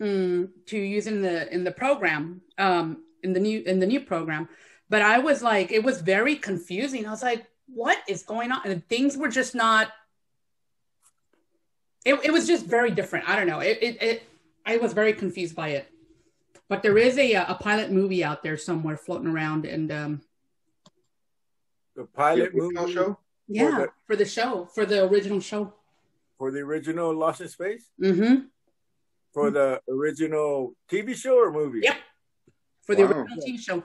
[0.00, 4.00] mm, to use in the in the program um in the new in the new
[4.00, 4.48] program
[4.88, 7.06] but I was like, it was very confusing.
[7.06, 8.60] I was like, what is going on?
[8.64, 9.90] And things were just not.
[12.04, 13.28] It, it was just very different.
[13.28, 13.58] I don't know.
[13.58, 14.22] It, it, it
[14.64, 15.90] I was very confused by it.
[16.68, 20.20] But there is a a pilot movie out there somewhere floating around, and um,
[21.94, 22.92] The pilot Your female movie.
[22.94, 23.18] show?
[23.48, 25.72] Yeah, the- for the show, for the original show.
[26.38, 28.46] for the original Lost in Space, Mm-hmm.
[29.32, 31.80] for the original TV show or movie?
[31.82, 31.96] Yep.
[32.82, 33.12] For the Wow.
[33.12, 33.84] original TV show.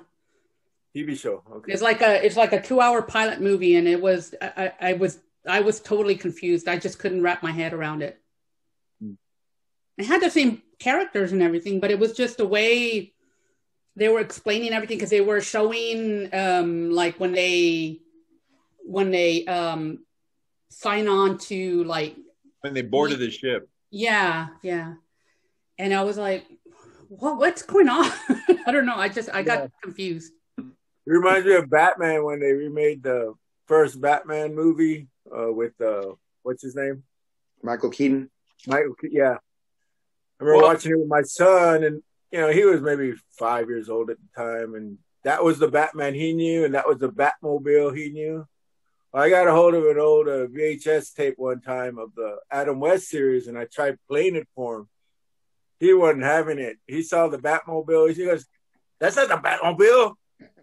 [0.95, 1.43] TV show.
[1.49, 1.71] Okay.
[1.71, 4.49] It's like a it's like a two hour pilot movie, and it was I,
[4.81, 6.67] I I was I was totally confused.
[6.67, 8.19] I just couldn't wrap my head around it.
[8.99, 9.13] Hmm.
[9.97, 13.13] It had the same characters and everything, but it was just the way
[13.95, 17.99] they were explaining everything because they were showing um like when they
[18.83, 19.99] when they um
[20.69, 22.15] sign on to like
[22.61, 23.69] When they boarded the ship.
[23.91, 24.93] yeah yeah
[25.77, 26.45] and i was like
[27.09, 28.05] what what's going on
[28.65, 29.67] i don't know i just i got Yeah.
[29.83, 33.33] confused It reminds me of Batman when they remade the
[33.67, 36.13] first Batman movie uh, with uh,
[36.43, 37.03] what's his name?
[37.63, 38.29] Michael Keaton.
[38.67, 38.93] Michael.
[38.93, 39.37] Ke- Yeah,
[40.41, 42.01] I remember Well- watching it with my son, and
[42.31, 45.67] you know he was maybe five years old at the time, and that was the
[45.67, 48.47] Batman he knew, and that was the Batmobile he knew.
[49.13, 52.79] I got a hold of an old uh, VHS tape one time of the Adam
[52.79, 54.89] West series, and I tried playing it for him.
[55.79, 56.77] He wasn't having it.
[56.87, 58.15] He saw the Batmobile.
[58.15, 58.47] He goes,
[58.99, 60.15] "That's not the Batmobile.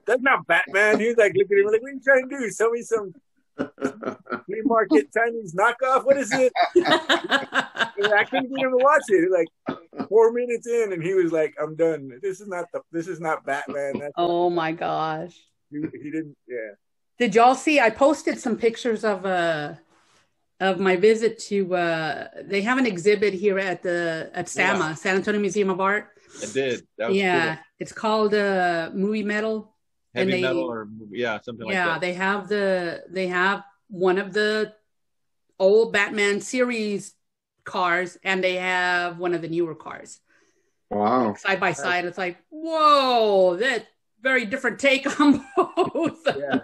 [0.07, 2.39] That's not Batman." He was like looking at me like, "What are you trying to
[2.39, 2.51] do?
[2.51, 3.13] Sell me some
[3.59, 6.05] flea market Chinese knockoff?
[6.05, 9.31] What is it?" I couldn't even watch it.
[9.31, 12.11] Like four minutes in, and he was like, "I'm done.
[12.23, 12.81] This is not the.
[12.93, 15.37] This is not Batman." That's oh my gosh
[15.71, 16.37] he, he didn't.
[16.49, 16.73] Yeah.
[17.19, 19.75] did y'all see i posted some pictures of uh
[20.61, 24.95] of my visit to uh they have an exhibit here at the at sama Yeah.
[24.95, 26.07] san antonio museum of art
[26.43, 26.87] I did.
[26.99, 27.65] That was yeah cool.
[27.81, 29.69] it's called uh movie metal and
[30.15, 31.87] Heavy they- metal or yeah, something like that.
[31.87, 34.75] yeah they have the they have one of the
[35.59, 37.15] old batman series
[37.65, 40.21] cars and they have one of the newer cars
[40.91, 41.35] Wow.
[41.35, 43.87] side by side it's like whoa that
[44.23, 46.61] very different take on both Yeah.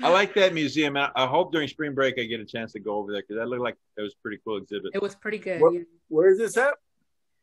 [0.00, 0.96] I like that museum.
[0.96, 3.36] I I hope during spring break I get a chance to go over there because
[3.38, 4.92] that looked like it was a pretty cool exhibit.
[4.94, 5.80] it was pretty good What- yeah.
[6.08, 6.74] Where is this at?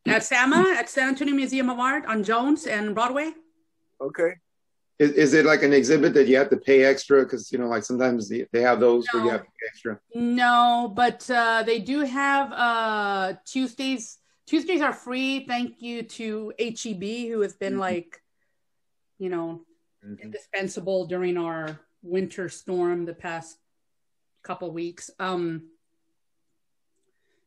[0.06, 3.32] at sama at san antonio museum of art on jones and broadway
[4.00, 4.36] Okay.
[4.98, 7.22] Is, is it like an exhibit that you have to pay extra?
[7.22, 10.00] Because you know, like sometimes they, they have those where you have to pay extra.
[10.14, 14.18] No, but uh, they do have uh, Tuesdays.
[14.46, 15.44] Tuesdays are free.
[15.46, 17.80] Thank you to HEB, who has been Mhm.
[17.80, 18.22] like,
[19.18, 19.62] you know,
[20.06, 20.22] Mhm.
[20.22, 23.58] indispensable during our winter storm the past
[24.42, 25.10] couple weeks.
[25.18, 25.70] Um,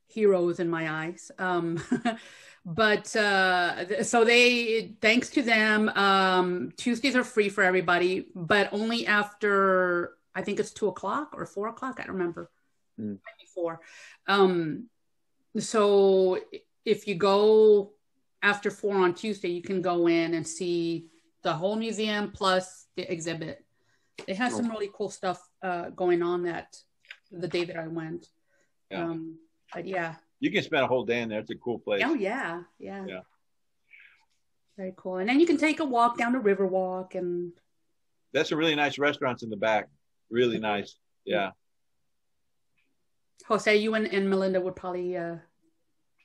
[0.07, 1.31] heroes in my eyes.
[1.39, 1.77] Um,
[2.65, 9.07] but uh, so they, thanks to them, um, Tuesdays are free for everybody, but only
[9.07, 11.99] after I think it's two o'clock or four o'clock.
[11.99, 12.51] I don't remember.
[12.99, 13.19] Mm.
[13.39, 13.81] Before,
[14.27, 14.89] um,
[15.57, 16.39] so
[16.85, 17.93] if you go
[18.41, 21.07] after four on Tuesday, you can go in and see
[21.41, 23.65] the whole museum plus the exhibit.
[24.27, 26.77] It has some really cool stuff uh, going on that
[27.31, 28.27] the day that I went.
[28.91, 29.05] Yeah.
[29.05, 29.37] Um,
[29.73, 31.39] but yeah, You can spend a whole day in there.
[31.39, 32.01] It's a cool place.
[32.05, 33.19] oh yeah, yeah, Yeah.
[34.77, 35.17] very cool.
[35.17, 37.51] And then you can take a walk down the Riverwalk, and
[38.33, 39.89] That's some really nice restaurants in the back.
[40.29, 40.95] Really nice.
[41.25, 41.51] Yeah.
[43.47, 45.35] Jose, you and, and Belinda would probably uh,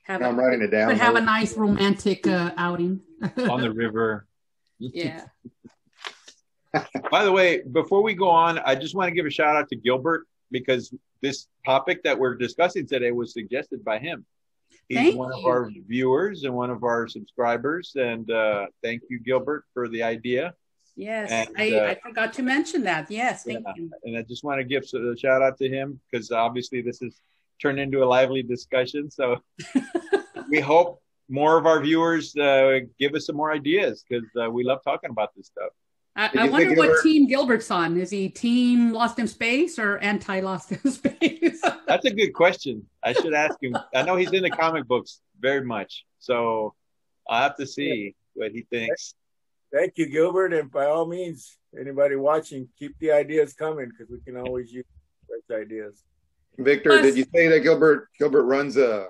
[0.03, 0.87] have I'm a, writing it down.
[0.87, 3.01] would have a nice romantic uh, outing.
[3.49, 4.27] On the river.
[4.79, 5.25] yeah.
[7.09, 9.69] By the way, before we go on, I just want to give a shout out
[9.69, 10.27] to Gilbert
[10.59, 14.25] because this topic that we're discussing today was suggested by him.
[14.87, 17.91] He's Thank one of our viewers and one of our subscribers.
[17.95, 20.53] And uh, thank you, Gilbert, for the idea.
[20.95, 23.11] Yes, And, I, uh, I forgot to mention that.
[23.11, 23.73] Yes, thank Yeah.
[23.75, 23.91] you.
[24.05, 27.19] And I just want to give a shout out to him because obviously this has
[27.61, 29.11] turned into a lively discussion.
[29.11, 29.41] So
[30.49, 34.63] we hope more of our viewers uh, give us some more ideas because uh, we
[34.63, 35.73] love talking about this stuff.
[36.17, 37.97] I, I wonder what Gilbert- team Gilbert's on.
[37.97, 41.61] Is he team Lost in Space or anti Lost in Space?
[41.87, 42.85] That's a good question.
[43.03, 43.75] I should ask him.
[43.93, 46.73] I know he's into comic books very much, so
[47.27, 49.13] I'll have to see what he thinks.
[49.73, 50.53] Thank you, Gilbert.
[50.53, 54.85] And by all means, anybody watching, keep the ideas coming because we can always use
[55.27, 56.01] fresh ideas.
[56.57, 59.07] Victor, Plus- did you say that Gilbert Gilbert runs a,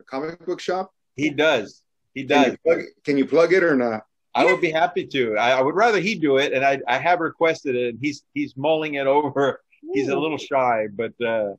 [0.00, 0.92] a comic book shop?
[1.14, 1.82] He does.
[2.12, 2.52] He Can does.
[2.52, 4.02] you, plug, can you plug it or not?
[4.34, 5.36] I would be happy to.
[5.36, 8.24] I, I would rather he do it, and I, I have requested it, and he's
[8.34, 9.62] he's mulling it over.
[9.92, 11.54] He's a little shy, but uh,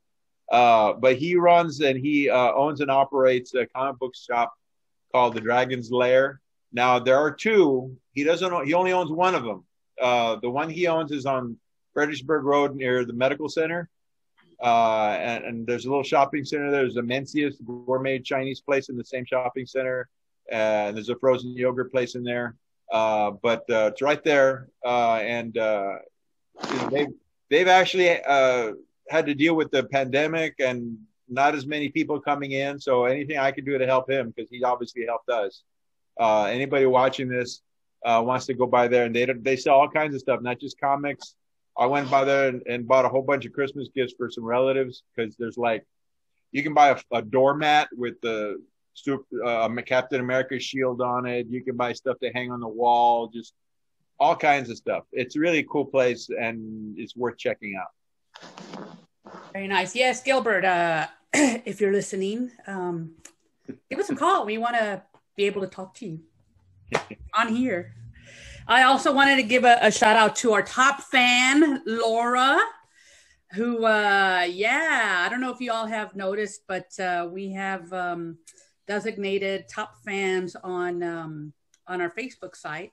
[0.52, 4.53] uh, but he runs and he uh, owns and operates a comic book shop
[5.11, 6.41] called the Dragon's Lair.
[6.73, 7.95] Now there are two.
[8.14, 8.52] He doesn't.
[8.52, 9.65] Own, he only owns one of them.
[10.02, 11.57] Uh, the one he owns is on
[11.93, 13.89] Fredericksburg Road near the medical center.
[14.61, 16.72] Uh, and, and there's a little shopping center.
[16.72, 20.10] There's a Mencius gourmet Chinese place in the same shopping center.
[20.52, 22.56] And there's a frozen yogurt place in there.
[22.91, 24.70] Uh, but uh, it's right there.
[24.84, 25.95] Uh, and uh,
[26.70, 27.07] you know, they
[27.49, 28.72] they've actually uh,
[29.10, 30.98] had to deal with the pandemic and
[31.28, 32.80] not as many people coming in.
[32.80, 35.64] So anything I can do to help him because he obviously helped us.
[36.20, 37.62] Uh, anybody watching this
[38.06, 40.60] uh, wants to go by there, and they they sell all kinds of stuff, not
[40.60, 41.36] just comics.
[41.78, 44.45] I went by there and, and bought a whole bunch of Christmas gifts for some
[44.45, 45.86] relatives because there's like
[46.52, 48.62] you can buy a, a doormat with the
[49.45, 51.47] uh, Captain America shield on it.
[51.49, 53.53] You can buy stuff to hang on the wall, just
[54.19, 55.03] all kinds of stuff.
[55.11, 58.51] It's a really cool place and it's worth checking out.
[59.53, 59.95] Very nice.
[59.95, 63.11] Yes, Gilbert, uh, if you're listening, um,
[63.89, 64.45] give us a call.
[64.45, 65.01] We want to
[65.35, 66.19] be able to talk to you
[67.34, 67.93] on here.
[68.67, 72.59] I also wanted to give a, a, shout out to our top fan, Laura,
[73.51, 77.93] who, uh, yeah, I don't know if you all have noticed, but uh, we have
[77.93, 78.39] um,
[78.88, 81.53] designated top fans on um,
[81.88, 82.91] on our Facebook site.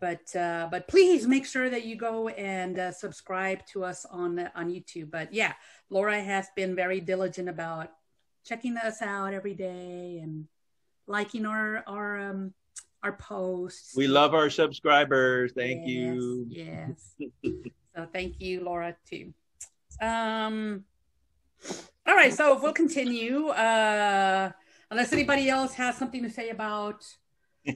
[0.00, 4.38] But uh, but please make sure that you go and uh, subscribe to us on
[4.54, 5.10] on YouTube.
[5.10, 5.54] But yeah,
[5.90, 7.90] Laura has been very diligent about
[8.44, 10.46] checking us out every day and
[11.06, 12.54] liking our our um,
[13.02, 13.94] our posts.
[13.96, 15.52] We love our subscribers.
[15.54, 16.46] Thank yes, you.
[16.48, 17.14] Yes.
[17.96, 19.32] so thank you, Laura, too.
[20.00, 20.84] Um,
[22.06, 23.48] all right, so we'll continue.
[23.48, 24.50] Uh,
[24.90, 27.04] unless anybody else has something to say about.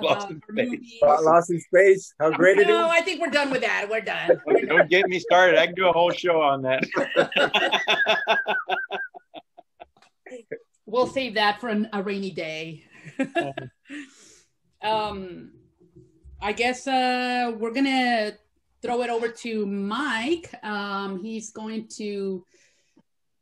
[0.00, 0.98] Lost in space.
[1.02, 2.14] Lost in space.
[2.18, 2.68] How great no, it is.
[2.68, 3.86] No, I think we're done with that.
[3.88, 4.40] We're done.
[4.46, 5.56] We're Don't get me started.
[5.56, 6.84] I can do a whole show on that.
[10.86, 12.84] we'll save that for an, a rainy day.
[14.82, 15.52] um,
[16.42, 18.32] I guess uh, we're gonna
[18.82, 20.52] throw it over to Mike.
[20.64, 22.44] Um, he's going to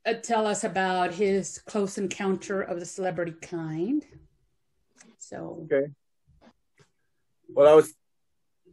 [0.05, 4.05] uh, tell us about his close encounter of the celebrity kind.
[5.19, 5.89] So okay.
[7.49, 7.95] Well, I was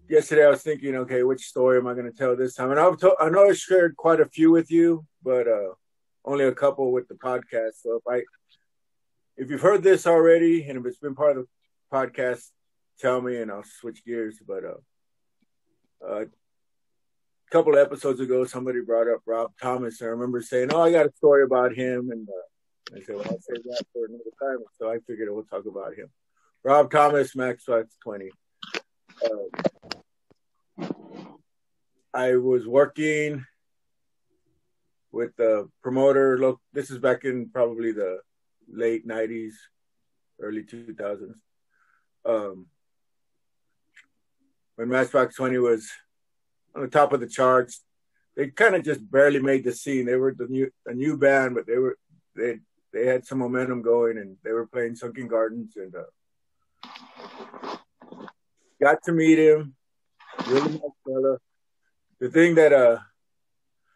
[0.09, 0.45] yesterday.
[0.45, 2.71] I was thinking, okay, which story am I going to tell this time?
[2.71, 5.73] And I've to- I know I shared quite a few with you, but uh,
[6.25, 7.81] only a couple with the podcast.
[7.81, 8.23] So if I
[9.37, 12.49] if you've heard this already and if it's been part of the podcast,
[12.99, 14.39] tell me and I'll switch gears.
[14.45, 16.25] But uh, uh,
[17.49, 20.01] a couple of episodes ago, somebody brought up Rob Thomas.
[20.01, 23.15] And I remember saying, "Oh, I got a story about him," and uh, I said,
[23.15, 26.09] "Well, I'll save that for another time." So I figured we'll talk about him.
[26.63, 28.29] Rob Thomas, Matchbox twenty.
[29.23, 30.87] Uh,
[32.13, 33.45] I was working
[35.11, 36.37] with the promoter.
[36.37, 38.19] Look, this is back in probably the
[38.71, 39.53] late '90s,
[40.39, 41.33] early 2000s.
[42.25, 42.67] Um,
[44.75, 45.89] when Matchbox 20 was
[46.75, 47.83] on the top of the charts,
[48.35, 50.05] they kind of just barely made the scene.
[50.05, 51.97] They were the new a new band, but they were
[52.35, 52.59] they
[52.93, 57.77] they had some momentum going, and they were playing Sunken Gardens, and uh,
[58.81, 59.75] got to meet him.
[60.47, 61.37] Really nice fella.
[62.19, 62.99] The thing that uh,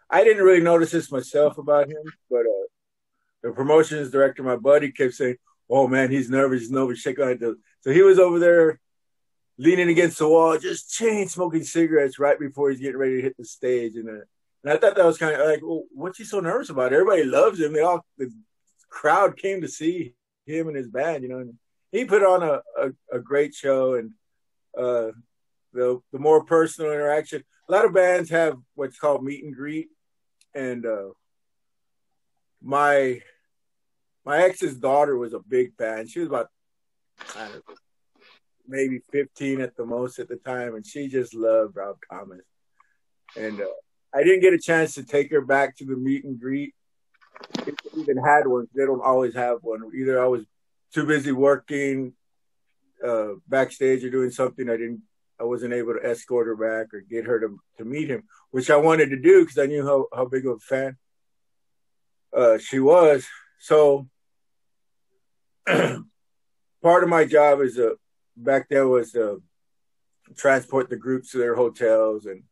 [0.09, 2.67] I didn't really notice this myself about him, but uh,
[3.43, 5.37] the promotions director, my buddy, kept saying,
[5.69, 6.61] "Oh man, he's nervous.
[6.61, 6.99] He's nervous.
[6.99, 7.41] Shake on it."
[7.81, 8.79] So he was over there
[9.57, 13.37] leaning against the wall, just chain smoking cigarettes right before he's getting ready to hit
[13.37, 13.95] the stage.
[13.95, 14.23] And, uh,
[14.63, 16.93] and I thought that was kind of like, well, what's he so nervous about?
[16.93, 17.73] Everybody loves him.
[17.73, 18.31] They all the
[18.89, 20.13] crowd came to see
[20.45, 21.39] him and his band, you know.
[21.39, 21.55] And
[21.91, 24.11] he put on a, a, a great show, and
[24.77, 25.11] uh,
[25.73, 27.43] the the more personal interaction.
[27.67, 29.89] A lot of bands have what's called meet and greet,
[30.53, 31.09] and uh,
[32.61, 33.21] my
[34.25, 36.07] my ex's daughter was a big fan.
[36.07, 36.49] She was about
[37.35, 37.61] know,
[38.67, 42.41] maybe 15 at the most at the time, and she just loved Rob Thomas.
[43.35, 43.65] And uh,
[44.13, 46.73] I didn't get a chance to take her back to the meet and greet.
[47.59, 49.91] If they even had one, they don't always have one.
[49.95, 50.43] Either I was
[50.93, 52.13] too busy working
[53.05, 55.01] uh, backstage or doing something, I didn't,
[55.39, 58.69] I wasn't able to escort her back or get her to to meet him, which
[58.69, 60.97] I wanted to do because I knew how how big of a fan
[62.35, 63.25] uh, she was.
[63.59, 64.07] So
[65.65, 67.93] part of my job is a
[68.35, 69.41] back there was to
[70.35, 72.43] transport the groups to their hotels and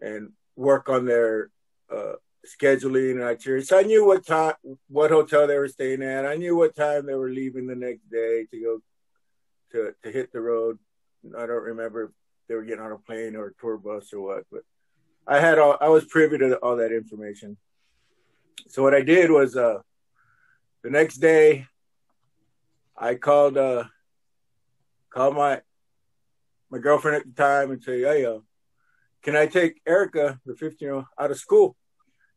[0.00, 1.50] and work on their
[1.90, 2.12] uh,
[2.46, 3.62] scheduling and itinerary.
[3.62, 4.54] So I knew what time,
[4.88, 6.26] what hotel they were staying at.
[6.26, 8.80] I knew what time they were leaving the next day to go
[9.72, 10.78] to to hit the road.
[11.36, 12.10] I don't remember if
[12.48, 14.62] they were getting on a plane or a tour bus or what, but
[15.26, 17.56] I had all I was privy to all that information.
[18.68, 19.78] So what I did was uh,
[20.82, 21.66] the next day
[22.96, 23.84] I called uh,
[25.18, 25.60] called my
[26.70, 28.38] my girlfriend at the time and say, "Hey, uh,
[29.22, 31.76] can I take Erica, the 15 year old, out of school?"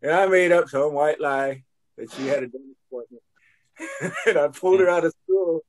[0.02, 1.64] And I made up some white lie
[1.98, 3.24] that she had a dentist appointment,
[4.26, 5.64] and I pulled her out of school,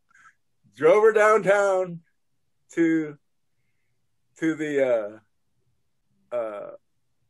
[0.75, 2.01] drove her downtown
[2.77, 3.19] to
[4.39, 5.21] to the
[6.33, 6.71] uh, uh,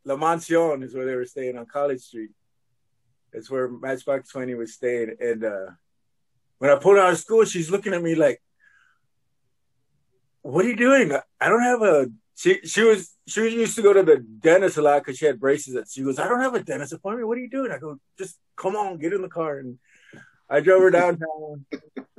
[0.04, 2.30] La Mansion is where they were staying on College Street.
[3.32, 5.70] It's where Matchbox Twenty was staying, and uh,
[6.58, 8.40] when I pulled her out of school, she's looking at me like,
[10.42, 11.12] "What are you doing?
[11.40, 14.82] I don't have a." She she was she used to go to the dentist a
[14.82, 15.74] lot because she had braces.
[15.74, 17.28] And she goes, "I don't have a dentist appointment.
[17.28, 19.78] What are you doing?" I go, "Just come on, get in the car." And
[20.48, 21.64] I drove her downtown.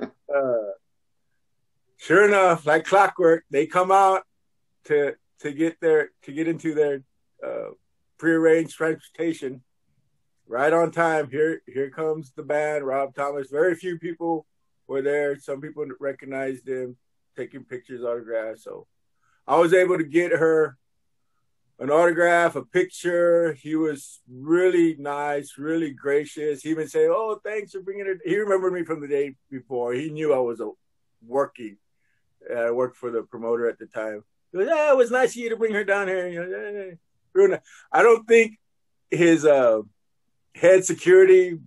[0.00, 0.70] uh,
[1.96, 4.22] sure enough, like clockwork, they come out
[4.84, 7.02] to to get their to get into their
[7.44, 7.70] uh,
[8.18, 9.62] prearranged transportation
[10.46, 11.30] right on time.
[11.30, 13.50] Here here comes the band, Rob Thomas.
[13.50, 14.46] Very few people
[14.86, 15.38] were there.
[15.38, 16.96] Some people recognized him,
[17.36, 18.64] taking pictures, autographs.
[18.64, 18.86] So
[19.46, 20.76] I was able to get her
[21.78, 23.52] an autograph, a picture.
[23.54, 26.62] He was really nice, really gracious.
[26.62, 29.92] He even said, "Oh, thanks for bringing it." He remembered me from the day before.
[29.92, 30.70] He knew I was a
[31.26, 31.76] working.
[32.48, 34.22] Uh, I worked for the promoter at the time.
[34.52, 36.98] He goes, "Yeah, it was nice of you to bring her down here." You
[37.48, 37.58] know.
[37.90, 38.58] I don't think
[39.10, 39.82] his uh,
[40.54, 41.58] head security,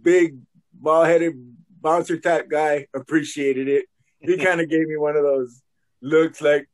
[0.00, 0.38] big
[0.72, 1.34] ball-headed
[1.80, 3.86] bouncer type guy, appreciated it.
[4.20, 5.62] He kind of gave me one of those
[6.00, 6.68] looks like,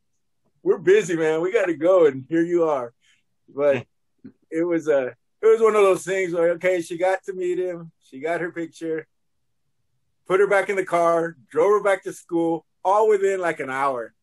[0.63, 1.41] "We're busy, man.
[1.41, 2.93] We got to go," and here you are.
[3.49, 3.87] But
[4.51, 7.59] it was a, it was one of those things where okay, she got to meet
[7.59, 9.07] him, she got her picture,
[10.27, 13.71] put her back in the car, drove her back to school, all within like an
[13.71, 14.15] hour.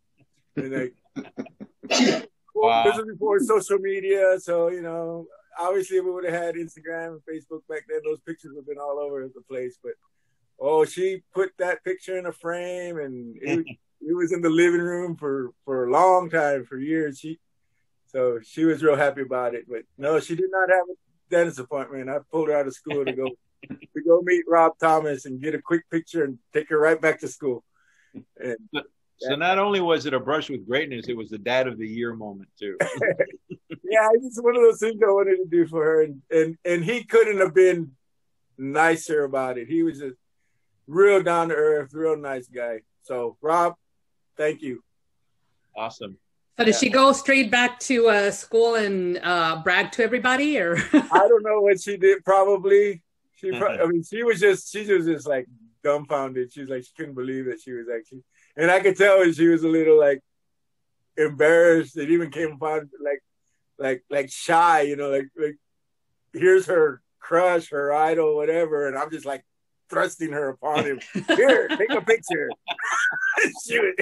[0.55, 0.95] And like,
[2.53, 2.83] Wow.
[2.83, 5.25] this was before social media, so you know,
[5.59, 8.67] obviously if we would have had Instagram and Facebook back then, those pictures would have
[8.67, 9.77] been all over the place.
[9.81, 9.93] But
[10.61, 13.65] oh, she put that picture in a frame, and it,
[14.01, 17.19] it was in the living room for for a long time, for years.
[17.19, 17.39] She
[18.07, 19.65] so she was real happy about it.
[19.67, 20.95] But no, she did not have a
[21.29, 22.09] dentist appointment.
[22.09, 23.27] I pulled her out of school to go
[23.69, 27.19] to go meet Rob Thomas and get a quick picture and take her right back
[27.21, 27.63] to school.
[28.37, 28.57] And
[29.17, 31.87] So not only was it a brush with greatness, it was the dad of the
[31.87, 32.75] year moment too.
[32.81, 36.57] yeah, it's just one of those things I wanted to do for her, and and
[36.65, 37.91] and he couldn't have been
[38.57, 39.67] nicer about it.
[39.67, 40.11] He was a
[40.91, 42.81] real down to earth, real nice guy.
[43.03, 43.75] So Rob,
[44.37, 44.83] thank you.
[45.75, 46.17] Awesome.
[46.57, 50.77] So did she go straight back to uh, school and uh, brag to everybody, or
[50.93, 52.23] I don't know what she did.
[52.23, 53.01] Probably
[53.35, 53.51] she.
[53.51, 55.47] Pro- I mean, she was just she was just like
[55.83, 56.51] dumbfounded.
[56.53, 58.23] She was like she couldn't believe that she was actually,
[58.57, 60.21] and I could tell she was a little like
[61.17, 61.97] embarrassed.
[61.97, 63.23] It even came upon like
[63.79, 65.57] like like shy, you know, like like
[66.33, 69.43] here's her crush, her idol, whatever, and I'm just like
[69.91, 70.99] thrusting her upon him.
[71.27, 72.49] Here, take a picture.
[73.65, 73.93] she was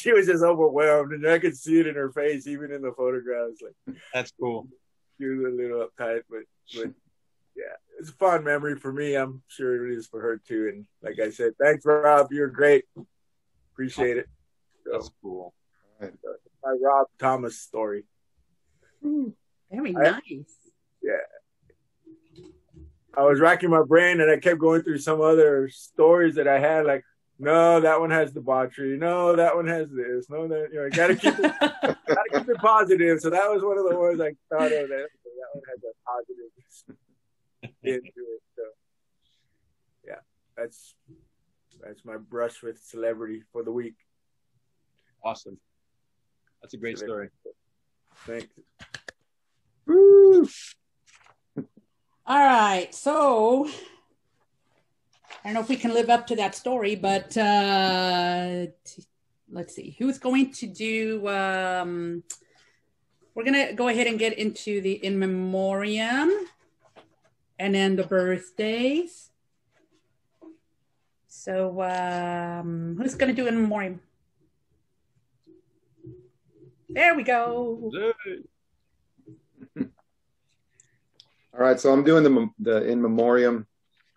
[0.00, 2.92] she was just overwhelmed, and I could see it in her face, even in the
[2.96, 3.60] photographs.
[3.62, 4.66] Like That's cool.
[5.20, 6.40] she was a little uptight, but
[6.74, 6.90] but
[7.54, 9.14] yeah, it's a fun memory for me.
[9.14, 10.70] I'm sure it is for her too.
[10.72, 12.84] And like I said, thanks Rob, you're great.
[13.72, 14.26] Appreciate it.
[14.90, 15.54] That's So, cool.
[16.02, 16.08] Uh,
[16.64, 18.04] my Rob Thomas story.
[19.02, 20.54] very I- nice?
[23.16, 26.58] I was racking my brain and I kept going through some other stories that I
[26.58, 27.02] had, like,
[27.38, 28.96] no, that one has debauchery.
[28.96, 30.30] No, that one has this.
[30.30, 33.20] No, that you know, gotta keep it gotta keep it positive.
[33.20, 35.92] So that was one of the ones I thought of that that one had the
[36.06, 36.96] positive
[37.82, 38.42] into it.
[38.56, 38.62] So
[40.06, 40.20] yeah,
[40.56, 40.94] that's
[41.82, 43.96] that's my brush with celebrity for the week.
[45.22, 45.58] Awesome.
[46.62, 47.28] That's a great story.
[48.26, 48.48] Thanks.
[52.28, 53.70] All right, so I
[55.44, 59.04] don't know if we can live up to that story, but uh, t-
[59.48, 61.28] let's see who's going to do.
[61.28, 62.24] Um,
[63.32, 66.32] we're gonna go ahead and get into the in memoriam,
[67.60, 69.30] and then the birthdays.
[71.28, 74.00] So um, who's gonna do in memoriam?
[76.88, 77.92] There we go.
[81.56, 83.66] All right, so I'm doing the the in memoriam.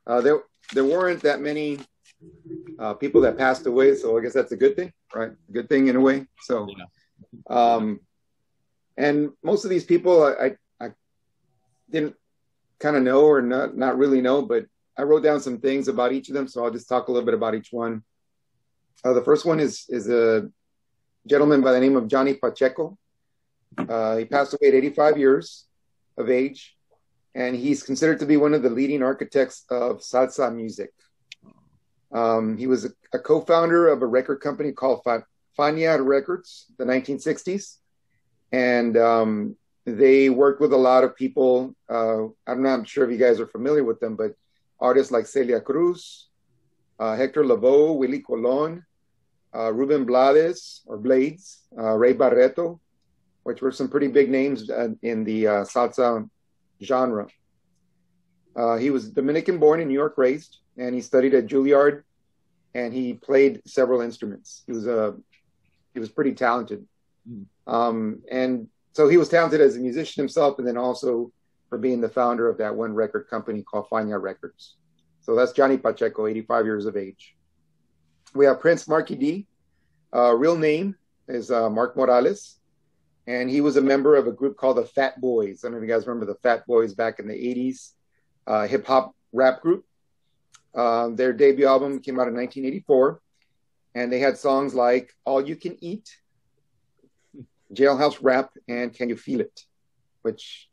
[0.05, 0.41] Uh, there
[0.73, 1.79] there weren't that many
[2.77, 5.31] uh, people that passed away, so I guess that's a good thing, right?
[5.31, 6.27] A good thing in a way.
[6.41, 6.67] So,
[7.49, 8.01] um,
[8.97, 10.89] and most of these people I I, I
[11.89, 12.15] didn't
[12.79, 14.65] kind of know or not not really know, but
[14.97, 17.25] I wrote down some things about each of them, so I'll just talk a little
[17.25, 18.03] bit about each one.
[19.05, 20.49] Uh, the first one is is a
[21.25, 22.97] gentleman by the name of Johnny Pacheco.
[23.77, 25.67] Uh, he passed away at 85 years
[26.17, 26.75] of age
[27.35, 30.91] and he's considered to be one of the leading architects of salsa music.
[32.11, 35.25] Um, he was a, a, co-founder of a record company called Fa-
[35.57, 37.77] Fania Records, the 1960s,
[38.51, 41.75] and um, they worked with a lot of people.
[41.87, 44.33] Uh, I'm not sure if you guys are familiar with them, but
[44.79, 46.29] artists like Celia Cruz,
[46.99, 48.83] uh, Hector Lavoe, Willie Colon,
[49.55, 52.79] uh, Ruben Blades or Blades, uh, Ray Barretto,
[53.43, 56.27] which were some pretty big names uh, in the uh, salsa
[56.81, 57.27] genre.
[58.55, 62.03] Uh, he was Dominican born in New York raised, and he studied at Juilliard,
[62.73, 64.63] and he played several instruments.
[64.65, 65.15] He was a
[65.93, 66.85] he was pretty talented,
[67.67, 71.31] um, and so he was talented as a musician himself, and then also
[71.69, 74.75] for being the founder of that one record company called Fania Records.
[75.21, 77.35] So that's Johnny Pacheco, 85 years of age.
[78.33, 79.47] We have Prince Marky D.
[80.13, 80.95] Uh, real name
[81.27, 82.58] is uh, Mark Morales,
[83.29, 85.63] and he was a member of a group called the Fat Boys.
[85.63, 87.91] I don't know if you guys remember the Fat Boys back in the 80s,
[88.47, 89.85] uh, hip hop rap group.
[90.73, 93.21] Uh, their debut album came out in 1984,
[93.93, 96.09] and they had songs like All You Can Eat,
[97.71, 99.61] Jailhouse Rap, and Can You Feel It,
[100.23, 100.67] which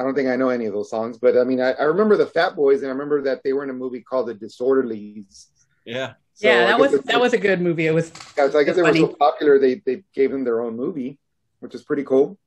[0.00, 2.16] I don't think I know any of those songs, but I mean, I, I remember
[2.16, 5.46] the Fat Boys, and I remember that they were in a movie called The Disorderlies.
[5.84, 6.14] Yeah.
[6.34, 7.86] So yeah, that guess was that was a good movie.
[7.86, 9.00] It was Yeah, so I guess they were funny.
[9.00, 11.18] so popular they they gave them their own movie,
[11.60, 12.38] which is pretty cool.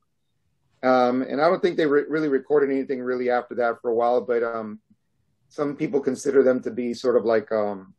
[0.83, 3.95] Um, and I don't think they re- really recorded anything really after that for a
[3.95, 4.79] while, but um,
[5.49, 7.93] some people consider them to be sort of like um,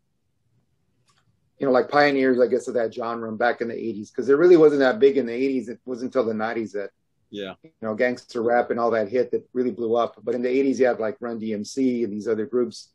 [1.58, 4.34] you know like pioneers, I guess, of that genre back in the '80s because it
[4.36, 5.68] really wasn't that big in the '80s.
[5.68, 6.90] It wasn't until the '90s that
[7.30, 7.54] Yeah.
[7.62, 10.16] you know gangster rap and all that hit that really blew up.
[10.24, 12.88] But in the '80s, you had like Run DMC and these other groups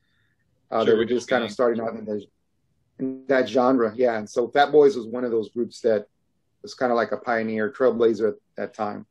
[0.70, 2.26] uh, that were just kind of starting out in, the,
[3.00, 3.94] in that genre.
[3.96, 6.08] Yeah, and so Fat Boys was one of those groups that
[6.68, 9.06] was kind of like a pioneer, trailblazer at that time.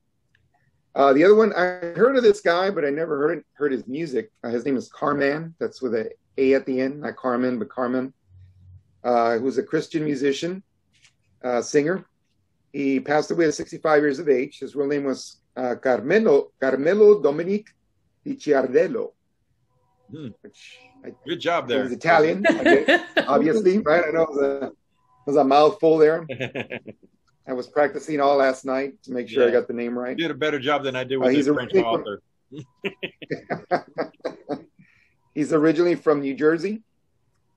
[0.95, 1.65] Uh, the other one, I
[2.03, 4.31] heard of this guy, but I never heard heard his music.
[4.45, 5.55] Uh, his name is Carman.
[5.61, 8.13] That's with a A at the end, not Carmen, but Carmen.
[9.05, 10.63] Uh, who's a Christian musician,
[11.45, 12.05] uh, singer.
[12.73, 14.59] He passed away at 65 years of age.
[14.59, 17.65] His real name was uh, Carmelo Carmelo Dominic
[18.25, 19.13] Di Ciardello,
[20.13, 20.29] Hmm.
[20.43, 20.61] which
[21.05, 21.85] I Good job there.
[21.85, 22.45] is Italian,
[23.35, 24.05] obviously, right?
[24.09, 26.21] I know it was a, it was a mouthful there.
[27.49, 30.17] I was practicing all last night to make sure I got the name right.
[30.17, 32.21] did a better job than I did Uh, with he's the a French big- author.
[35.35, 36.83] He's originally from New Jersey.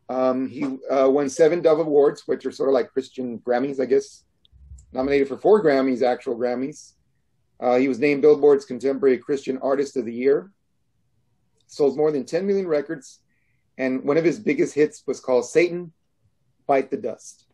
[0.10, 3.86] Um, he uh, won seven Dove Awards, which are sort of like Christian Grammys, I
[3.86, 4.26] guess.
[4.92, 6.94] Nominated for four Grammys, actual Grammys.
[7.60, 10.52] Uh, he was named Billboard's Contemporary Christian Artist of the Year.
[11.68, 13.20] Sold more than 10 million records,
[13.78, 15.94] and one of his biggest hits was called Satan
[16.68, 17.46] Bite the Dust.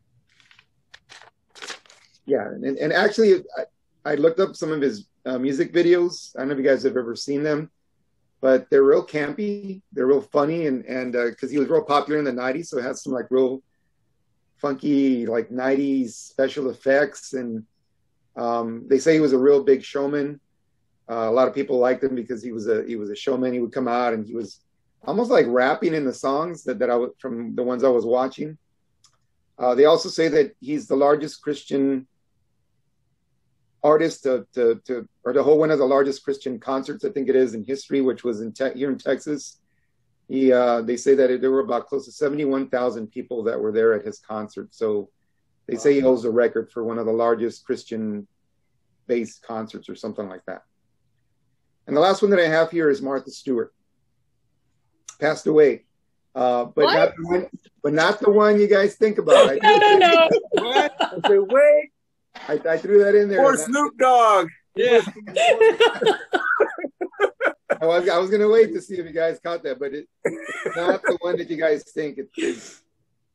[2.25, 6.35] Yeah, and, and actually, I, I looked up some of his uh, music videos.
[6.35, 7.71] I don't know if you guys have ever seen them
[8.45, 9.81] but they're real campy.
[9.91, 12.83] They're real funny, and and because he was real popular in the '90s, so it
[12.83, 13.63] has some like real
[14.57, 17.63] funky like '90s special effects, and
[18.35, 20.39] um, they say he was a real big showman.
[21.09, 23.51] Uh, a lot of people liked him because he was a he was a showman.
[23.51, 24.59] He would come out and he was
[25.05, 28.05] almost like rapping in the songs that that I was from the ones I was
[28.05, 28.59] watching.
[29.57, 32.05] Uh, they also say that he's the largest Christian
[33.85, 37.29] artist to, to, to or to hold one of the largest Christian concerts, I think
[37.29, 39.59] it is in history, which was in te- here in Texas.
[40.27, 43.93] He, uh, they say that there were about close to 71,000 people that were there
[43.93, 44.73] at his concert.
[44.73, 45.09] So
[45.67, 48.27] they say he holds the record for one of the largest Christian
[49.05, 50.63] based concerts or something like that.
[51.85, 53.71] And the last one that I have here is Martha Stewart.
[55.19, 55.85] Passed away.
[56.33, 56.93] Uh, but What?
[56.95, 57.49] not the one,
[57.83, 59.51] but not the one you guys think about.
[59.51, 60.29] I, no, no, no.
[60.53, 60.95] What?
[60.99, 61.91] I said, wait,
[62.47, 63.39] I, I threw that in there.
[63.41, 64.49] poor And Snoop Dogg.
[64.75, 65.01] Yeah.
[67.81, 69.93] I was, I was going to wait to see if you guys caught that, but
[69.93, 72.17] it, it's not the one that you guys think.
[72.17, 72.81] It, it's,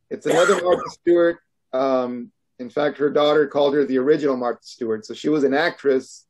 [0.09, 1.39] it's another Martha Stewart.
[1.73, 5.05] Um, in fact, her daughter called her the original Martha Stewart.
[5.05, 6.27] So she was an actress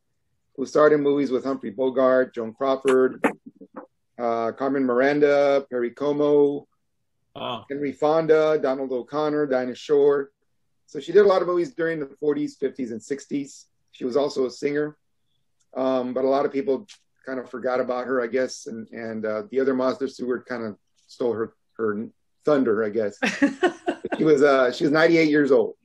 [0.57, 3.25] who starred in movies with Humphrey Bogart, Joan Crawford,
[4.19, 6.67] uh, Carmen Miranda, Perry Como,
[7.37, 10.31] Oh, Henry Fonda, Donald O'Connor, Dinah Shore.
[10.91, 13.67] So she did a lot of movies during the 40s, 50s, and 60s.
[13.93, 14.97] She was also a singer,
[15.77, 16.85] um, but a lot of people
[17.25, 18.67] kind of forgot about her, I guess.
[18.67, 20.77] And and uh, the other Martha Stewart kind of
[21.07, 22.09] stole her her
[22.45, 23.17] thunder, I guess.
[24.19, 25.77] she was uh, she was 98 years old.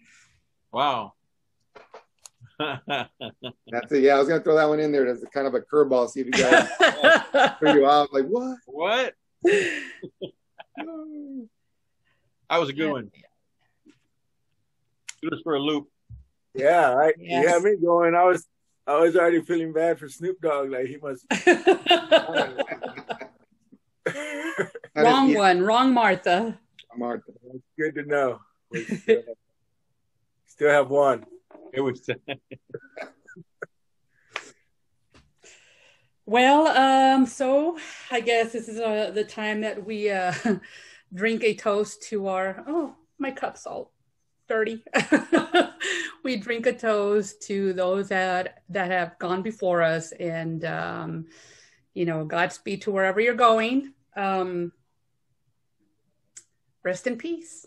[0.71, 1.13] wow.
[2.59, 4.01] That's it.
[4.01, 6.09] Yeah, I was gonna throw that one in there as a kind of a curveball,
[6.09, 6.67] see if you guys
[7.59, 8.11] figure you out.
[8.11, 8.57] Like what?
[8.65, 9.13] what?
[9.43, 9.77] That
[12.49, 13.11] was a good one
[15.25, 15.87] threw us for a loop.
[16.53, 17.43] Yeah, I, yes.
[17.43, 18.15] you had me going.
[18.15, 18.45] I was
[18.87, 20.69] I was already feeling bad for Snoop Dogg.
[20.71, 21.25] Like he must.
[24.95, 26.59] wrong one, wrong Martha.
[26.97, 27.31] Martha,
[27.77, 28.39] good to know.
[28.73, 29.23] Still,
[30.45, 31.25] still have one.
[31.73, 32.09] It was.
[36.25, 37.77] well, um, so
[38.11, 40.33] I guess this is uh, the time that we uh,
[41.13, 42.63] drink a toast to our.
[42.65, 43.91] Oh, my cup's all
[44.47, 44.83] 30
[46.23, 51.25] we drink a toast to those that that have gone before us and um,
[51.93, 53.93] you know godspeed to wherever you're going.
[54.15, 54.71] Um,
[56.83, 57.65] rest in peace.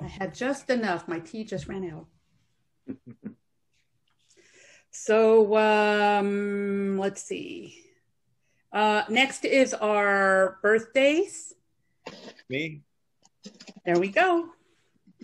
[0.00, 1.08] I had just enough.
[1.08, 2.96] My tea just ran out.
[5.04, 7.82] so um, let's see.
[8.72, 11.54] Uh, next is our birthdays.
[12.48, 12.82] Me?
[13.84, 14.50] There we go.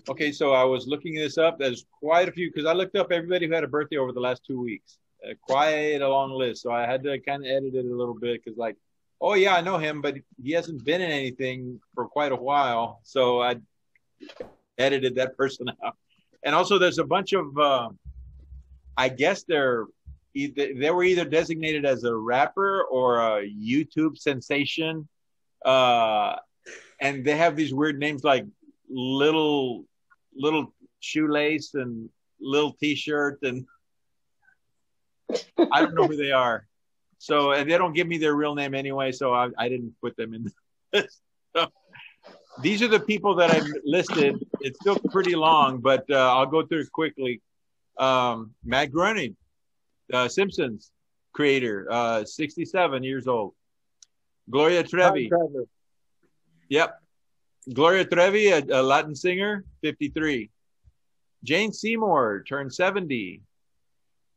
[0.09, 1.59] Okay, so I was looking this up.
[1.59, 4.21] There's quite a few because I looked up everybody who had a birthday over the
[4.21, 4.99] last two weeks.
[5.25, 6.63] Uh, quite a long list.
[6.63, 8.77] So I had to kind of edit it a little bit because, like,
[9.21, 13.01] oh yeah, I know him, but he hasn't been in anything for quite a while.
[13.05, 13.57] So I
[14.79, 15.97] edited that person out.
[16.43, 17.91] And also, there's a bunch of, uh,
[18.97, 19.87] I guess they're
[20.35, 25.07] they were either designated as a rapper or a YouTube sensation,
[25.65, 26.37] uh,
[27.01, 28.47] and they have these weird names like
[28.89, 29.85] little
[30.35, 32.09] little shoelace and
[32.41, 33.67] little t-shirt and
[35.73, 36.67] I don't know who they are.
[37.19, 40.17] So and they don't give me their real name anyway, so I, I didn't put
[40.17, 40.51] them in
[42.63, 44.37] these are the people that I've listed.
[44.61, 47.41] It's still pretty long, but uh, I'll go through it quickly.
[47.99, 49.37] Um, Matt Groening,
[50.13, 50.91] uh, Simpsons
[51.33, 53.55] creator, uh, 67 years old.
[54.51, 55.31] Gloria Trevi.
[56.69, 56.99] Yep.
[57.73, 60.51] Gloria Trevi, a, a Latin singer, 53.
[61.45, 63.43] Jane Seymour turned 70.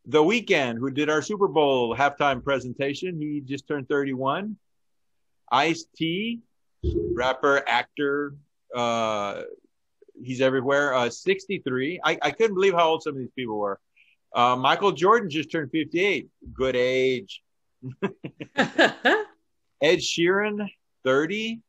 [0.07, 4.57] The Weeknd, who did our Super Bowl halftime presentation, he just turned 31.
[5.51, 6.41] Ice T,
[7.13, 8.35] rapper, actor,
[8.75, 9.41] uh,
[10.21, 10.93] he's everywhere.
[10.93, 11.99] Uh, 63.
[12.03, 13.79] I, I couldn't believe how old some of these people were.
[14.33, 16.27] Uh, Michael Jordan just turned 58.
[16.53, 17.41] Good age.
[18.55, 20.67] Ed Sheeran,
[21.03, 21.61] 30.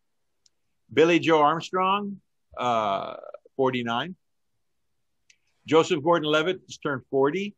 [0.93, 2.21] Billie Joe Armstrong,
[2.57, 3.15] uh,
[3.57, 4.15] 49.
[5.67, 7.55] Joseph Gordon Levitt just turned 40.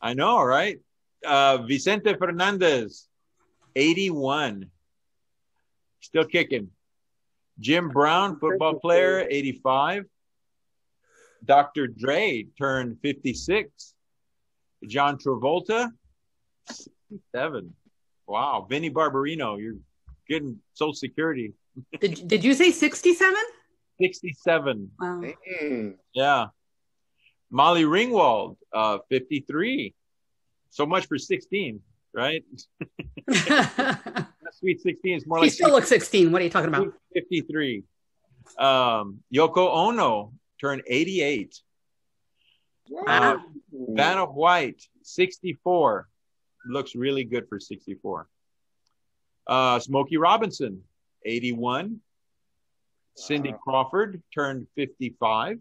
[0.00, 0.80] I know, right?
[1.24, 3.06] Uh, Vicente Fernandez,
[3.76, 4.66] 81.
[6.00, 6.70] Still kicking.
[7.60, 10.04] Jim Brown, football player, 85.
[11.44, 11.86] Dr.
[11.88, 13.94] Dre turned 56.
[14.86, 15.90] John Travolta,
[16.68, 17.74] 67.
[18.26, 18.66] Wow.
[18.68, 19.76] Vinny Barbarino, you're
[20.28, 21.52] getting Social Security.
[22.00, 23.34] Did, did you say 67?
[24.00, 24.90] 67.
[24.98, 25.22] Wow.
[25.62, 25.94] Mm.
[26.14, 26.46] Yeah.
[27.50, 29.94] Molly Ringwald, uh, 53.
[30.70, 31.80] So much for 16,
[32.14, 32.44] right?
[34.62, 36.30] Sweet 16 is more he like still looks 16.
[36.30, 36.92] What are you talking about?
[37.14, 37.82] 53.
[38.58, 41.60] Um, Yoko Ono turned 88.
[43.04, 43.38] Uh,
[43.72, 46.08] Vanna White, 64.
[46.64, 48.28] Looks really good for 64.
[49.48, 50.82] Uh, Smokey Robinson,
[51.24, 51.98] 81.
[53.16, 55.58] Cindy Crawford turned 55.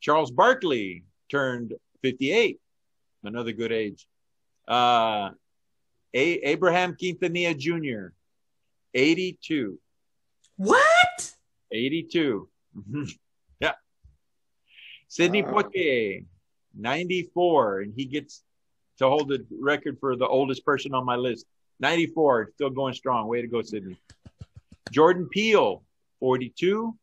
[0.00, 2.58] Charles Barkley turned 58.
[3.22, 4.06] Another good age.
[4.66, 5.32] Uh,
[6.14, 8.12] A- Abraham Quintanilla Jr.,
[8.94, 9.78] 82.
[10.56, 11.32] What?
[11.72, 12.48] 82.
[12.76, 13.02] Mm-hmm.
[13.60, 13.72] yeah.
[15.08, 15.52] Sidney Wow.
[15.62, 16.24] Poitier,
[16.76, 17.80] 94.
[17.80, 18.42] And he gets
[18.98, 21.46] to hold the record for the oldest person on my list.
[21.80, 23.26] 94, still going strong.
[23.26, 23.96] Way to go, Sidney.
[24.90, 25.82] Jordan Peele,
[26.18, 26.94] 42.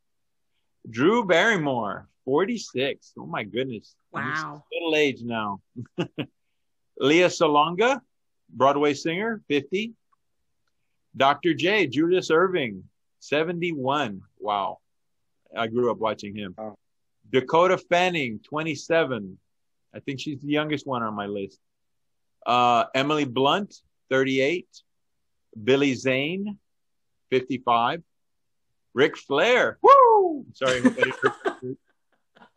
[0.89, 3.13] Drew Barrymore, 46.
[3.17, 3.95] Oh my goodness.
[4.11, 4.63] Wow.
[4.69, 5.61] He's middle age now.
[6.99, 8.01] Lea Salonga,
[8.49, 9.93] Broadway singer, 50.
[11.15, 11.53] Dr.
[11.53, 12.83] J, Julius Erving,
[13.19, 14.21] 71.
[14.39, 14.79] Wow.
[15.55, 16.55] I grew up watching him.
[17.31, 19.37] Dakota Fanning, 27.
[19.95, 21.59] I think she's the youngest one on my list.
[22.45, 23.75] Uh, Emily Blunt,
[24.09, 24.67] 38.
[25.63, 26.57] Billy Zane,
[27.31, 28.03] 55.
[28.93, 30.45] Ric Flair, woo!
[30.53, 31.77] Sorry, hope I didn't hurt your ears.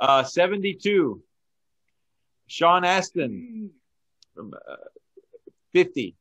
[0.00, 1.22] uh, 72.
[2.46, 3.70] Sean Astin,
[4.38, 4.76] uh,
[5.72, 6.14] 50.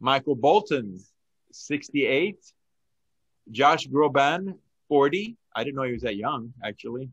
[0.00, 0.98] Michael Bolton,
[1.52, 2.36] 68.
[3.50, 4.54] Josh Groban,
[4.88, 5.36] 40.
[5.54, 7.10] I didn't know he was that young, actually.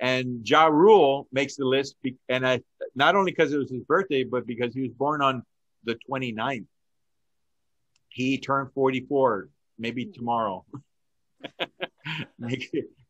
[0.00, 2.62] And Ja Rule makes the list, be- and I
[2.94, 5.42] not only because it was his birthday, but because he was born on
[5.84, 6.66] the 29th.
[8.08, 9.48] He turned 44,
[9.78, 10.64] maybe tomorrow.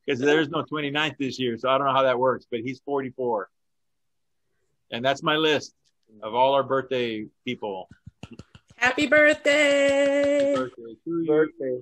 [0.07, 2.81] Because there's no 29th this year, so I don't know how that works, but he's
[2.85, 3.49] 44.
[4.91, 5.75] And that's my list
[6.23, 7.89] of all our birthday people.
[8.77, 10.55] Happy birthday.
[10.55, 10.97] Birthday.
[11.27, 11.78] Birthday.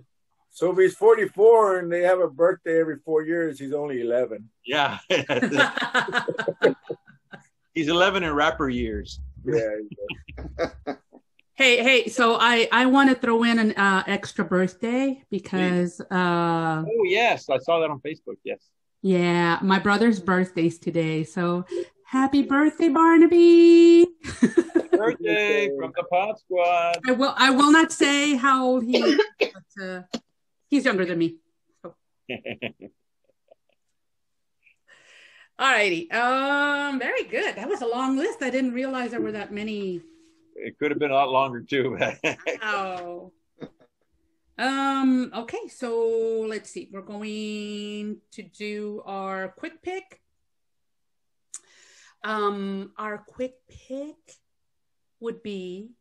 [0.50, 4.48] So if he's 44 and they have a birthday every four years, he's only 11.
[4.64, 4.98] Yeah.
[7.74, 9.20] he's 11 in rapper years.
[9.44, 10.94] Yeah.
[11.54, 16.84] Hey, hey, so I I want to throw in an uh, extra birthday because uh
[16.86, 18.36] Oh yes, I saw that on Facebook.
[18.44, 18.60] Yes.
[19.02, 21.24] yeah, my brother's birthday's today.
[21.24, 21.64] So
[22.08, 24.06] happy birthday, Barnaby.
[24.92, 26.96] Birthday from the Pod Squad.
[27.06, 30.02] I will I will not say how old he is, but uh,
[30.68, 31.36] he's younger than me.
[35.60, 36.10] All righty.
[36.10, 37.56] Um, very good.
[37.56, 38.42] That was a long list.
[38.42, 40.00] I didn't realize there were that many.
[40.56, 41.98] it could have been a lot longer too.
[42.62, 43.32] Oh.
[44.56, 46.88] Um, okay, so let's see.
[46.92, 50.20] We're going to do our quick pick.
[52.24, 54.16] Um, our quick pick
[55.20, 55.92] would be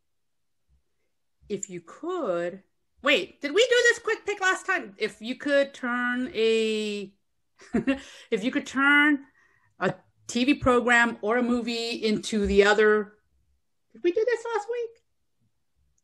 [1.48, 2.62] if you could
[3.02, 4.94] wait, did we do this quick pick last time?
[4.98, 7.12] If you could turn a
[8.30, 9.20] if you could turn
[9.80, 9.94] a
[10.26, 13.14] TV program or a movie into the other
[13.92, 15.02] did we do this last week?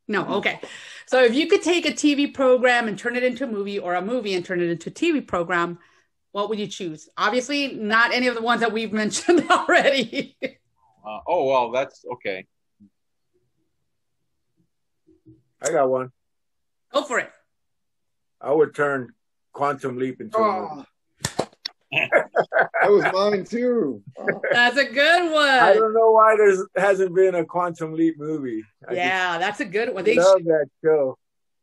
[0.08, 0.60] No, okay.
[1.06, 3.94] So if you could take a TV program and turn it into a movie or
[3.94, 5.78] a movie and turn it into a TV program,
[6.34, 7.08] what would you choose?
[7.16, 10.36] Obviously, not any of the ones that we've mentioned already.
[10.42, 12.44] Uh, oh well, that's okay.
[15.62, 16.10] I got one.
[16.92, 17.30] Go for it.
[18.40, 19.12] I would turn
[19.52, 20.84] Quantum Leap into a movie.
[21.38, 21.46] Oh,
[21.92, 24.02] that was mine too.
[24.18, 24.40] Oh.
[24.50, 25.48] That's a good one.
[25.48, 28.64] I don't know why there hasn't been a Quantum Leap movie.
[28.88, 30.04] I Yeah, that's a good one.
[30.04, 31.16] just They love should, that show.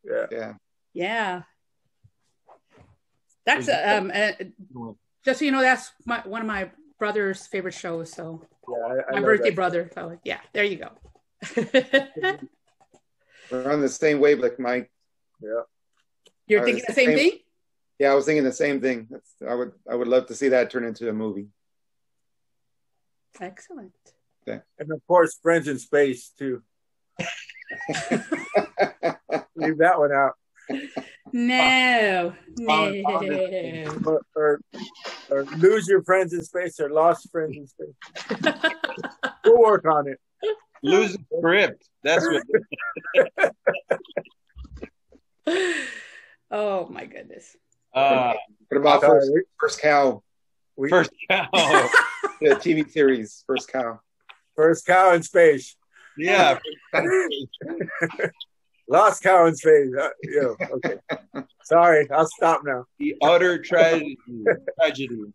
[0.06, 0.26] Yeah.
[0.32, 0.54] Yeah.
[0.94, 1.42] yeah.
[3.46, 4.32] That's um uh,
[5.26, 6.70] just so you know, that's my one of my
[7.00, 8.12] brother's favorite shows.
[8.12, 9.56] So yeah I, I my birthday that.
[9.56, 9.90] brother.
[9.94, 10.90] So yeah, there you go.
[13.52, 14.92] We're on the same wavelength, Mike.
[15.42, 15.62] Yeah.
[16.48, 17.40] You're thinking the same same- thing?
[18.00, 19.08] Yeah, I was thinking the same thing.
[19.12, 21.50] That's, I would I would love to see that turn into a movie.
[23.40, 23.94] Excellent.
[24.48, 26.64] And of course, Friends in Space too.
[29.56, 30.34] Leave that one out.
[31.34, 32.34] No,
[32.68, 34.02] Found- found no.
[34.06, 34.60] Or, or,
[35.30, 37.96] or lose your friends in space or lost friends in space.
[39.46, 40.20] We'll work on it.
[40.84, 41.88] Lose the script.
[42.04, 43.52] That's what.
[46.52, 47.56] oh my goodness.
[47.94, 48.34] Uh,
[48.70, 50.24] What about Sorry, first, first cow?
[50.76, 51.48] we- first cow.
[52.42, 54.00] The TV series, First Cow.
[54.56, 55.76] first cow in space.
[56.18, 56.58] yeah.
[58.92, 59.60] Lost cow face.
[59.60, 59.88] space.
[59.98, 60.98] Uh, yeah, okay.
[61.64, 62.84] Sorry, I'll stop now.
[63.00, 64.18] The utter tragedy.
[64.78, 65.32] tragedy.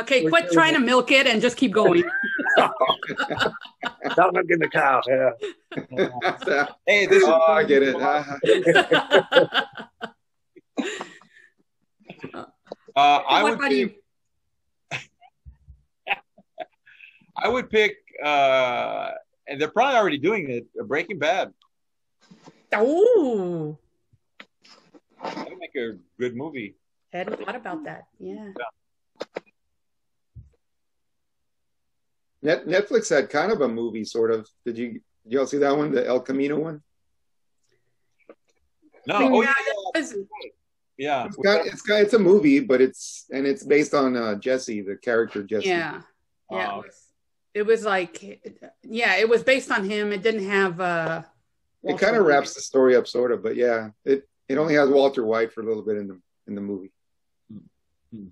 [0.00, 0.78] Okay, We're quit trying it.
[0.78, 2.02] to milk it and just keep going.
[2.56, 5.00] Stop milking the cow.
[5.06, 5.30] Yeah.
[6.86, 7.28] Hey, this is.
[7.28, 7.94] oh, I get it.
[12.96, 13.90] Uh, I would pick, you?
[17.36, 19.10] I would pick, uh,
[19.46, 20.66] and they're probably already doing it.
[20.88, 21.52] Breaking Bad.
[22.76, 23.78] Oh,
[25.22, 26.76] That would make a good movie.
[27.12, 28.06] hadn't thought about that.
[28.18, 28.48] Yeah.
[32.42, 34.48] Net, Netflix had kind of a movie, sort of.
[34.66, 34.92] Did you
[35.24, 36.82] did y'all see that one, the El Camino one?
[39.06, 39.54] No, oh Yeah, yeah,
[39.94, 40.14] that was-
[40.98, 41.24] yeah.
[41.26, 44.82] It's got, it's got, it's a movie, but it's and it's based on uh, Jesse,
[44.82, 45.68] the character Jesse.
[45.68, 46.02] yeah.
[46.50, 46.70] Yeah.
[46.72, 46.80] Oh.
[46.80, 47.00] It was,
[47.54, 48.42] it was like,
[48.82, 50.12] yeah, it was based on him.
[50.12, 51.22] It didn't have, uh,
[51.86, 52.28] It kind of White.
[52.30, 55.60] wraps the story up, sort of, but yeah, it it only has Walter White for
[55.60, 56.92] a little bit in the in the movie.
[58.12, 58.26] Hmm.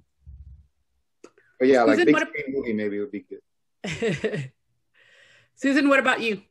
[1.58, 4.50] But yeah, like Susan, big what- screen movie maybe would be good.
[5.54, 6.42] Susan, what about you?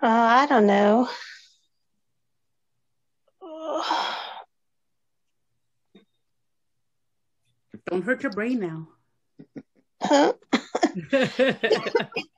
[0.00, 1.08] Oh, I don't know.
[7.90, 8.88] Don't hurt your brain now.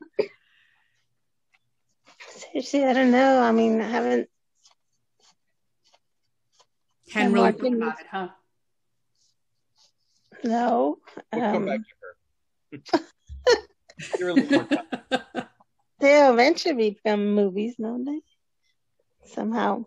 [2.53, 3.41] Seriously, I don't know.
[3.43, 4.29] I mean, I haven't.
[7.13, 8.29] Hadn't I'm really watching thought about it, huh?
[10.45, 10.99] No.
[11.33, 13.01] We'll come Um, back to her.
[14.13, 15.47] Give her a little more time.
[16.01, 18.21] they'll eventually become movies, don't they?
[19.27, 19.85] Somehow.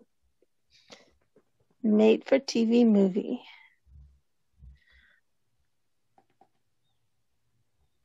[1.81, 3.41] Made for TV movie.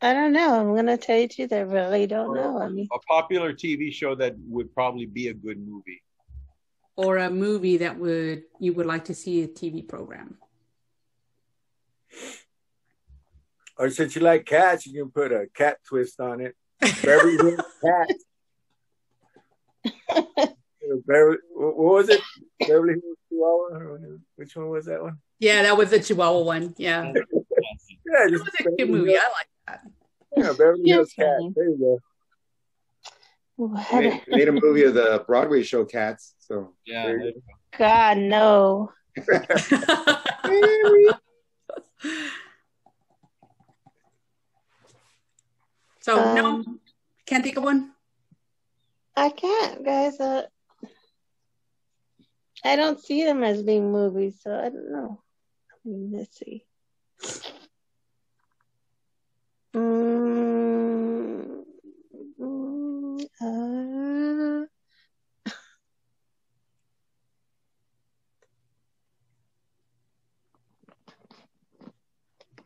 [0.00, 0.60] I don't know.
[0.60, 1.52] I'm gonna tell you the truth.
[1.52, 2.58] I really don't know.
[2.60, 6.02] I mean, A popular TV show that would probably be a good movie.
[6.96, 10.38] or a movie that would you would like to see a TV program?
[13.76, 16.56] Or since you like cats, you can put a cat twist on it.
[17.02, 18.10] Beverly Hills Cat.
[21.06, 22.20] Beverly, what what was it?
[22.66, 24.16] Beverly Hills Chihuahua?
[24.36, 25.18] Which one was that one?
[25.38, 26.74] Yeah, that was the Chihuahua one.
[26.78, 27.12] Yeah.
[28.10, 29.10] Yeah, It was a cute movie.
[29.16, 29.57] I like that.
[30.36, 31.24] Yeah, Beverly Hills Yeah.
[31.24, 31.52] Cat.
[31.54, 31.98] There you go.
[33.56, 33.88] What?
[33.90, 36.34] They made, made a movie of the Broadway show Cats.
[36.38, 37.06] So Yeah.
[37.06, 37.42] There you
[37.76, 38.92] God, no.
[46.00, 46.64] so Um, no,
[47.26, 47.92] can't think of one.
[49.16, 50.20] I can't, guys.
[50.20, 50.46] Uh,
[52.64, 55.22] I don't see them as being movies, so I don't know.
[55.84, 56.64] Let's see.
[59.78, 61.64] Mm,
[62.40, 64.66] mm, uh,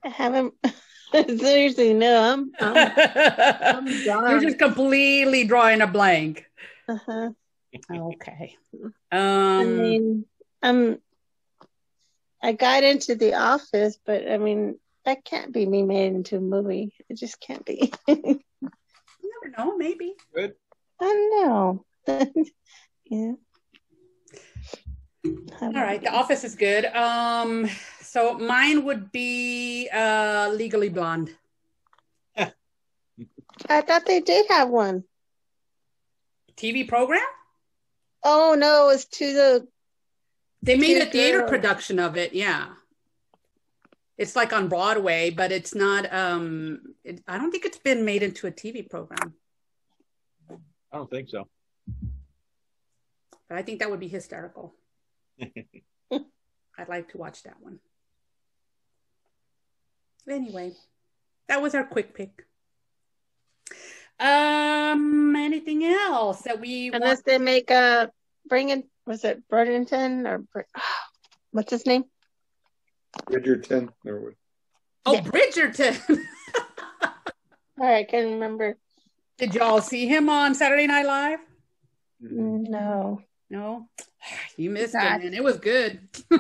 [0.05, 0.55] I haven't.
[1.13, 2.23] Seriously, no.
[2.33, 2.53] I'm.
[2.61, 3.87] I'm
[4.31, 6.47] You're just completely drawing a blank.
[6.89, 7.31] uh-huh.
[7.95, 8.57] Okay.
[9.13, 9.79] I Um.
[9.79, 10.25] mean,
[10.63, 10.99] um,
[12.43, 16.41] I got into The Office, but I mean, that can't be me made into a
[16.41, 16.95] movie.
[17.09, 17.93] It just can't be.
[18.09, 18.41] you
[19.23, 19.77] never know.
[19.77, 20.15] Maybe.
[20.35, 20.55] Good.
[21.01, 21.85] I know.
[23.05, 23.33] yeah.
[25.61, 26.03] All right.
[26.03, 26.87] The Office is good.
[26.87, 27.69] Um.
[28.01, 31.35] So mine would be uh Legally Blonde.
[33.69, 35.05] I thought they did have one.
[36.57, 37.23] TV program.
[38.23, 39.69] Oh no, it's to the.
[40.63, 41.49] They made a theater girl.
[41.49, 42.35] production of it.
[42.35, 42.69] Yeah.
[44.19, 46.13] It's like on Broadway, but it's not.
[46.13, 46.81] Um.
[47.05, 49.35] It, I don't think it's been made into a TV program.
[50.51, 51.49] I don't think so.
[53.49, 54.75] But I think that would be hysterical.
[55.41, 57.79] I'd like to watch that one.
[60.29, 60.73] Anyway,
[61.49, 62.47] that was our quick pick.
[64.21, 67.03] Um, anything else that we want?
[67.03, 68.11] Unless they make a
[68.47, 70.61] bring in was it Bridgerton or Br-
[71.51, 72.05] what's his name?
[73.27, 73.89] Bridgerton.
[74.07, 74.35] Or what?
[75.07, 75.21] Oh, Yeah.
[75.23, 75.99] Bridgerton.
[77.81, 78.77] All right, I can remember.
[79.39, 81.41] Did y'all see him on Saturday Night Live?
[82.21, 83.21] No.
[83.51, 83.87] No,
[84.57, 85.35] you missed Not- it, man.
[85.35, 86.01] It was good.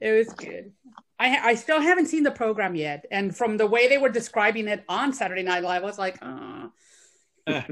[0.00, 0.72] it was good.
[1.18, 4.68] I I still haven't seen the program yet, and from the way they were describing
[4.68, 6.68] it on Saturday Night Live, I was like, uh,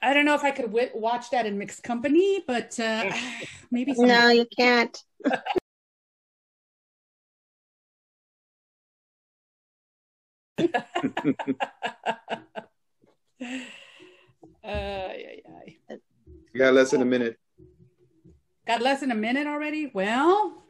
[0.00, 3.10] I don't know if I could w- watch that in mixed company, but uh,
[3.70, 3.94] maybe.
[3.94, 4.96] some- No, you can't.
[13.40, 13.46] Uh,
[14.64, 15.34] yeah,
[15.88, 15.96] yeah.
[16.52, 17.38] You got less than a minute.
[18.66, 19.90] Got less than a minute already.
[19.94, 20.62] Well,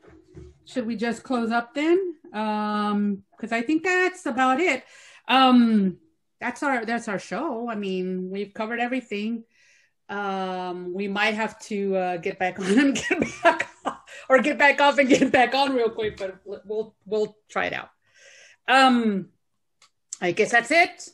[0.64, 2.14] should we just close up then?
[2.32, 4.84] Um, because I think that's about it.
[5.26, 5.96] Um,
[6.40, 7.68] that's our that's our show.
[7.68, 9.44] I mean, we've covered everything.
[10.08, 14.58] Um, we might have to uh, get back on and get back off, or get
[14.58, 17.90] back off and get back on real quick, but we'll we'll try it out.
[18.66, 19.28] Um,
[20.20, 21.08] I guess that's it.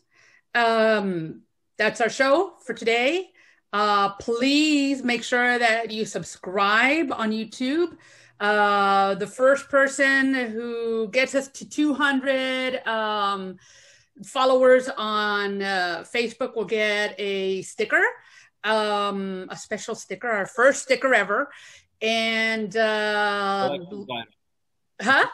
[0.55, 1.43] Um,
[1.79, 3.31] that's our show for today.
[3.73, 7.97] Uh, please make sure that you subscribe on YouTube.
[8.39, 13.57] Uh, the first person who gets us to 200 um,
[14.23, 18.03] followers on uh, Facebook will get a sticker,
[18.63, 21.51] um, a special sticker, our first sticker ever.
[22.01, 24.07] And uh, Collector's
[25.01, 25.27] huh?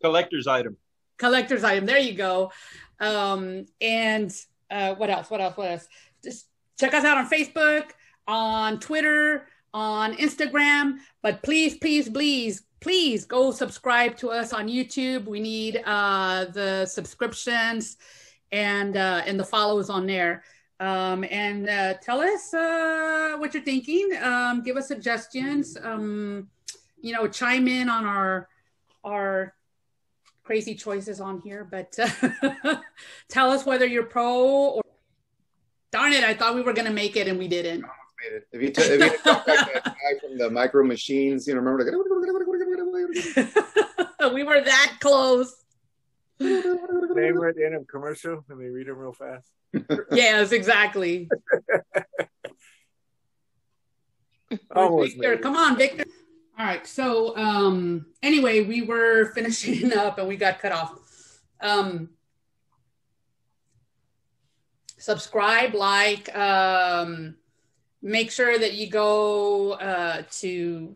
[0.00, 0.76] Collector's item.
[1.18, 1.86] collector's item.
[1.86, 2.52] There you go.
[3.00, 4.32] Um, and
[4.70, 5.30] uh, what else?
[5.30, 5.56] What else?
[5.56, 5.88] What else?
[6.22, 6.46] Just
[6.78, 7.90] check us out on Facebook,
[8.26, 10.96] on Twitter, on Instagram.
[11.22, 15.26] But please, please, please, please go subscribe to us on YouTube.
[15.26, 17.98] We need uh, the subscriptions
[18.50, 20.42] and uh, and the follows on there.
[20.80, 24.16] Um, and uh, tell us uh, what you're thinking.
[24.22, 25.76] Um, give us suggestions.
[25.82, 26.48] Um,
[27.02, 28.48] you know, chime in on our
[29.04, 29.54] our
[30.42, 32.76] crazy choices on here, but uh,
[33.28, 34.42] tell us whether you're pro
[34.76, 34.82] or
[35.92, 36.24] darn it.
[36.24, 37.84] I thought we were to make it and we didn't.
[38.22, 38.46] Made it.
[38.52, 41.60] If you, t- if you talk like that guy from the micro machines, you know,
[41.60, 41.92] remember like,
[44.32, 45.54] we were that close.
[46.38, 49.50] They were at the end of a commercial Let me read them real fast.
[50.10, 51.28] Yes, exactly.
[54.74, 56.04] Almost Victor, come on, Victor.
[56.58, 56.86] All right.
[56.86, 60.92] So, um, anyway, we were finishing up and we got cut off.
[61.60, 62.10] Um,
[64.98, 67.36] subscribe, like, um,
[68.06, 70.94] make sure that you go uh, to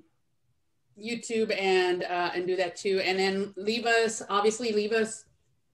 [0.99, 4.23] YouTube and uh, and do that too, and then leave us.
[4.31, 5.25] Obviously, leave us.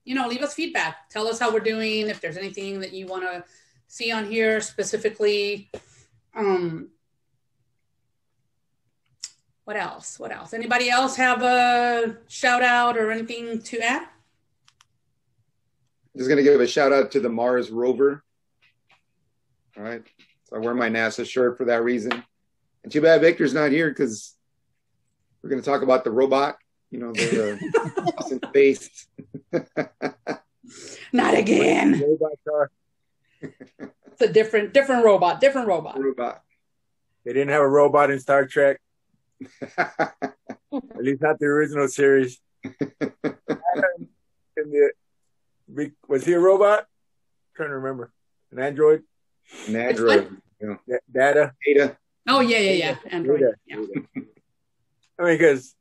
[0.04, 1.10] You know, leave us feedback.
[1.10, 2.08] Tell us how we're doing.
[2.08, 3.44] If there's anything that you want to
[3.86, 5.70] see on here specifically.
[6.34, 6.88] Um,
[9.64, 10.18] what else?
[10.18, 10.54] What else?
[10.54, 14.08] Anybody else have a shout out or anything to add?
[16.16, 18.22] Just gonna give a shout out to the Mars rover.
[19.76, 20.02] All right,
[20.46, 22.22] so I wear my NASA shirt for that reason.
[22.82, 24.34] And too bad Victor's not here because
[25.42, 26.56] we're gonna talk about the robot.
[26.90, 28.32] You know, the uh,
[28.62, 29.08] lost.
[31.12, 32.00] Not again.
[32.00, 32.70] Robot car.
[33.40, 35.98] It's a different different robot, different robot.
[35.98, 36.42] robot.
[37.24, 38.80] They didn't have a robot in Star Trek.
[39.78, 40.22] At
[40.98, 42.40] least not the original series.
[42.62, 42.86] in
[44.56, 44.90] the,
[46.08, 46.86] was he a robot?
[47.54, 48.12] trying to remember.
[48.52, 49.02] An android?
[49.68, 50.36] An android.
[50.60, 51.52] You know, Data?
[51.64, 51.96] data.
[52.28, 52.96] Oh yeah, yeah, yeah.
[53.10, 53.40] Android.
[53.40, 53.54] Data.
[53.66, 53.76] Yeah.
[55.18, 55.74] I mean, because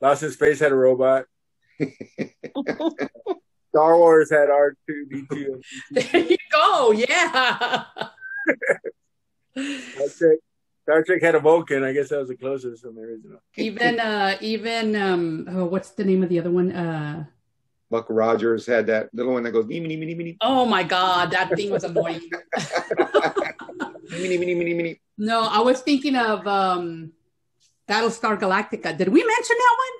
[0.00, 1.24] Lost in Space had a robot.
[3.70, 5.62] Star Wars had R2D2.
[5.90, 6.92] There you go.
[6.92, 7.84] Yeah.
[9.54, 10.38] Star Trek,
[10.82, 11.82] Star Trek had a Vulcan.
[11.84, 13.40] I guess that was the closest from the original.
[13.56, 16.72] even uh even um oh, what's the name of the other one?
[16.72, 17.24] Uh
[17.90, 21.30] Buck Rogers had that little one that goes mini mini mini mini oh my god,
[21.30, 22.20] that thing was annoying.
[24.10, 25.00] mini mini mini mini.
[25.18, 27.12] no, I was thinking of um
[27.88, 28.96] Battlestar Galactica.
[28.96, 29.96] Did we mention that one?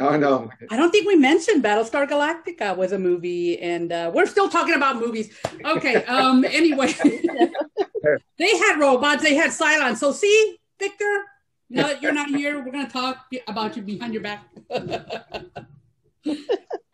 [0.00, 4.26] Oh no, I don't think we mentioned Battlestar Galactica was a movie, and uh, we're
[4.26, 5.32] still talking about movies.
[5.64, 6.04] Okay.
[6.04, 6.44] Um.
[6.56, 6.92] Anyway,
[8.38, 9.22] they had robots.
[9.22, 9.96] They had Cylons.
[9.96, 11.24] So see, Victor,
[11.70, 14.44] now that you're not here, we're gonna talk about you behind your back.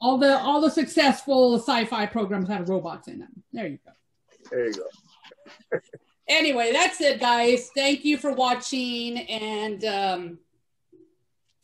[0.00, 3.42] all the all the successful sci-fi programs had robots in them.
[3.52, 3.92] There you go.
[4.50, 5.78] There you go.
[6.28, 7.70] Anyway, that's it, guys.
[7.74, 10.38] Thank you for watching, and um,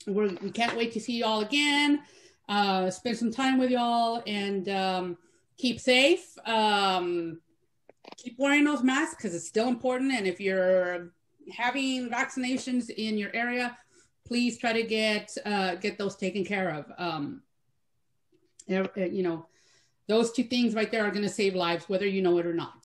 [0.07, 2.03] we're, we can't wait to see you all again.
[2.49, 5.19] Uh, spend some time with y'all, and um,
[5.57, 6.36] keep safe.
[6.47, 7.40] Um,
[8.16, 10.12] keep wearing those masks because it's still important.
[10.12, 11.12] And if you're
[11.53, 13.77] having vaccinations in your area,
[14.27, 16.86] please try to get uh, get those taken care of.
[16.99, 17.43] Um,
[18.70, 19.47] Uh, you know,
[20.09, 22.55] those two things right there are going to save lives, whether you know it or
[22.55, 22.74] not.